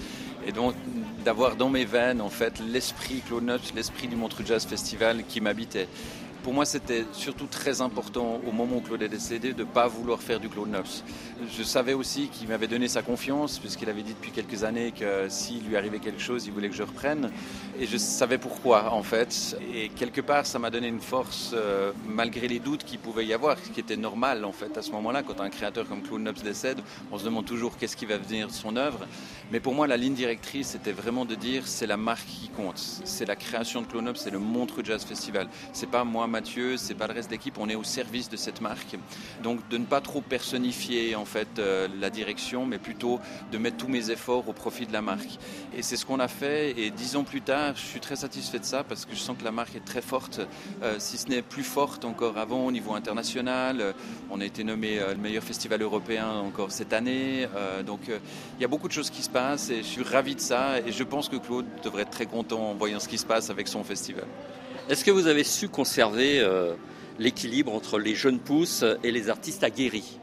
et 0.47 0.51
donc 0.51 0.73
d'avoir 1.23 1.55
dans 1.55 1.69
mes 1.69 1.85
veines 1.85 2.19
en 2.19 2.29
fait 2.29 2.59
l'esprit 2.59 3.21
Claude 3.21 3.43
Nobs, 3.43 3.61
l'esprit 3.75 4.07
du 4.07 4.15
Montreux 4.15 4.43
Jazz 4.43 4.65
Festival 4.65 5.23
qui 5.27 5.39
m'habitait. 5.39 5.87
Pour 6.47 6.53
moi, 6.53 6.63
c'était 6.63 7.03
surtout 7.11 7.47
très 7.47 7.81
important 7.81 8.39
au 8.47 8.53
moment 8.53 8.77
où 8.77 8.79
Claude 8.79 9.01
est 9.01 9.09
décédé 9.09 9.51
de 9.51 9.65
ne 9.65 9.67
pas 9.67 9.89
vouloir 9.89 10.21
faire 10.21 10.39
du 10.39 10.47
Claude 10.47 10.69
Nobs. 10.69 11.03
Je 11.57 11.61
savais 11.61 11.93
aussi 11.93 12.29
qu'il 12.29 12.47
m'avait 12.47 12.69
donné 12.69 12.87
sa 12.87 13.01
confiance, 13.01 13.59
puisqu'il 13.59 13.89
avait 13.89 14.01
dit 14.01 14.13
depuis 14.13 14.31
quelques 14.31 14.63
années 14.63 14.93
que 14.93 15.27
s'il 15.27 15.67
lui 15.67 15.75
arrivait 15.75 15.99
quelque 15.99 16.21
chose, 16.21 16.45
il 16.45 16.53
voulait 16.53 16.69
que 16.69 16.75
je 16.75 16.83
reprenne. 16.83 17.31
Et 17.81 17.85
je 17.85 17.97
savais 17.97 18.37
pourquoi, 18.37 18.93
en 18.93 19.03
fait. 19.03 19.57
Et 19.75 19.89
quelque 19.89 20.21
part, 20.21 20.45
ça 20.45 20.57
m'a 20.57 20.69
donné 20.69 20.87
une 20.87 21.01
force, 21.01 21.51
euh, 21.53 21.91
malgré 22.07 22.47
les 22.47 22.59
doutes 22.59 22.85
qu'il 22.85 22.99
pouvait 22.99 23.25
y 23.25 23.33
avoir, 23.33 23.57
ce 23.61 23.69
qui 23.69 23.81
était 23.81 23.97
normal, 23.97 24.45
en 24.45 24.53
fait, 24.53 24.77
à 24.77 24.81
ce 24.81 24.91
moment-là. 24.91 25.23
Quand 25.23 25.41
un 25.41 25.49
créateur 25.49 25.85
comme 25.85 26.01
Claude 26.01 26.21
Nobs 26.21 26.41
décède, 26.41 26.79
on 27.11 27.17
se 27.17 27.25
demande 27.25 27.43
toujours 27.43 27.75
qu'est-ce 27.75 27.97
qui 27.97 28.05
va 28.05 28.15
venir 28.15 28.47
de 28.47 28.53
son 28.53 28.77
œuvre. 28.77 29.05
Mais 29.51 29.59
pour 29.59 29.73
moi, 29.73 29.85
la 29.85 29.97
ligne 29.97 30.13
directrice, 30.13 30.67
c'était 30.67 30.93
vraiment 30.93 31.25
de 31.25 31.35
dire 31.35 31.67
c'est 31.67 31.87
la 31.87 31.97
marque 31.97 32.25
qui 32.25 32.47
compte. 32.47 32.77
C'est 32.77 33.25
la 33.25 33.35
création 33.35 33.81
de 33.81 33.87
Claude 33.87 34.05
Nobs, 34.05 34.15
c'est 34.15 34.31
le 34.31 34.39
Montreux 34.39 34.85
Jazz 34.85 35.03
Festival. 35.03 35.49
C'est 35.73 35.89
pas 35.89 36.05
moi, 36.05 36.25
Mathieu, 36.37 36.77
c'est 36.77 36.93
pas 36.93 37.07
le 37.07 37.13
reste 37.13 37.29
de 37.29 37.33
l'équipe, 37.33 37.57
on 37.57 37.67
est 37.67 37.73
au 37.73 37.83
service 37.83 38.29
de 38.29 38.37
cette 38.37 38.61
marque. 38.61 38.95
Donc 39.41 39.67
de 39.69 39.79
ne 39.79 39.85
pas 39.85 40.01
trop 40.01 40.21
personnifier 40.21 41.15
en 41.15 41.25
fait 41.25 41.47
euh, 41.57 41.87
la 41.99 42.11
direction, 42.11 42.67
mais 42.67 42.77
plutôt 42.77 43.19
de 43.51 43.57
mettre 43.57 43.77
tous 43.77 43.87
mes 43.87 44.11
efforts 44.11 44.47
au 44.47 44.53
profit 44.53 44.85
de 44.85 44.93
la 44.93 45.01
marque. 45.01 45.39
Et 45.75 45.81
c'est 45.81 45.97
ce 45.97 46.05
qu'on 46.05 46.19
a 46.19 46.27
fait. 46.27 46.79
Et 46.79 46.91
dix 46.91 47.15
ans 47.15 47.23
plus 47.23 47.41
tard, 47.41 47.73
je 47.75 47.81
suis 47.81 47.99
très 47.99 48.15
satisfait 48.15 48.59
de 48.59 48.65
ça 48.65 48.83
parce 48.83 49.05
que 49.05 49.15
je 49.15 49.19
sens 49.19 49.35
que 49.35 49.43
la 49.43 49.51
marque 49.51 49.75
est 49.75 49.83
très 49.83 50.03
forte, 50.03 50.41
euh, 50.83 50.97
si 50.99 51.17
ce 51.17 51.27
n'est 51.27 51.41
plus 51.41 51.63
forte 51.63 52.05
encore 52.05 52.37
avant 52.37 52.67
au 52.67 52.71
niveau 52.71 52.93
international. 52.93 53.81
Euh, 53.81 53.93
On 54.29 54.39
a 54.39 54.45
été 54.45 54.63
nommé 54.63 54.99
le 54.99 55.15
meilleur 55.15 55.43
festival 55.43 55.81
européen 55.81 56.29
encore 56.29 56.71
cette 56.71 56.93
année. 56.93 57.47
Donc 57.83 58.01
il 58.09 58.61
y 58.61 58.65
a 58.65 58.67
beaucoup 58.67 58.87
de 58.87 58.93
choses 58.93 59.09
qui 59.09 59.23
se 59.23 59.29
passent 59.29 59.71
et 59.71 59.77
je 59.77 59.87
suis 59.95 60.03
ravi 60.03 60.35
de 60.35 60.41
ça. 60.41 60.79
Et 60.85 60.91
je 60.91 61.03
pense 61.03 61.29
que 61.29 61.37
Claude 61.37 61.65
devrait 61.83 62.03
être 62.03 62.11
très 62.11 62.27
content 62.27 62.61
en 62.69 62.75
voyant 62.75 62.99
ce 62.99 63.07
qui 63.07 63.17
se 63.17 63.25
passe 63.25 63.49
avec 63.49 63.67
son 63.67 63.83
festival. 63.83 64.27
Est-ce 64.89 65.03
que 65.03 65.11
vous 65.11 65.27
avez 65.27 65.43
su 65.43 65.67
conserver 65.67 66.39
euh, 66.39 66.73
l'équilibre 67.19 67.73
entre 67.73 67.99
les 67.99 68.15
jeunes 68.15 68.39
pousses 68.39 68.85
et 69.03 69.11
les 69.11 69.29
artistes 69.29 69.65
aguerris? 69.65 70.17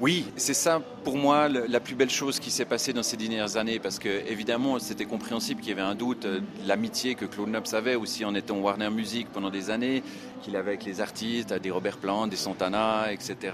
Oui, 0.00 0.24
c'est 0.36 0.54
ça 0.54 0.80
pour 1.04 1.18
moi 1.18 1.48
la 1.48 1.80
plus 1.80 1.94
belle 1.94 2.08
chose 2.08 2.40
qui 2.40 2.50
s'est 2.50 2.64
passée 2.64 2.94
dans 2.94 3.02
ces 3.02 3.18
dernières 3.18 3.58
années 3.58 3.78
parce 3.78 3.98
que 3.98 4.08
évidemment 4.30 4.78
c'était 4.78 5.04
compréhensible 5.04 5.60
qu'il 5.60 5.70
y 5.70 5.72
avait 5.72 5.82
un 5.82 5.94
doute, 5.94 6.24
euh, 6.24 6.40
l'amitié 6.66 7.16
que 7.16 7.26
Claude 7.26 7.50
Nobs 7.50 7.74
avait 7.74 7.96
aussi 7.96 8.24
en 8.24 8.34
étant 8.34 8.56
Warner 8.56 8.88
Music 8.88 9.28
pendant 9.30 9.50
des 9.50 9.68
années, 9.68 10.02
qu'il 10.42 10.56
avait 10.56 10.70
avec 10.72 10.84
les 10.86 11.02
artistes, 11.02 11.52
des 11.52 11.70
Robert 11.70 11.98
Plant, 11.98 12.26
des 12.28 12.36
Santana, 12.36 13.12
etc. 13.12 13.52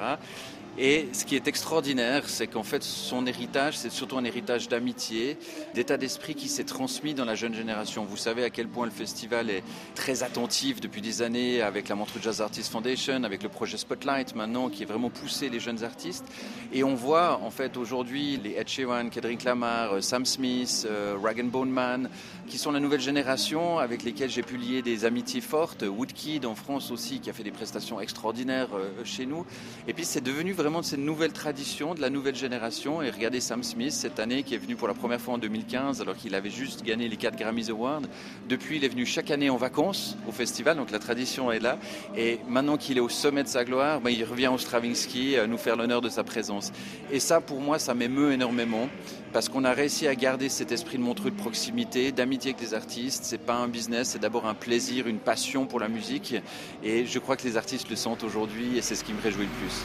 Et 0.78 1.08
ce 1.12 1.26
qui 1.26 1.36
est 1.36 1.48
extraordinaire, 1.48 2.30
c'est 2.30 2.46
qu'en 2.46 2.62
fait, 2.62 2.82
son 2.82 3.26
héritage, 3.26 3.76
c'est 3.76 3.90
surtout 3.90 4.16
un 4.16 4.24
héritage 4.24 4.68
d'amitié, 4.68 5.36
d'état 5.74 5.98
d'esprit 5.98 6.34
qui 6.34 6.48
s'est 6.48 6.64
transmis 6.64 7.12
dans 7.12 7.26
la 7.26 7.34
jeune 7.34 7.52
génération. 7.52 8.04
Vous 8.04 8.16
savez 8.16 8.42
à 8.42 8.48
quel 8.48 8.68
point 8.68 8.86
le 8.86 8.90
festival 8.90 9.50
est 9.50 9.62
très 9.94 10.22
attentif 10.22 10.80
depuis 10.80 11.02
des 11.02 11.20
années 11.20 11.60
avec 11.60 11.90
la 11.90 11.94
Montreux 11.94 12.20
Jazz 12.22 12.40
Artist 12.40 12.72
Foundation, 12.72 13.24
avec 13.24 13.42
le 13.42 13.50
projet 13.50 13.76
Spotlight 13.76 14.34
maintenant, 14.34 14.70
qui 14.70 14.84
est 14.84 14.86
vraiment 14.86 15.10
poussé 15.10 15.50
les 15.50 15.60
jeunes 15.60 15.84
artistes. 15.84 16.24
Et 16.72 16.82
on 16.84 16.94
voit 16.94 17.38
en 17.42 17.50
fait 17.50 17.76
aujourd'hui 17.76 18.38
les 18.42 18.52
Ed 18.52 18.68
Sheeran, 18.68 19.10
Kendrick 19.10 19.44
Lamar, 19.44 19.92
euh, 19.92 20.00
Sam 20.00 20.24
Smith, 20.24 20.86
euh, 20.88 21.16
Rag 21.22 21.42
Bone 21.50 21.70
Man, 21.70 22.08
qui 22.52 22.58
sont 22.58 22.70
la 22.70 22.80
nouvelle 22.80 23.00
génération 23.00 23.78
avec 23.78 24.02
lesquels 24.02 24.28
j'ai 24.28 24.42
pu 24.42 24.58
lier 24.58 24.82
des 24.82 25.06
amitiés 25.06 25.40
fortes. 25.40 25.86
Woodkid 25.88 26.44
en 26.44 26.54
France 26.54 26.90
aussi, 26.90 27.18
qui 27.18 27.30
a 27.30 27.32
fait 27.32 27.44
des 27.44 27.50
prestations 27.50 27.98
extraordinaires 27.98 28.68
euh, 28.74 28.90
chez 29.04 29.24
nous. 29.24 29.46
Et 29.88 29.94
puis 29.94 30.04
c'est 30.04 30.20
devenu 30.20 30.52
vraiment 30.52 30.82
cette 30.82 30.98
nouvelle 30.98 31.32
tradition 31.32 31.94
de 31.94 32.02
la 32.02 32.10
nouvelle 32.10 32.34
génération. 32.34 33.00
Et 33.00 33.08
regardez 33.08 33.40
Sam 33.40 33.62
Smith 33.62 33.92
cette 33.92 34.20
année, 34.20 34.42
qui 34.42 34.54
est 34.54 34.58
venu 34.58 34.76
pour 34.76 34.86
la 34.86 34.92
première 34.92 35.18
fois 35.18 35.32
en 35.32 35.38
2015, 35.38 36.02
alors 36.02 36.14
qu'il 36.14 36.34
avait 36.34 36.50
juste 36.50 36.82
gagné 36.82 37.08
les 37.08 37.16
4 37.16 37.38
Grammys 37.38 37.70
Awards. 37.70 38.02
Depuis, 38.50 38.76
il 38.76 38.84
est 38.84 38.90
venu 38.90 39.06
chaque 39.06 39.30
année 39.30 39.48
en 39.48 39.56
vacances 39.56 40.18
au 40.28 40.30
festival, 40.30 40.76
donc 40.76 40.90
la 40.90 40.98
tradition 40.98 41.50
est 41.50 41.60
là. 41.60 41.78
Et 42.18 42.38
maintenant 42.50 42.76
qu'il 42.76 42.98
est 42.98 43.00
au 43.00 43.08
sommet 43.08 43.44
de 43.44 43.48
sa 43.48 43.64
gloire, 43.64 44.02
ben, 44.02 44.10
il 44.10 44.24
revient 44.24 44.48
au 44.48 44.58
Stravinsky 44.58 45.38
à 45.38 45.46
nous 45.46 45.56
faire 45.56 45.76
l'honneur 45.76 46.02
de 46.02 46.10
sa 46.10 46.22
présence. 46.22 46.70
Et 47.10 47.18
ça, 47.18 47.40
pour 47.40 47.62
moi, 47.62 47.78
ça 47.78 47.94
m'émeut 47.94 48.32
énormément 48.32 48.90
parce 49.32 49.48
qu'on 49.48 49.64
a 49.64 49.72
réussi 49.72 50.06
à 50.06 50.14
garder 50.14 50.50
cet 50.50 50.72
esprit 50.72 50.98
de 50.98 51.02
Montreux 51.02 51.30
de 51.30 51.36
proximité, 51.36 52.12
d'amitié 52.12 52.41
métier 52.42 52.54
que 52.54 52.60
des 52.60 52.74
artistes, 52.74 53.22
c'est 53.24 53.38
pas 53.38 53.54
un 53.54 53.68
business, 53.68 54.08
c'est 54.08 54.18
d'abord 54.18 54.46
un 54.46 54.54
plaisir, 54.54 55.06
une 55.06 55.20
passion 55.20 55.64
pour 55.64 55.78
la 55.78 55.86
musique. 55.86 56.34
Et 56.82 57.06
je 57.06 57.20
crois 57.20 57.36
que 57.36 57.44
les 57.44 57.56
artistes 57.56 57.88
le 57.88 57.94
sentent 57.94 58.24
aujourd'hui 58.24 58.76
et 58.76 58.82
c'est 58.82 58.96
ce 58.96 59.04
qui 59.04 59.12
me 59.12 59.22
réjouit 59.22 59.44
le 59.44 59.50
plus. 59.60 59.84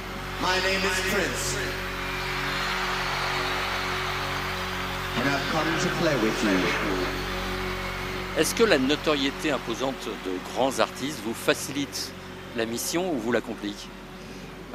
Est-ce 8.39 8.55
que 8.55 8.63
la 8.63 8.79
notoriété 8.79 9.51
imposante 9.51 10.07
de 10.25 10.31
grands 10.51 10.79
artistes 10.79 11.19
vous 11.23 11.35
facilite 11.35 12.11
la 12.55 12.65
mission 12.65 13.13
ou 13.13 13.17
vous 13.17 13.31
la 13.31 13.41
complique 13.41 13.87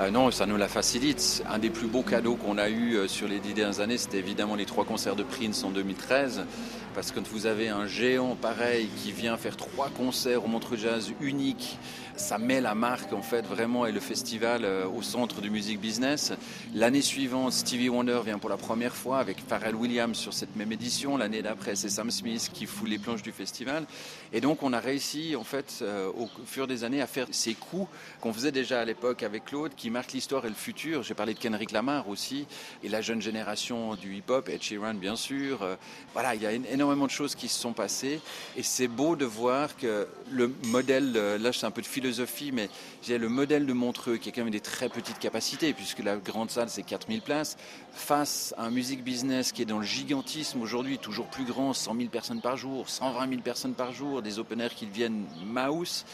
euh, 0.00 0.10
non, 0.10 0.30
ça 0.30 0.46
nous 0.46 0.56
la 0.56 0.68
facilite. 0.68 1.44
Un 1.50 1.58
des 1.58 1.68
plus 1.68 1.86
beaux 1.86 2.02
cadeaux 2.02 2.36
qu'on 2.36 2.56
a 2.56 2.70
eu 2.70 2.94
euh, 2.94 3.08
sur 3.08 3.28
les 3.28 3.40
dix 3.40 3.52
dernières 3.52 3.80
années, 3.80 3.98
c'était 3.98 4.18
évidemment 4.18 4.54
les 4.54 4.64
trois 4.64 4.86
concerts 4.86 5.16
de 5.16 5.22
Prince 5.22 5.62
en 5.64 5.70
2013. 5.70 6.46
Parce 6.94 7.10
que 7.10 7.16
quand 7.16 7.28
vous 7.28 7.46
avez 7.46 7.68
un 7.70 7.86
géant 7.86 8.34
pareil 8.34 8.88
qui 8.98 9.12
vient 9.12 9.38
faire 9.38 9.56
trois 9.56 9.88
concerts 9.88 10.44
au 10.44 10.48
Montreux 10.48 10.76
Jazz 10.76 11.12
unique, 11.20 11.78
ça 12.16 12.38
met 12.38 12.60
la 12.60 12.74
marque 12.74 13.12
en 13.12 13.22
fait 13.22 13.42
vraiment 13.46 13.86
et 13.86 13.92
le 13.92 14.00
festival 14.00 14.64
euh, 14.64 14.86
au 14.86 15.02
centre 15.02 15.40
du 15.40 15.50
music 15.50 15.80
business. 15.80 16.32
L'année 16.74 17.02
suivante, 17.02 17.52
Stevie 17.52 17.88
Wonder 17.88 18.20
vient 18.24 18.38
pour 18.38 18.50
la 18.50 18.56
première 18.56 18.94
fois 18.94 19.18
avec 19.18 19.38
Pharrell 19.46 19.74
Williams 19.74 20.16
sur 20.16 20.32
cette 20.32 20.54
même 20.56 20.72
édition. 20.72 21.16
L'année 21.16 21.42
d'après, 21.42 21.76
c'est 21.76 21.88
Sam 21.88 22.10
Smith 22.10 22.50
qui 22.52 22.66
fout 22.66 22.88
les 22.88 22.98
planches 22.98 23.22
du 23.22 23.32
festival. 23.32 23.84
Et 24.32 24.40
donc 24.40 24.62
on 24.62 24.72
a 24.72 24.80
réussi 24.80 25.36
en 25.36 25.44
fait 25.44 25.78
euh, 25.82 26.08
au 26.16 26.28
fur 26.46 26.66
des 26.66 26.84
années 26.84 27.02
à 27.02 27.06
faire 27.06 27.26
ces 27.30 27.54
coups 27.54 27.88
qu'on 28.20 28.32
faisait 28.32 28.52
déjà 28.52 28.80
à 28.80 28.84
l'époque 28.84 29.22
avec 29.22 29.46
Claude, 29.46 29.72
qui 29.76 29.90
marquent 29.90 30.12
l'histoire 30.12 30.44
et 30.44 30.48
le 30.48 30.54
futur. 30.54 31.02
J'ai 31.02 31.14
parlé 31.14 31.34
de 31.34 31.38
Kendrick 31.38 31.72
Lamar 31.72 32.08
aussi 32.08 32.46
et 32.82 32.88
la 32.88 33.00
jeune 33.00 33.22
génération 33.22 33.94
du 33.94 34.14
hip-hop, 34.16 34.48
Ed 34.48 34.62
Sheeran 34.62 34.94
bien 34.94 35.16
sûr. 35.16 35.62
Euh, 35.62 35.76
voilà, 36.12 36.34
il 36.34 36.42
y 36.42 36.46
a 36.46 36.52
éno- 36.52 36.66
énormément 36.70 37.06
de 37.06 37.10
choses 37.10 37.34
qui 37.34 37.48
se 37.48 37.58
sont 37.58 37.72
passées 37.72 38.20
et 38.56 38.62
c'est 38.62 38.88
beau 38.88 39.16
de 39.16 39.24
voir 39.24 39.76
que 39.76 40.06
le 40.30 40.52
modèle, 40.64 41.12
là 41.12 41.52
c'est 41.52 41.66
un 41.66 41.70
peu 41.70 41.82
de 41.82 41.86
philosophie, 41.86 42.11
mais 42.52 42.68
j'ai 43.02 43.18
le 43.18 43.28
modèle 43.28 43.66
de 43.66 43.72
Montreux 43.72 44.16
qui 44.16 44.28
a 44.28 44.32
quand 44.32 44.42
même 44.42 44.50
des 44.50 44.60
très 44.60 44.88
petites 44.88 45.18
capacités 45.18 45.72
puisque 45.72 46.00
la 46.00 46.16
grande 46.16 46.50
salle 46.50 46.68
c'est 46.68 46.82
4000 46.82 47.22
places 47.22 47.56
face 47.92 48.54
à 48.58 48.64
un 48.64 48.70
music 48.70 49.02
business 49.02 49.52
qui 49.52 49.62
est 49.62 49.66
dans 49.66 49.78
le 49.78 49.84
gigantisme 49.84 50.60
aujourd'hui, 50.60 50.98
toujours 50.98 51.26
plus 51.26 51.44
grand, 51.44 51.72
100 51.72 51.96
000 51.96 52.08
personnes 52.08 52.40
par 52.40 52.56
jour, 52.56 52.88
120 52.88 53.28
000 53.28 53.42
personnes 53.42 53.74
par 53.74 53.92
jour, 53.92 54.22
des 54.22 54.38
open 54.38 54.60
air 54.60 54.74
qui 54.74 54.86
deviennent 54.86 55.26
mouse. 55.44 56.04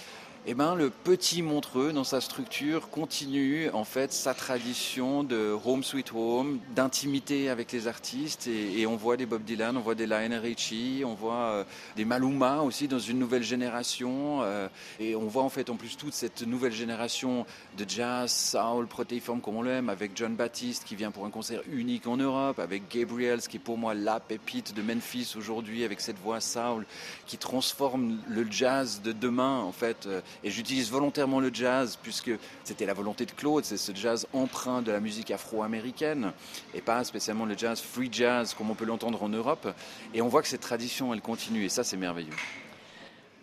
Eh 0.47 0.55
ben, 0.55 0.76
le 0.76 0.89
petit 0.89 1.43
Montreux, 1.43 1.93
dans 1.93 2.05
sa 2.05 2.20
structure, 2.20 2.89
continue 2.91 3.68
en 3.70 3.84
fait 3.84 4.12
sa 4.12 4.32
tradition 4.34 5.22
de 5.24 5.55
home 5.64 5.82
sweet 5.82 6.12
home, 6.14 6.61
d'intimité 6.74 7.51
avec 7.51 7.70
les 7.72 7.86
artistes. 7.86 8.47
Et, 8.47 8.86
on 8.86 8.97
voit 8.97 9.16
des 9.16 9.26
Bob 9.26 9.43
Dylan, 9.43 9.76
on 9.76 9.80
voit 9.80 9.95
des 9.95 10.07
Lionel 10.07 10.41
Richie, 10.41 11.03
on 11.05 11.14
voit 11.14 11.34
euh, 11.34 11.64
des 11.97 12.07
Maluma 12.07 12.62
aussi 12.62 12.89
dans 12.89 12.99
une 12.99 13.18
nouvelle 13.18 13.43
génération. 13.43 14.43
euh, 14.43 14.68
et 15.01 15.14
on 15.16 15.26
voit 15.26 15.43
en 15.43 15.49
fait 15.51 15.68
en 15.68 15.76
plus 15.76 15.97
toute 15.97 16.14
cette 16.14 16.43
nouvelle 16.43 16.72
génération 16.72 17.45
de 17.76 17.84
jazz, 17.86 18.32
soul, 18.32 18.86
protéiforme 18.86 19.41
comme 19.41 19.57
on 19.57 19.62
l'aime, 19.62 19.91
avec 19.91 20.12
John 20.14 20.34
Baptiste 20.34 20.84
qui 20.84 20.97
vient 20.97 21.11
pour 21.11 21.26
un 21.26 21.30
concert 21.30 21.61
unique 21.70 22.07
en 22.07 22.16
Europe, 22.16 22.59
avec 22.59 22.89
Gabriels 22.89 23.41
qui 23.41 23.57
est 23.57 23.61
pour 23.61 23.76
moi 23.76 23.93
la 23.93 24.20
pépite 24.20 24.74
de 24.74 24.82
Memphis 24.82 25.34
aujourd'hui, 25.36 25.84
avec 25.84 26.01
cette 26.01 26.18
voix 26.18 26.41
soul 26.41 26.86
qui 27.26 27.36
transforme 27.36 28.18
le 28.28 28.47
jazz 28.51 29.03
de 29.03 29.12
demain 29.12 29.59
en 29.59 29.72
fait. 29.72 30.07
Euh, 30.07 30.22
Et 30.44 30.50
j'utilise 30.50 30.90
volontairement 30.90 31.40
le 31.40 31.50
jazz 31.52 31.98
puisque 32.02 32.30
c'était 32.64 32.86
la 32.86 32.94
volonté 32.94 33.26
de 33.26 33.32
Claude, 33.32 33.64
c'est 33.64 33.76
ce 33.76 33.92
jazz 33.94 34.26
empreint 34.32 34.82
de 34.82 34.92
la 34.92 35.00
musique 35.00 35.30
afro-américaine 35.30 36.32
et 36.74 36.80
pas 36.80 37.04
spécialement 37.04 37.44
le 37.44 37.56
jazz 37.56 37.80
free 37.80 38.08
jazz 38.10 38.54
comme 38.54 38.70
on 38.70 38.74
peut 38.74 38.84
l'entendre 38.84 39.22
en 39.22 39.28
Europe. 39.28 39.68
Et 40.14 40.22
on 40.22 40.28
voit 40.28 40.42
que 40.42 40.48
cette 40.48 40.60
tradition, 40.60 41.12
elle 41.14 41.20
continue 41.20 41.64
et 41.64 41.68
ça, 41.68 41.84
c'est 41.84 41.96
merveilleux. 41.96 42.34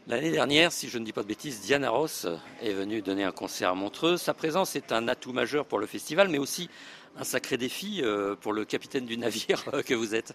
L'année 0.07 0.29
dernière, 0.29 0.71
si 0.71 0.87
je 0.87 0.99
ne 0.99 1.03
dis 1.03 1.13
pas 1.13 1.23
de 1.23 1.27
bêtises, 1.27 1.61
Diana 1.61 1.89
Ross 1.89 2.27
est 2.61 2.73
venue 2.73 3.01
donner 3.01 3.23
un 3.23 3.31
concert 3.31 3.71
à 3.71 3.73
Montreux. 3.73 4.17
Sa 4.17 4.35
présence 4.35 4.75
est 4.75 4.91
un 4.91 5.07
atout 5.07 5.33
majeur 5.33 5.65
pour 5.65 5.79
le 5.79 5.87
festival, 5.87 6.29
mais 6.29 6.37
aussi 6.37 6.69
un 7.17 7.23
sacré 7.23 7.57
défi 7.57 8.01
euh, 8.03 8.35
pour 8.35 8.53
le 8.53 8.65
capitaine 8.65 9.07
du 9.07 9.17
navire 9.17 9.63
que 9.85 9.95
vous 9.95 10.13
êtes. 10.13 10.33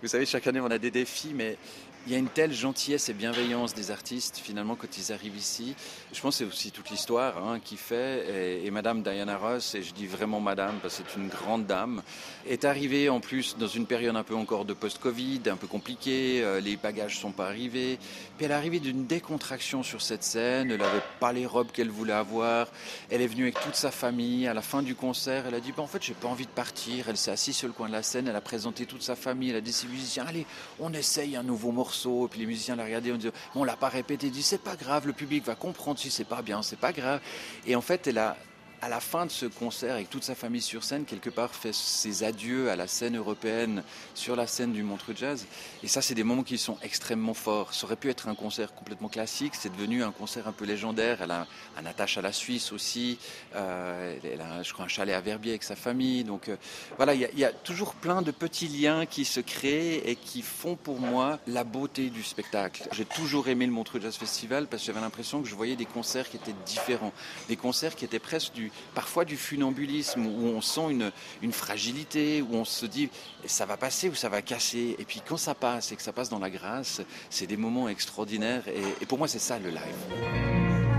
Vous 0.00 0.08
savez, 0.08 0.24
chaque 0.24 0.46
année, 0.46 0.60
on 0.60 0.70
a 0.70 0.78
des 0.78 0.90
défis, 0.90 1.32
mais 1.34 1.58
il 2.06 2.12
y 2.12 2.14
a 2.14 2.18
une 2.18 2.28
telle 2.28 2.52
gentillesse 2.54 3.10
et 3.10 3.12
bienveillance 3.12 3.74
des 3.74 3.90
artistes, 3.90 4.40
finalement, 4.42 4.74
quand 4.74 4.96
ils 4.96 5.12
arrivent 5.12 5.36
ici. 5.36 5.74
Je 6.12 6.20
pense 6.20 6.38
que 6.38 6.44
c'est 6.44 6.50
aussi 6.50 6.70
toute 6.70 6.88
l'histoire 6.88 7.36
hein, 7.44 7.60
qui 7.62 7.76
fait. 7.76 8.60
Et, 8.62 8.66
et 8.66 8.70
Madame 8.70 9.02
Diana 9.02 9.36
Ross, 9.36 9.74
et 9.74 9.82
je 9.82 9.92
dis 9.92 10.06
vraiment 10.06 10.40
Madame 10.40 10.78
parce 10.80 10.96
que 10.96 11.02
c'est 11.06 11.20
une 11.20 11.28
grande 11.28 11.66
dame, 11.66 12.02
est 12.48 12.64
arrivée 12.64 13.10
en 13.10 13.20
plus 13.20 13.56
dans 13.58 13.66
une 13.66 13.84
période 13.84 14.16
un 14.16 14.22
peu 14.22 14.34
encore 14.34 14.64
de 14.64 14.72
post-Covid, 14.72 15.42
un 15.46 15.56
peu 15.56 15.66
compliquée. 15.66 16.40
euh, 16.42 16.60
les 16.60 16.76
bagages 16.76 17.18
sont 17.18 17.32
pas 17.32 17.48
arrivés. 17.48 17.98
Puis 18.38 18.46
elle 18.46 18.52
est 18.52 18.54
arrivée 18.54 18.80
d'une 18.80 19.06
décontraction 19.06 19.82
sur 19.82 20.00
cette 20.00 20.24
scène. 20.24 20.70
Elle 20.70 20.80
n'avait 20.80 21.02
pas 21.20 21.34
les 21.34 21.44
robes 21.44 21.70
qu'elle 21.70 21.90
voulait 21.90 22.14
avoir. 22.14 22.68
Elle 23.10 23.20
est 23.20 23.26
venue 23.26 23.42
avec 23.42 23.60
toute 23.60 23.76
sa 23.76 23.90
famille. 23.90 24.46
À 24.46 24.54
la 24.54 24.62
fin 24.62 24.82
du 24.82 24.94
concert, 24.94 25.44
elle 25.46 25.54
a 25.54 25.60
dit 25.60 25.72
bah, 25.72 25.82
En 25.82 25.86
fait, 25.86 26.02
j'ai 26.02 26.14
pas 26.14 26.28
envie 26.28 26.46
de 26.46 26.50
partir. 26.50 27.10
Elle 27.10 27.18
s'est 27.18 27.30
assise 27.30 27.56
sur 27.56 27.68
le 27.68 27.74
coin 27.74 27.88
de 27.88 27.92
la 27.92 28.02
scène. 28.02 28.26
Elle 28.26 28.36
a 28.36 28.40
présenté 28.40 28.86
toute 28.86 29.02
sa 29.02 29.16
famille. 29.16 29.50
Elle 29.50 29.56
a 29.56 29.60
dit 29.60 29.72
ses 29.72 29.86
musiciens 29.86 30.24
Allez, 30.26 30.46
on 30.78 30.94
essaye 30.94 31.36
un 31.36 31.42
nouveau 31.42 31.72
morceau. 31.72 31.89
Et 31.94 32.28
puis 32.28 32.40
les 32.40 32.46
musiciens 32.46 32.76
la 32.76 32.84
regardaient. 32.84 33.12
On 33.12 33.16
dit 33.16 33.28
Bon, 33.28 33.60
on 33.62 33.64
l'a 33.64 33.76
pas 33.76 33.88
répété. 33.88 34.30
Dit 34.30 34.42
C'est 34.42 34.62
pas 34.62 34.76
grave. 34.76 35.06
Le 35.06 35.12
public 35.12 35.44
va 35.44 35.54
comprendre 35.54 35.98
si 35.98 36.10
c'est 36.10 36.24
pas 36.24 36.42
bien. 36.42 36.62
C'est 36.62 36.78
pas 36.78 36.92
grave. 36.92 37.20
Et 37.66 37.76
en 37.76 37.80
fait, 37.80 38.06
elle 38.06 38.18
a 38.18 38.36
à 38.82 38.88
la 38.88 39.00
fin 39.00 39.26
de 39.26 39.30
ce 39.30 39.46
concert, 39.46 39.94
avec 39.94 40.08
toute 40.08 40.24
sa 40.24 40.34
famille 40.34 40.62
sur 40.62 40.84
scène, 40.84 41.04
quelque 41.04 41.28
part 41.30 41.54
fait 41.54 41.74
ses 41.74 42.24
adieux 42.24 42.70
à 42.70 42.76
la 42.76 42.86
scène 42.86 43.16
européenne, 43.16 43.82
sur 44.14 44.36
la 44.36 44.46
scène 44.46 44.72
du 44.72 44.82
Montreux 44.82 45.14
Jazz. 45.14 45.46
Et 45.82 45.88
ça, 45.88 46.00
c'est 46.02 46.14
des 46.14 46.24
moments 46.24 46.42
qui 46.42 46.56
sont 46.58 46.78
extrêmement 46.82 47.34
forts. 47.34 47.74
Ça 47.74 47.84
aurait 47.86 47.96
pu 47.96 48.08
être 48.10 48.28
un 48.28 48.34
concert 48.34 48.74
complètement 48.74 49.08
classique, 49.08 49.54
c'est 49.54 49.70
devenu 49.72 50.02
un 50.02 50.12
concert 50.12 50.48
un 50.48 50.52
peu 50.52 50.64
légendaire. 50.64 51.18
Elle 51.22 51.30
a 51.30 51.46
un 51.78 51.84
attache 51.86 52.16
à 52.16 52.22
la 52.22 52.32
Suisse 52.32 52.72
aussi. 52.72 53.18
Euh, 53.54 54.16
elle 54.24 54.40
a, 54.40 54.62
je 54.62 54.72
crois, 54.72 54.86
un 54.86 54.88
chalet 54.88 55.14
à 55.14 55.20
Verbier 55.20 55.52
avec 55.52 55.62
sa 55.62 55.76
famille. 55.76 56.24
Donc 56.24 56.48
euh, 56.48 56.56
voilà, 56.96 57.14
il 57.14 57.20
y, 57.20 57.24
a- 57.24 57.30
il 57.32 57.38
y 57.38 57.44
a 57.44 57.52
toujours 57.52 57.94
plein 57.94 58.22
de 58.22 58.30
petits 58.30 58.68
liens 58.68 59.04
qui 59.06 59.24
se 59.24 59.40
créent 59.40 60.02
et 60.08 60.16
qui 60.16 60.42
font 60.42 60.76
pour 60.76 61.00
moi 61.00 61.38
la 61.46 61.64
beauté 61.64 62.08
du 62.10 62.22
spectacle. 62.22 62.88
J'ai 62.92 63.04
toujours 63.04 63.48
aimé 63.48 63.66
le 63.66 63.72
Montreux 63.72 64.00
Jazz 64.00 64.16
Festival 64.16 64.66
parce 64.68 64.82
que 64.82 64.86
j'avais 64.86 65.00
l'impression 65.00 65.42
que 65.42 65.48
je 65.48 65.54
voyais 65.54 65.76
des 65.76 65.84
concerts 65.86 66.30
qui 66.30 66.36
étaient 66.36 66.54
différents, 66.64 67.12
des 67.48 67.56
concerts 67.56 67.94
qui 67.94 68.04
étaient 68.04 68.18
presque 68.18 68.52
du, 68.54 68.69
parfois 68.94 69.24
du 69.24 69.36
funambulisme 69.36 70.26
où 70.26 70.46
on 70.46 70.60
sent 70.60 70.96
une, 71.42 71.52
fragilité, 71.52 72.42
où 72.42 72.54
on 72.54 72.64
se 72.64 72.86
dit 72.86 73.10
ça 73.44 73.66
va 73.66 73.76
passer 73.76 74.08
ou 74.08 74.14
ça 74.14 74.28
va 74.28 74.42
casser. 74.42 74.96
Et 74.98 75.04
puis 75.04 75.22
quand 75.26 75.36
ça 75.36 75.54
passe 75.54 75.92
et 75.92 75.96
que 75.96 76.02
ça 76.02 76.12
passe 76.12 76.28
dans 76.28 76.38
la 76.38 76.50
grâce, 76.50 77.00
c'est 77.28 77.46
des 77.46 77.56
moments 77.56 77.88
extraordinaires. 77.88 78.66
Et, 78.68 79.02
et 79.02 79.06
pour 79.06 79.18
moi, 79.18 79.28
c'est 79.28 79.38
ça 79.38 79.58
le 79.58 79.70
live. 79.70 80.89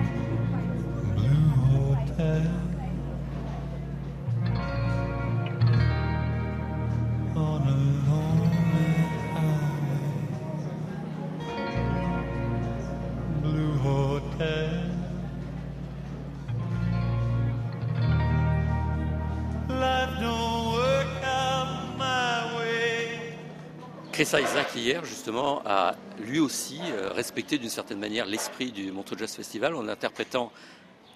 Chris 24.23 24.39
Isaac, 24.39 24.75
hier, 24.75 25.03
justement, 25.03 25.63
a 25.65 25.95
lui 26.19 26.39
aussi 26.39 26.79
euh, 26.91 27.09
respecté 27.11 27.57
d'une 27.57 27.71
certaine 27.71 27.97
manière 27.97 28.27
l'esprit 28.27 28.71
du 28.71 28.91
Montreux 28.91 29.17
Jazz 29.17 29.33
Festival 29.33 29.73
en 29.73 29.87
interprétant 29.87 30.51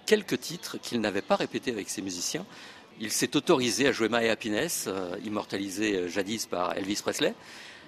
quelques 0.08 0.40
titres 0.40 0.80
qu'il 0.80 1.00
n'avait 1.02 1.22
pas 1.22 1.36
répétés 1.36 1.70
avec 1.70 1.88
ses 1.88 2.02
musiciens. 2.02 2.48
Il 3.00 3.12
s'est 3.12 3.38
autorisé 3.38 3.88
à 3.88 3.92
jouer 3.92 4.10
My 4.10 4.28
Happiness, 4.28 4.86
euh, 4.88 5.16
immortalisé 5.24 5.96
euh, 5.96 6.08
jadis 6.08 6.48
par 6.48 6.76
Elvis 6.76 7.00
Presley, 7.04 7.36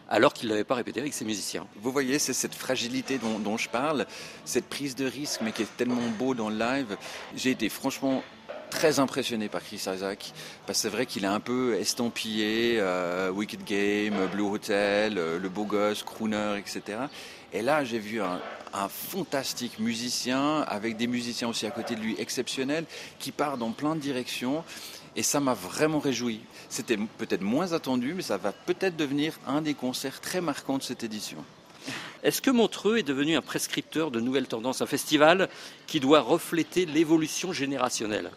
alors 0.07 0.33
qu'il 0.33 0.49
ne 0.49 0.53
l'avait 0.53 0.63
pas 0.63 0.75
répété 0.75 0.99
avec 0.99 1.15
ses 1.15 1.25
musiciens. 1.25 1.65
Vous 1.81 1.91
voyez, 1.91 2.19
c'est 2.19 2.33
cette 2.33 2.53
fragilité 2.53 3.17
dont, 3.17 3.39
dont 3.39 3.57
je 3.57 3.69
parle, 3.69 4.05
cette 4.45 4.69
prise 4.69 4.93
de 4.93 5.07
risque, 5.07 5.41
mais 5.41 5.51
qui 5.51 5.63
est 5.63 5.77
tellement 5.77 5.95
beau 6.19 6.35
dans 6.35 6.49
le 6.49 6.59
live. 6.59 6.95
J'ai 7.35 7.49
été 7.49 7.69
franchement 7.69 8.21
très 8.69 8.99
impressionné 8.99 9.49
par 9.49 9.63
Chris 9.63 9.83
Isaac, 9.93 10.33
parce 10.65 10.79
que 10.79 10.81
c'est 10.83 10.89
vrai 10.89 11.05
qu'il 11.05 11.23
est 11.23 11.27
un 11.27 11.39
peu 11.39 11.75
estampillé, 11.75 12.77
euh, 12.79 13.29
Wicked 13.29 13.63
Game, 13.63 14.27
Blue 14.31 14.43
Hotel, 14.43 15.17
euh, 15.17 15.39
le 15.39 15.49
beau 15.49 15.65
gosse, 15.65 16.03
crooner, 16.03 16.57
etc. 16.57 16.99
Et 17.53 17.61
là, 17.61 17.83
j'ai 17.83 17.99
vu 17.99 18.21
un, 18.21 18.39
un 18.73 18.89
fantastique 18.89 19.79
musicien, 19.79 20.61
avec 20.61 20.97
des 20.97 21.07
musiciens 21.07 21.49
aussi 21.49 21.65
à 21.65 21.71
côté 21.71 21.95
de 21.95 22.01
lui 22.01 22.15
exceptionnels, 22.19 22.85
qui 23.19 23.31
part 23.31 23.57
dans 23.57 23.71
plein 23.71 23.95
de 23.95 24.01
directions. 24.01 24.63
Et 25.15 25.23
ça 25.23 25.39
m'a 25.39 25.53
vraiment 25.55 25.99
réjoui. 25.99 26.41
C'était 26.69 26.97
peut-être 26.97 27.41
moins 27.41 27.73
attendu, 27.73 28.13
mais 28.13 28.21
ça 28.21 28.37
va 28.37 28.51
peut-être 28.51 28.95
devenir 28.95 29.33
un 29.47 29.61
des 29.61 29.73
concerts 29.73 30.21
très 30.21 30.41
marquants 30.41 30.77
de 30.77 30.83
cette 30.83 31.03
édition. 31.03 31.43
Est-ce 32.23 32.41
que 32.41 32.51
Montreux 32.51 32.97
est 32.97 33.03
devenu 33.03 33.35
un 33.35 33.41
prescripteur 33.41 34.11
de 34.11 34.19
nouvelles 34.19 34.47
tendances, 34.47 34.81
un 34.81 34.87
festival 34.87 35.49
qui 35.87 35.99
doit 35.99 36.19
refléter 36.19 36.85
l'évolution 36.85 37.53
générationnelle? 37.53 38.31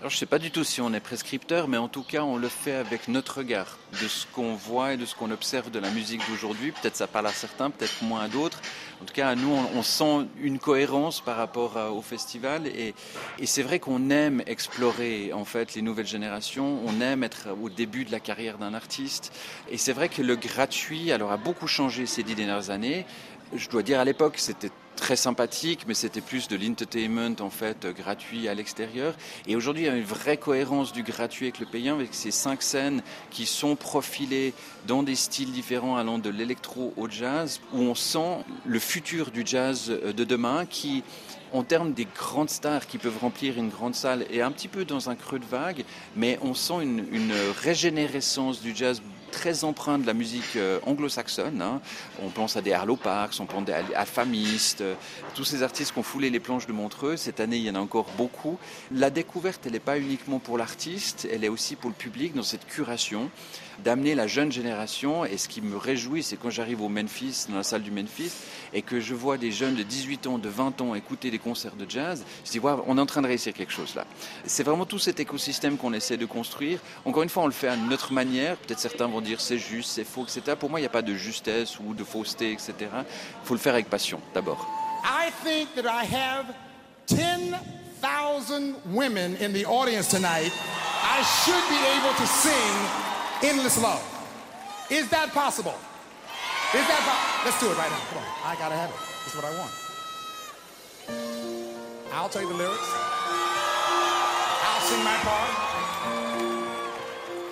Alors, 0.00 0.08
je 0.08 0.16
ne 0.16 0.20
sais 0.20 0.24
pas 0.24 0.38
du 0.38 0.50
tout 0.50 0.64
si 0.64 0.80
on 0.80 0.94
est 0.94 1.00
prescripteur, 1.00 1.68
mais 1.68 1.76
en 1.76 1.86
tout 1.88 2.02
cas, 2.02 2.22
on 2.22 2.38
le 2.38 2.48
fait 2.48 2.72
avec 2.72 3.06
notre 3.06 3.36
regard 3.36 3.76
de 4.00 4.08
ce 4.08 4.24
qu'on 4.32 4.54
voit 4.54 4.94
et 4.94 4.96
de 4.96 5.04
ce 5.04 5.14
qu'on 5.14 5.30
observe 5.30 5.70
de 5.70 5.78
la 5.78 5.90
musique 5.90 6.22
d'aujourd'hui. 6.26 6.72
Peut-être 6.72 6.96
ça 6.96 7.06
parle 7.06 7.26
à 7.26 7.32
certains, 7.34 7.68
peut-être 7.68 8.00
moins 8.00 8.22
à 8.22 8.28
d'autres. 8.28 8.62
En 9.02 9.04
tout 9.04 9.12
cas, 9.12 9.28
à 9.28 9.34
nous, 9.34 9.54
on, 9.74 9.82
sent 9.82 10.26
une 10.40 10.58
cohérence 10.58 11.20
par 11.20 11.36
rapport 11.36 11.76
à- 11.76 11.92
au 11.92 12.00
festival. 12.00 12.66
Et, 12.66 12.94
et 13.38 13.44
c'est 13.44 13.62
vrai 13.62 13.78
qu'on 13.78 14.08
aime 14.08 14.42
explorer 14.46 15.34
en 15.34 15.44
fait 15.44 15.74
les 15.74 15.82
nouvelles 15.82 16.06
générations. 16.06 16.80
On 16.86 17.02
aime 17.02 17.22
être 17.22 17.48
au 17.62 17.68
début 17.68 18.06
de 18.06 18.10
la 18.10 18.20
carrière 18.20 18.56
d'un 18.56 18.72
artiste. 18.72 19.34
Et 19.70 19.76
c'est 19.76 19.92
vrai 19.92 20.08
que 20.08 20.22
le 20.22 20.36
gratuit, 20.36 21.12
alors, 21.12 21.30
a 21.30 21.36
beaucoup 21.36 21.66
changé 21.66 22.06
ces 22.06 22.22
dix 22.22 22.34
dernières 22.34 22.70
années. 22.70 23.04
Je 23.54 23.68
dois 23.68 23.82
dire, 23.82 24.00
à 24.00 24.06
l'époque, 24.06 24.36
c'était 24.38 24.70
très 24.96 25.16
sympathique, 25.16 25.84
mais 25.86 25.94
c'était 25.94 26.20
plus 26.20 26.48
de 26.48 26.56
l'entertainment 26.56 27.36
en 27.40 27.50
fait 27.50 27.84
euh, 27.84 27.92
gratuit 27.92 28.48
à 28.48 28.54
l'extérieur. 28.54 29.14
Et 29.46 29.56
aujourd'hui, 29.56 29.84
il 29.84 29.86
y 29.86 29.88
a 29.88 29.96
une 29.96 30.04
vraie 30.04 30.36
cohérence 30.36 30.92
du 30.92 31.02
gratuit 31.02 31.46
avec 31.46 31.58
le 31.58 31.66
payant, 31.66 31.94
avec 31.94 32.14
ces 32.14 32.30
cinq 32.30 32.62
scènes 32.62 33.02
qui 33.30 33.46
sont 33.46 33.76
profilées 33.76 34.52
dans 34.86 35.02
des 35.02 35.14
styles 35.14 35.52
différents, 35.52 35.96
allant 35.96 36.18
de 36.18 36.30
l'électro 36.30 36.92
au 36.96 37.08
jazz, 37.08 37.60
où 37.72 37.80
on 37.80 37.94
sent 37.94 38.44
le 38.66 38.78
futur 38.78 39.30
du 39.30 39.42
jazz 39.44 39.90
euh, 39.90 40.12
de 40.12 40.24
demain, 40.24 40.66
qui 40.66 41.02
en 41.52 41.64
termes 41.64 41.92
des 41.92 42.06
grandes 42.16 42.50
stars 42.50 42.86
qui 42.86 42.98
peuvent 42.98 43.18
remplir 43.18 43.58
une 43.58 43.70
grande 43.70 43.94
salle 43.94 44.24
est 44.30 44.40
un 44.40 44.52
petit 44.52 44.68
peu 44.68 44.84
dans 44.84 45.10
un 45.10 45.16
creux 45.16 45.40
de 45.40 45.44
vague, 45.44 45.84
mais 46.14 46.38
on 46.42 46.54
sent 46.54 46.82
une, 46.82 47.04
une 47.10 47.32
régénérescence 47.60 48.60
du 48.60 48.74
jazz 48.74 49.02
très 49.30 49.64
empreinte 49.64 50.02
de 50.02 50.06
la 50.06 50.14
musique 50.14 50.56
euh, 50.56 50.78
anglo-saxonne. 50.84 51.62
hein. 51.62 51.80
On 52.22 52.28
pense 52.28 52.56
à 52.56 52.60
des 52.60 52.72
Harlow 52.72 52.96
Parks, 52.96 53.34
on 53.40 53.46
pense 53.46 53.62
à 53.62 53.82
des 53.82 53.94
Alpha 53.94 54.24
Mist, 54.24 54.80
euh, 54.80 54.94
tous 55.34 55.44
ces 55.44 55.62
artistes 55.62 55.92
qui 55.92 55.98
ont 55.98 56.02
foulé 56.02 56.30
les 56.30 56.40
planches 56.40 56.66
de 56.66 56.72
Montreux. 56.72 57.16
Cette 57.16 57.40
année, 57.40 57.56
il 57.56 57.64
y 57.64 57.70
en 57.70 57.76
a 57.76 57.80
encore 57.80 58.06
beaucoup. 58.16 58.58
La 58.92 59.10
découverte, 59.10 59.62
elle 59.66 59.72
n'est 59.72 59.78
pas 59.80 59.98
uniquement 59.98 60.38
pour 60.38 60.58
l'artiste, 60.58 61.28
elle 61.30 61.44
est 61.44 61.48
aussi 61.48 61.76
pour 61.76 61.90
le 61.90 61.96
public 61.96 62.34
dans 62.34 62.42
cette 62.42 62.66
curation 62.66 63.30
d'amener 63.84 64.14
la 64.14 64.26
jeune 64.26 64.52
génération. 64.52 65.24
Et 65.24 65.36
ce 65.36 65.48
qui 65.48 65.60
me 65.60 65.76
réjouit, 65.76 66.22
c'est 66.22 66.36
quand 66.36 66.50
j'arrive 66.50 66.82
au 66.82 66.88
Memphis, 66.88 67.46
dans 67.48 67.56
la 67.56 67.62
salle 67.62 67.82
du 67.82 67.90
Memphis, 67.90 68.32
et 68.72 68.82
que 68.82 69.00
je 69.00 69.14
vois 69.14 69.38
des 69.38 69.50
jeunes 69.50 69.74
de 69.74 69.82
18 69.82 70.26
ans, 70.26 70.38
de 70.38 70.48
20 70.48 70.80
ans 70.80 70.94
écouter 70.94 71.30
des 71.30 71.38
concerts 71.38 71.76
de 71.76 71.88
jazz, 71.88 72.24
je 72.44 72.50
dis, 72.50 72.58
Waouh, 72.58 72.82
on 72.86 72.98
est 72.98 73.00
en 73.00 73.06
train 73.06 73.22
de 73.22 73.26
réussir 73.26 73.52
quelque 73.52 73.72
chose 73.72 73.94
là. 73.94 74.06
C'est 74.44 74.62
vraiment 74.62 74.86
tout 74.86 74.98
cet 74.98 75.20
écosystème 75.20 75.76
qu'on 75.76 75.92
essaie 75.92 76.16
de 76.16 76.26
construire. 76.26 76.78
Encore 77.04 77.22
une 77.22 77.28
fois, 77.28 77.44
on 77.44 77.46
le 77.46 77.52
fait 77.52 77.68
à 77.68 77.76
notre 77.76 78.12
manière. 78.12 78.56
Peut-être 78.56 78.80
certains 78.80 79.06
vont 79.06 79.20
dire 79.20 79.40
c'est 79.40 79.58
juste, 79.58 79.90
c'est 79.90 80.04
faux, 80.04 80.24
etc. 80.24 80.56
Pour 80.58 80.70
moi, 80.70 80.80
il 80.80 80.82
n'y 80.82 80.86
a 80.86 80.90
pas 80.90 81.02
de 81.02 81.14
justesse 81.14 81.78
ou 81.80 81.94
de 81.94 82.04
fausseté, 82.04 82.52
etc. 82.52 82.74
Il 82.80 83.04
faut 83.44 83.54
le 83.54 83.60
faire 83.60 83.74
avec 83.74 83.88
passion, 83.88 84.20
d'abord. 84.34 84.68
I 85.02 85.30
think 85.44 85.74
that 85.74 85.86
I 85.86 86.04
have 86.04 86.46
10,000 87.06 88.74
women 88.92 89.36
in 89.40 89.52
the 89.52 89.64
audience 89.66 90.08
tonight. 90.08 90.52
I 91.02 91.22
should 91.22 91.64
be 91.68 91.80
able 91.96 92.14
to 92.14 92.26
sing 92.26 93.09
Endless 93.42 93.80
Love. 93.82 94.02
Is 94.90 95.08
that 95.10 95.32
possible? 95.32 95.74
Is 96.74 96.86
that 96.86 97.40
Let's 97.44 97.58
do 97.58 97.70
it 97.70 97.78
right 97.78 97.90
now. 97.90 97.98
Come 98.10 98.18
on. 98.18 98.24
I 98.44 98.54
gotta 98.56 98.76
have 98.76 98.90
it. 98.90 98.96
That's 99.24 99.34
what 99.34 99.44
I 99.46 99.50
want. 99.58 99.72
I'll 102.12 102.28
tell 102.28 102.42
you 102.42 102.48
the 102.48 102.54
lyrics. 102.54 102.90
I'll 104.62 104.80
sing 104.82 105.02
my 105.02 105.16
part. 105.24 105.50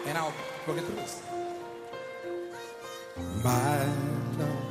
And 0.07 0.19
I'll 0.19 0.35
we'll 0.67 0.77
get 0.77 0.85
through 0.85 0.97
this. 0.97 1.23
My 3.43 3.85
love. 4.39 4.69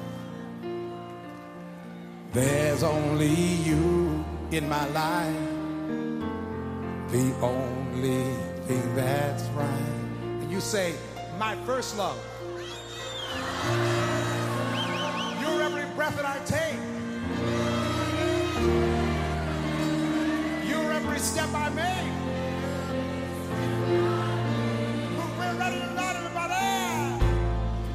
There's 2.33 2.83
only 2.83 3.33
you 3.33 4.23
in 4.51 4.69
my 4.69 4.87
life, 4.89 5.35
the 7.11 7.33
only 7.41 8.35
thing 8.67 8.95
that's 8.95 9.43
right. 9.49 9.96
You 10.49 10.61
say, 10.61 10.93
my 11.37 11.55
first 11.65 11.97
love. 11.97 12.17
You're 15.41 15.61
every 15.61 15.85
breath 15.93 16.15
that 16.15 16.25
I 16.25 16.39
take. 16.45 16.79
You're 20.69 20.93
every 20.93 21.19
step 21.19 21.49
I 21.53 21.69
make. 21.75 22.13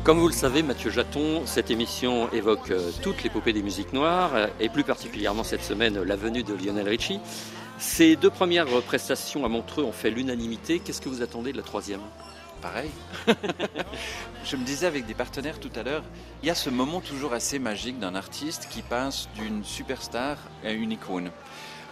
Comme 0.05 0.19
vous 0.19 0.27
le 0.27 0.35
savez, 0.35 0.63
Mathieu 0.63 0.91
Jaton, 0.91 1.47
cette 1.47 1.71
émission 1.71 2.29
évoque 2.33 2.73
euh, 2.73 2.91
toute 3.03 3.23
l'épopée 3.23 3.53
des 3.53 3.63
musiques 3.63 3.93
noires 3.93 4.33
euh, 4.35 4.49
et 4.59 4.69
plus 4.69 4.83
particulièrement 4.83 5.45
cette 5.45 5.63
semaine 5.63 6.03
la 6.03 6.17
venue 6.17 6.43
de 6.43 6.53
Lionel 6.53 6.89
Richie. 6.89 7.21
Ces 7.79 8.17
deux 8.17 8.31
premières 8.31 8.67
prestations 8.83 9.45
à 9.45 9.49
Montreux 9.49 9.85
ont 9.85 9.93
fait 9.93 10.11
l'unanimité. 10.11 10.81
Qu'est-ce 10.81 11.01
que 11.01 11.09
vous 11.09 11.23
attendez 11.23 11.53
de 11.53 11.57
la 11.57 11.63
troisième? 11.63 12.01
Pareil. 12.63 12.91
Je 14.45 14.57
me 14.57 14.65
disais 14.65 14.87
avec 14.87 15.05
des 15.05 15.15
partenaires 15.15 15.59
tout 15.59 15.71
à 15.75 15.83
l'heure, 15.83 16.05
il 16.43 16.47
y 16.47 16.51
a 16.51 16.55
ce 16.55 16.71
moment 16.71 17.01
toujours 17.01 17.33
assez 17.33 17.59
magique 17.59 17.99
d'un 17.99 18.15
artiste 18.15 18.69
qui 18.71 18.83
passe 18.83 19.29
d'une 19.35 19.65
superstar 19.65 20.39
à 20.65 20.71
une 20.71 20.93
icône. 20.93 21.33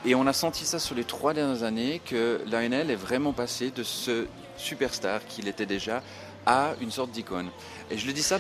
Et 0.05 0.15
on 0.15 0.27
a 0.29 0.33
senti 0.33 0.65
ça 0.65 0.79
sur 0.79 0.95
les 0.95 1.03
trois 1.03 1.35
dernières 1.35 1.65
années 1.65 2.01
que 2.05 2.41
Lionel 2.47 2.91
est 2.91 2.97
vraiment 2.97 3.33
passé 3.33 3.73
de 3.73 3.83
ce 3.83 4.29
superstar 4.57 5.27
qu'il 5.27 5.49
était 5.49 5.67
déjà 5.67 6.03
à 6.47 6.75
une 6.81 6.93
sorte 6.93 7.11
d'icône. 7.11 7.51
Et 7.93 7.99
je 7.99 8.07
le 8.07 8.13
dis 8.13 8.23
ça 8.23 8.39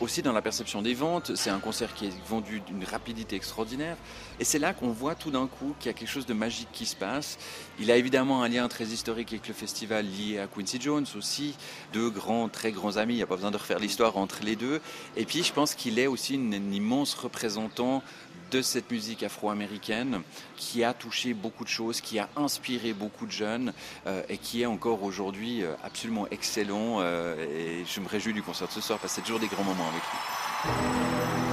aussi 0.00 0.20
dans 0.20 0.32
la 0.32 0.42
perception 0.42 0.82
des 0.82 0.92
ventes. 0.92 1.34
C'est 1.34 1.48
un 1.48 1.58
concert 1.58 1.94
qui 1.94 2.06
est 2.06 2.12
vendu 2.28 2.60
d'une 2.60 2.84
rapidité 2.84 3.34
extraordinaire. 3.34 3.96
Et 4.38 4.44
c'est 4.44 4.58
là 4.58 4.74
qu'on 4.74 4.90
voit 4.90 5.14
tout 5.14 5.30
d'un 5.30 5.46
coup 5.46 5.74
qu'il 5.78 5.86
y 5.86 5.88
a 5.88 5.94
quelque 5.94 6.10
chose 6.10 6.26
de 6.26 6.34
magique 6.34 6.68
qui 6.70 6.84
se 6.84 6.96
passe. 6.96 7.38
Il 7.78 7.90
a 7.90 7.96
évidemment 7.96 8.42
un 8.42 8.48
lien 8.48 8.68
très 8.68 8.84
historique 8.84 9.32
avec 9.32 9.48
le 9.48 9.54
festival 9.54 10.04
lié 10.04 10.38
à 10.38 10.46
Quincy 10.46 10.78
Jones 10.78 11.06
aussi. 11.16 11.54
Deux 11.94 12.10
grands, 12.10 12.50
très 12.50 12.72
grands 12.72 12.98
amis. 12.98 13.14
Il 13.14 13.16
n'y 13.16 13.22
a 13.22 13.26
pas 13.26 13.36
besoin 13.36 13.50
de 13.50 13.56
refaire 13.56 13.78
l'histoire 13.78 14.18
entre 14.18 14.40
les 14.44 14.54
deux. 14.54 14.82
Et 15.16 15.24
puis 15.24 15.42
je 15.42 15.52
pense 15.54 15.74
qu'il 15.74 15.98
est 15.98 16.06
aussi 16.06 16.34
un 16.34 16.70
immense 16.70 17.14
représentant 17.14 18.02
de 18.50 18.62
cette 18.62 18.90
musique 18.90 19.22
afro-américaine 19.22 20.22
qui 20.56 20.84
a 20.84 20.92
touché 20.92 21.34
beaucoup 21.34 21.64
de 21.64 21.68
choses, 21.68 22.00
qui 22.00 22.18
a 22.18 22.28
inspiré 22.36 22.92
beaucoup 22.92 23.26
de 23.26 23.32
jeunes 23.32 23.72
euh, 24.06 24.22
et 24.28 24.38
qui 24.38 24.62
est 24.62 24.66
encore 24.66 25.02
aujourd'hui 25.02 25.62
euh, 25.62 25.74
absolument 25.84 26.26
excellent. 26.30 27.00
euh, 27.00 27.80
et 27.80 27.84
je 27.86 28.00
me 28.00 28.08
réjouis 28.08 28.32
du 28.32 28.42
concert 28.42 28.68
de 28.68 28.72
ce 28.72 28.80
soir 28.80 28.98
parce 28.98 29.14
que 29.14 29.16
c'est 29.16 29.26
toujours 29.26 29.40
des 29.40 29.48
grands 29.48 29.64
moments 29.64 29.88
avec 29.88 30.02
lui. 30.02 31.49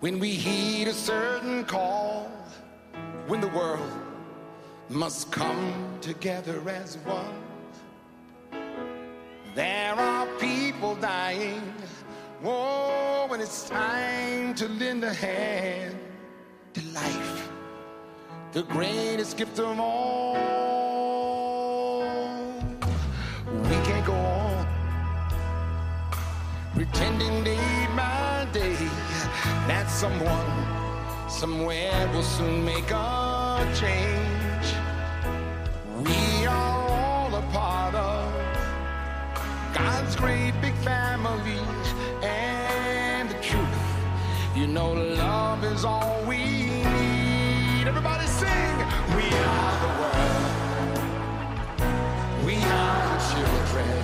When 0.00 0.18
we 0.18 0.30
heed 0.30 0.88
a 0.88 0.94
certain 0.94 1.64
call, 1.64 2.30
when 3.26 3.42
the 3.42 3.48
world 3.48 3.92
must 4.88 5.30
come 5.30 5.74
together 6.00 6.62
as 6.66 6.96
one. 7.04 7.34
There 9.54 9.94
are 9.94 10.26
people 10.38 10.94
dying. 10.94 11.74
Oh, 12.42 13.26
when 13.28 13.40
it's 13.40 13.68
time 13.68 14.54
to 14.54 14.66
lend 14.68 15.04
a 15.04 15.12
hand 15.12 15.94
to 16.72 16.80
life, 16.94 17.50
the 18.52 18.62
greatest 18.62 19.36
gift 19.36 19.58
of 19.58 19.78
all. 19.78 20.36
We 23.64 23.76
can't 23.84 24.06
go 24.06 24.14
on 24.14 24.48
pretending 26.78 27.42
someone 29.98 31.28
somewhere 31.28 32.08
will 32.12 32.22
soon 32.22 32.64
make 32.64 32.88
a 32.92 33.66
change. 33.74 34.68
We 36.06 36.46
are 36.46 36.88
all 36.88 37.34
a 37.34 37.42
part 37.50 37.96
of 37.96 38.32
God's 39.74 40.14
great 40.14 40.52
big 40.62 40.76
family, 40.84 41.58
and 42.22 43.28
the 43.28 43.40
truth, 43.42 43.82
you 44.54 44.68
know, 44.68 44.92
love 44.92 45.64
is 45.64 45.84
all 45.84 46.22
we 46.28 46.44
need. 46.46 47.88
Everybody 47.88 48.28
sing, 48.28 48.78
we 49.16 49.26
are 49.52 49.74
the 49.84 49.92
world, 50.00 50.94
we 52.46 52.54
are 52.54 53.02
the 53.12 53.18
children. 53.32 53.94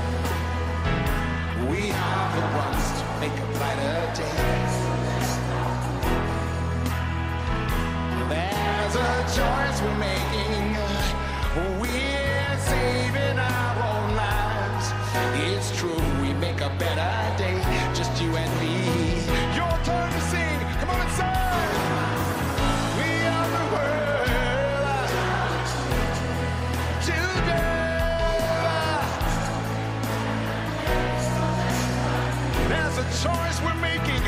We 1.70 1.92
are 1.92 2.26
the 2.36 2.47
ones 2.62 2.84
to 2.99 3.05
make 3.20 3.36
a 3.38 3.47
brighter 3.59 4.12
day. 4.16 4.53
choice 9.32 9.80
we're 9.82 9.98
making. 9.98 10.76
We're 11.80 12.58
saving 12.58 13.38
our 13.38 13.74
own 13.90 14.16
lives. 14.16 14.86
It's 15.46 15.70
true, 15.78 16.04
we 16.20 16.32
make 16.34 16.60
a 16.60 16.70
better 16.78 17.36
day, 17.38 17.58
just 17.94 18.20
you 18.22 18.34
and 18.36 18.52
me. 18.60 18.76
Your 19.56 19.74
turn 19.84 20.10
to 20.12 20.20
sing. 20.32 20.58
Come 20.80 20.90
on 20.90 21.08
sing. 21.18 21.70
We 22.98 23.10
are 23.34 23.48
the 23.56 23.64
world. 23.74 25.08
together. 27.06 27.62
There's 32.68 32.98
a 32.98 33.06
choice 33.24 33.56
we're 33.64 33.80
making. 33.80 34.22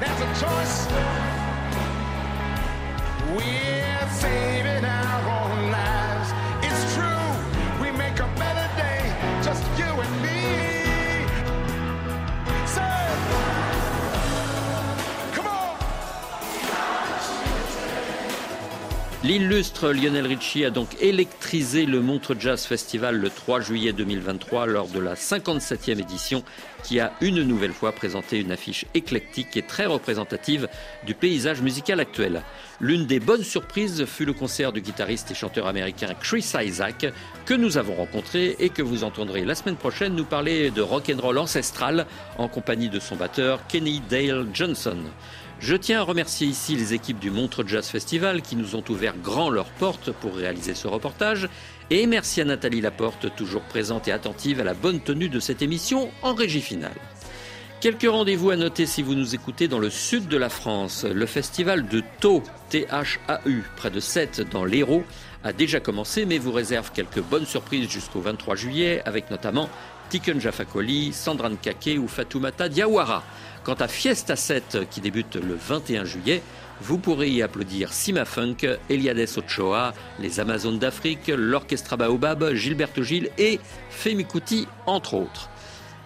There's 0.00 0.20
a 0.20 0.30
choice. 0.44 1.09
fail. 4.20 4.49
L'illustre 19.30 19.92
Lionel 19.92 20.26
Richie 20.26 20.64
a 20.64 20.70
donc 20.70 20.88
électrisé 21.00 21.86
le 21.86 22.00
Montre 22.00 22.34
Jazz 22.36 22.64
Festival 22.64 23.14
le 23.14 23.30
3 23.30 23.60
juillet 23.60 23.92
2023 23.92 24.66
lors 24.66 24.88
de 24.88 24.98
la 24.98 25.14
57e 25.14 26.00
édition 26.00 26.42
qui 26.82 26.98
a 26.98 27.12
une 27.20 27.44
nouvelle 27.44 27.72
fois 27.72 27.92
présenté 27.92 28.40
une 28.40 28.50
affiche 28.50 28.86
éclectique 28.92 29.56
et 29.56 29.62
très 29.62 29.86
représentative 29.86 30.66
du 31.06 31.14
paysage 31.14 31.62
musical 31.62 32.00
actuel. 32.00 32.42
L'une 32.80 33.06
des 33.06 33.20
bonnes 33.20 33.44
surprises 33.44 34.04
fut 34.04 34.24
le 34.24 34.32
concert 34.32 34.72
du 34.72 34.80
guitariste 34.80 35.30
et 35.30 35.34
chanteur 35.36 35.68
américain 35.68 36.12
Chris 36.18 36.50
Isaac 36.60 37.06
que 37.46 37.54
nous 37.54 37.78
avons 37.78 37.94
rencontré 37.94 38.56
et 38.58 38.70
que 38.70 38.82
vous 38.82 39.04
entendrez 39.04 39.44
la 39.44 39.54
semaine 39.54 39.76
prochaine 39.76 40.16
nous 40.16 40.24
parler 40.24 40.72
de 40.72 40.82
rock 40.82 41.08
and 41.08 41.20
roll 41.20 41.38
ancestral 41.38 42.06
en 42.36 42.48
compagnie 42.48 42.88
de 42.88 42.98
son 42.98 43.14
batteur 43.14 43.60
Kenny 43.68 44.02
Dale 44.10 44.48
Johnson. 44.52 44.98
Je 45.60 45.76
tiens 45.76 46.00
à 46.00 46.04
remercier 46.04 46.46
ici 46.46 46.74
les 46.74 46.94
équipes 46.94 47.18
du 47.18 47.30
Montre 47.30 47.64
Jazz 47.66 47.86
Festival 47.86 48.40
qui 48.40 48.56
nous 48.56 48.76
ont 48.76 48.84
ouvert 48.88 49.14
grand 49.18 49.50
leurs 49.50 49.70
portes 49.72 50.10
pour 50.10 50.34
réaliser 50.34 50.74
ce 50.74 50.88
reportage. 50.88 51.50
Et 51.90 52.06
merci 52.06 52.40
à 52.40 52.46
Nathalie 52.46 52.80
Laporte, 52.80 53.36
toujours 53.36 53.60
présente 53.60 54.08
et 54.08 54.12
attentive 54.12 54.60
à 54.60 54.64
la 54.64 54.72
bonne 54.72 55.00
tenue 55.00 55.28
de 55.28 55.38
cette 55.38 55.60
émission 55.60 56.10
en 56.22 56.32
régie 56.32 56.62
finale. 56.62 56.96
Quelques 57.82 58.08
rendez-vous 58.10 58.48
à 58.50 58.56
noter 58.56 58.86
si 58.86 59.02
vous 59.02 59.14
nous 59.14 59.34
écoutez 59.34 59.68
dans 59.68 59.78
le 59.78 59.90
sud 59.90 60.28
de 60.28 60.38
la 60.38 60.48
France. 60.48 61.04
Le 61.04 61.26
festival 61.26 61.86
de 61.88 62.02
Thau, 62.20 62.42
T-H-A-U, 62.70 63.62
près 63.76 63.90
de 63.90 64.00
Sète, 64.00 64.40
dans 64.50 64.64
l'Hérault, 64.64 65.04
a 65.44 65.52
déjà 65.52 65.78
commencé, 65.78 66.24
mais 66.24 66.38
vous 66.38 66.52
réserve 66.52 66.90
quelques 66.92 67.22
bonnes 67.22 67.46
surprises 67.46 67.88
jusqu'au 67.90 68.20
23 68.20 68.56
juillet, 68.56 69.02
avec 69.04 69.30
notamment 69.30 69.68
Tiken 70.10 70.40
Jafakoli, 70.40 71.12
Sandran 71.12 71.56
Kake 71.56 71.98
ou 71.98 72.08
Fatoumata 72.08 72.68
Diawara. 72.68 73.22
Quant 73.64 73.74
à 73.74 73.88
Fiesta 73.88 74.36
7 74.36 74.88
qui 74.90 75.00
débute 75.00 75.36
le 75.36 75.54
21 75.54 76.04
juillet, 76.04 76.42
vous 76.80 76.96
pourrez 76.96 77.28
y 77.28 77.42
applaudir 77.42 77.92
Sima 77.92 78.24
Funk, 78.24 78.56
Eliades 78.88 79.28
Ochoa, 79.36 79.92
les 80.18 80.40
Amazones 80.40 80.78
d'Afrique, 80.78 81.28
l'Orchestra 81.28 81.98
Baobab, 81.98 82.54
Gilberto 82.54 83.02
Gil 83.02 83.28
et 83.36 83.60
Femi 83.90 84.24
Kuti, 84.24 84.66
entre 84.86 85.14
autres. 85.14 85.50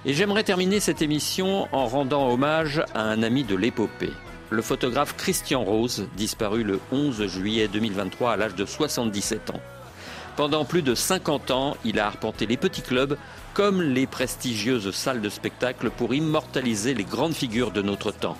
Et 0.04 0.14
j'aimerais 0.14 0.42
terminer 0.42 0.80
cette 0.80 1.00
émission 1.00 1.68
en 1.70 1.86
rendant 1.86 2.28
hommage 2.28 2.82
à 2.92 3.02
un 3.02 3.22
ami 3.22 3.44
de 3.44 3.54
l'épopée, 3.54 4.12
le 4.50 4.60
photographe 4.60 5.16
Christian 5.16 5.62
Rose, 5.62 6.08
disparu 6.16 6.64
le 6.64 6.80
11 6.90 7.26
juillet 7.28 7.68
2023 7.68 8.32
à 8.32 8.36
l'âge 8.36 8.56
de 8.56 8.66
77 8.66 9.50
ans. 9.50 9.60
Pendant 10.36 10.64
plus 10.64 10.82
de 10.82 10.96
50 10.96 11.52
ans, 11.52 11.76
il 11.84 12.00
a 12.00 12.06
arpenté 12.06 12.46
les 12.46 12.56
petits 12.56 12.82
clubs 12.82 13.16
comme 13.54 13.80
les 13.80 14.08
prestigieuses 14.08 14.90
salles 14.90 15.20
de 15.20 15.28
spectacle 15.28 15.90
pour 15.90 16.12
immortaliser 16.12 16.92
les 16.92 17.04
grandes 17.04 17.34
figures 17.34 17.70
de 17.70 17.82
notre 17.82 18.10
temps. 18.10 18.36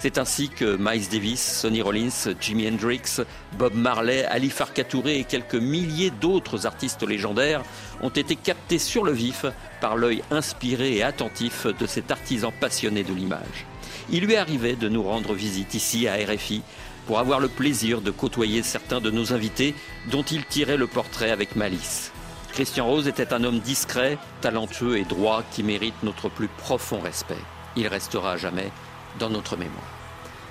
C'est 0.00 0.18
ainsi 0.18 0.48
que 0.48 0.76
Miles 0.76 1.08
Davis, 1.10 1.40
Sonny 1.40 1.80
Rollins, 1.80 2.34
Jimi 2.40 2.68
Hendrix, 2.68 3.20
Bob 3.56 3.74
Marley, 3.74 4.24
Ali 4.24 4.50
Farka 4.50 4.84
Touré 4.84 5.18
et 5.18 5.24
quelques 5.24 5.54
milliers 5.54 6.10
d'autres 6.10 6.66
artistes 6.66 7.02
légendaires 7.02 7.62
ont 8.02 8.08
été 8.08 8.36
captés 8.36 8.78
sur 8.78 9.04
le 9.04 9.12
vif 9.12 9.46
par 9.80 9.96
l'œil 9.96 10.22
inspiré 10.30 10.96
et 10.96 11.02
attentif 11.02 11.66
de 11.66 11.86
cet 11.86 12.10
artisan 12.10 12.52
passionné 12.60 13.02
de 13.02 13.14
l'image. 13.14 13.66
Il 14.10 14.24
lui 14.24 14.36
arrivait 14.36 14.76
de 14.76 14.88
nous 14.88 15.02
rendre 15.02 15.34
visite 15.34 15.74
ici 15.74 16.06
à 16.08 16.14
RFI 16.14 16.62
pour 17.06 17.18
avoir 17.18 17.40
le 17.40 17.48
plaisir 17.48 18.00
de 18.00 18.10
côtoyer 18.10 18.62
certains 18.62 19.00
de 19.00 19.10
nos 19.10 19.32
invités 19.32 19.74
dont 20.10 20.22
il 20.22 20.44
tirait 20.44 20.76
le 20.76 20.86
portrait 20.86 21.30
avec 21.30 21.56
malice. 21.56 22.12
Christian 22.58 22.86
Rose 22.86 23.06
était 23.06 23.32
un 23.32 23.44
homme 23.44 23.60
discret, 23.60 24.18
talentueux 24.40 24.98
et 24.98 25.04
droit 25.04 25.44
qui 25.52 25.62
mérite 25.62 26.02
notre 26.02 26.28
plus 26.28 26.48
profond 26.48 26.98
respect. 26.98 27.38
Il 27.76 27.86
restera 27.86 28.32
à 28.32 28.36
jamais 28.36 28.72
dans 29.20 29.30
notre 29.30 29.56
mémoire. 29.56 29.86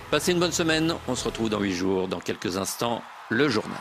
Passez 0.10 0.32
une 0.32 0.40
bonne 0.40 0.54
semaine, 0.54 0.96
on 1.10 1.16
se 1.16 1.26
retrouve 1.26 1.50
dans 1.50 1.60
huit 1.60 1.74
jours, 1.74 2.08
dans 2.08 2.22
quelques 2.22 2.56
instants, 2.56 3.02
le 3.30 3.50
journal. 3.50 3.76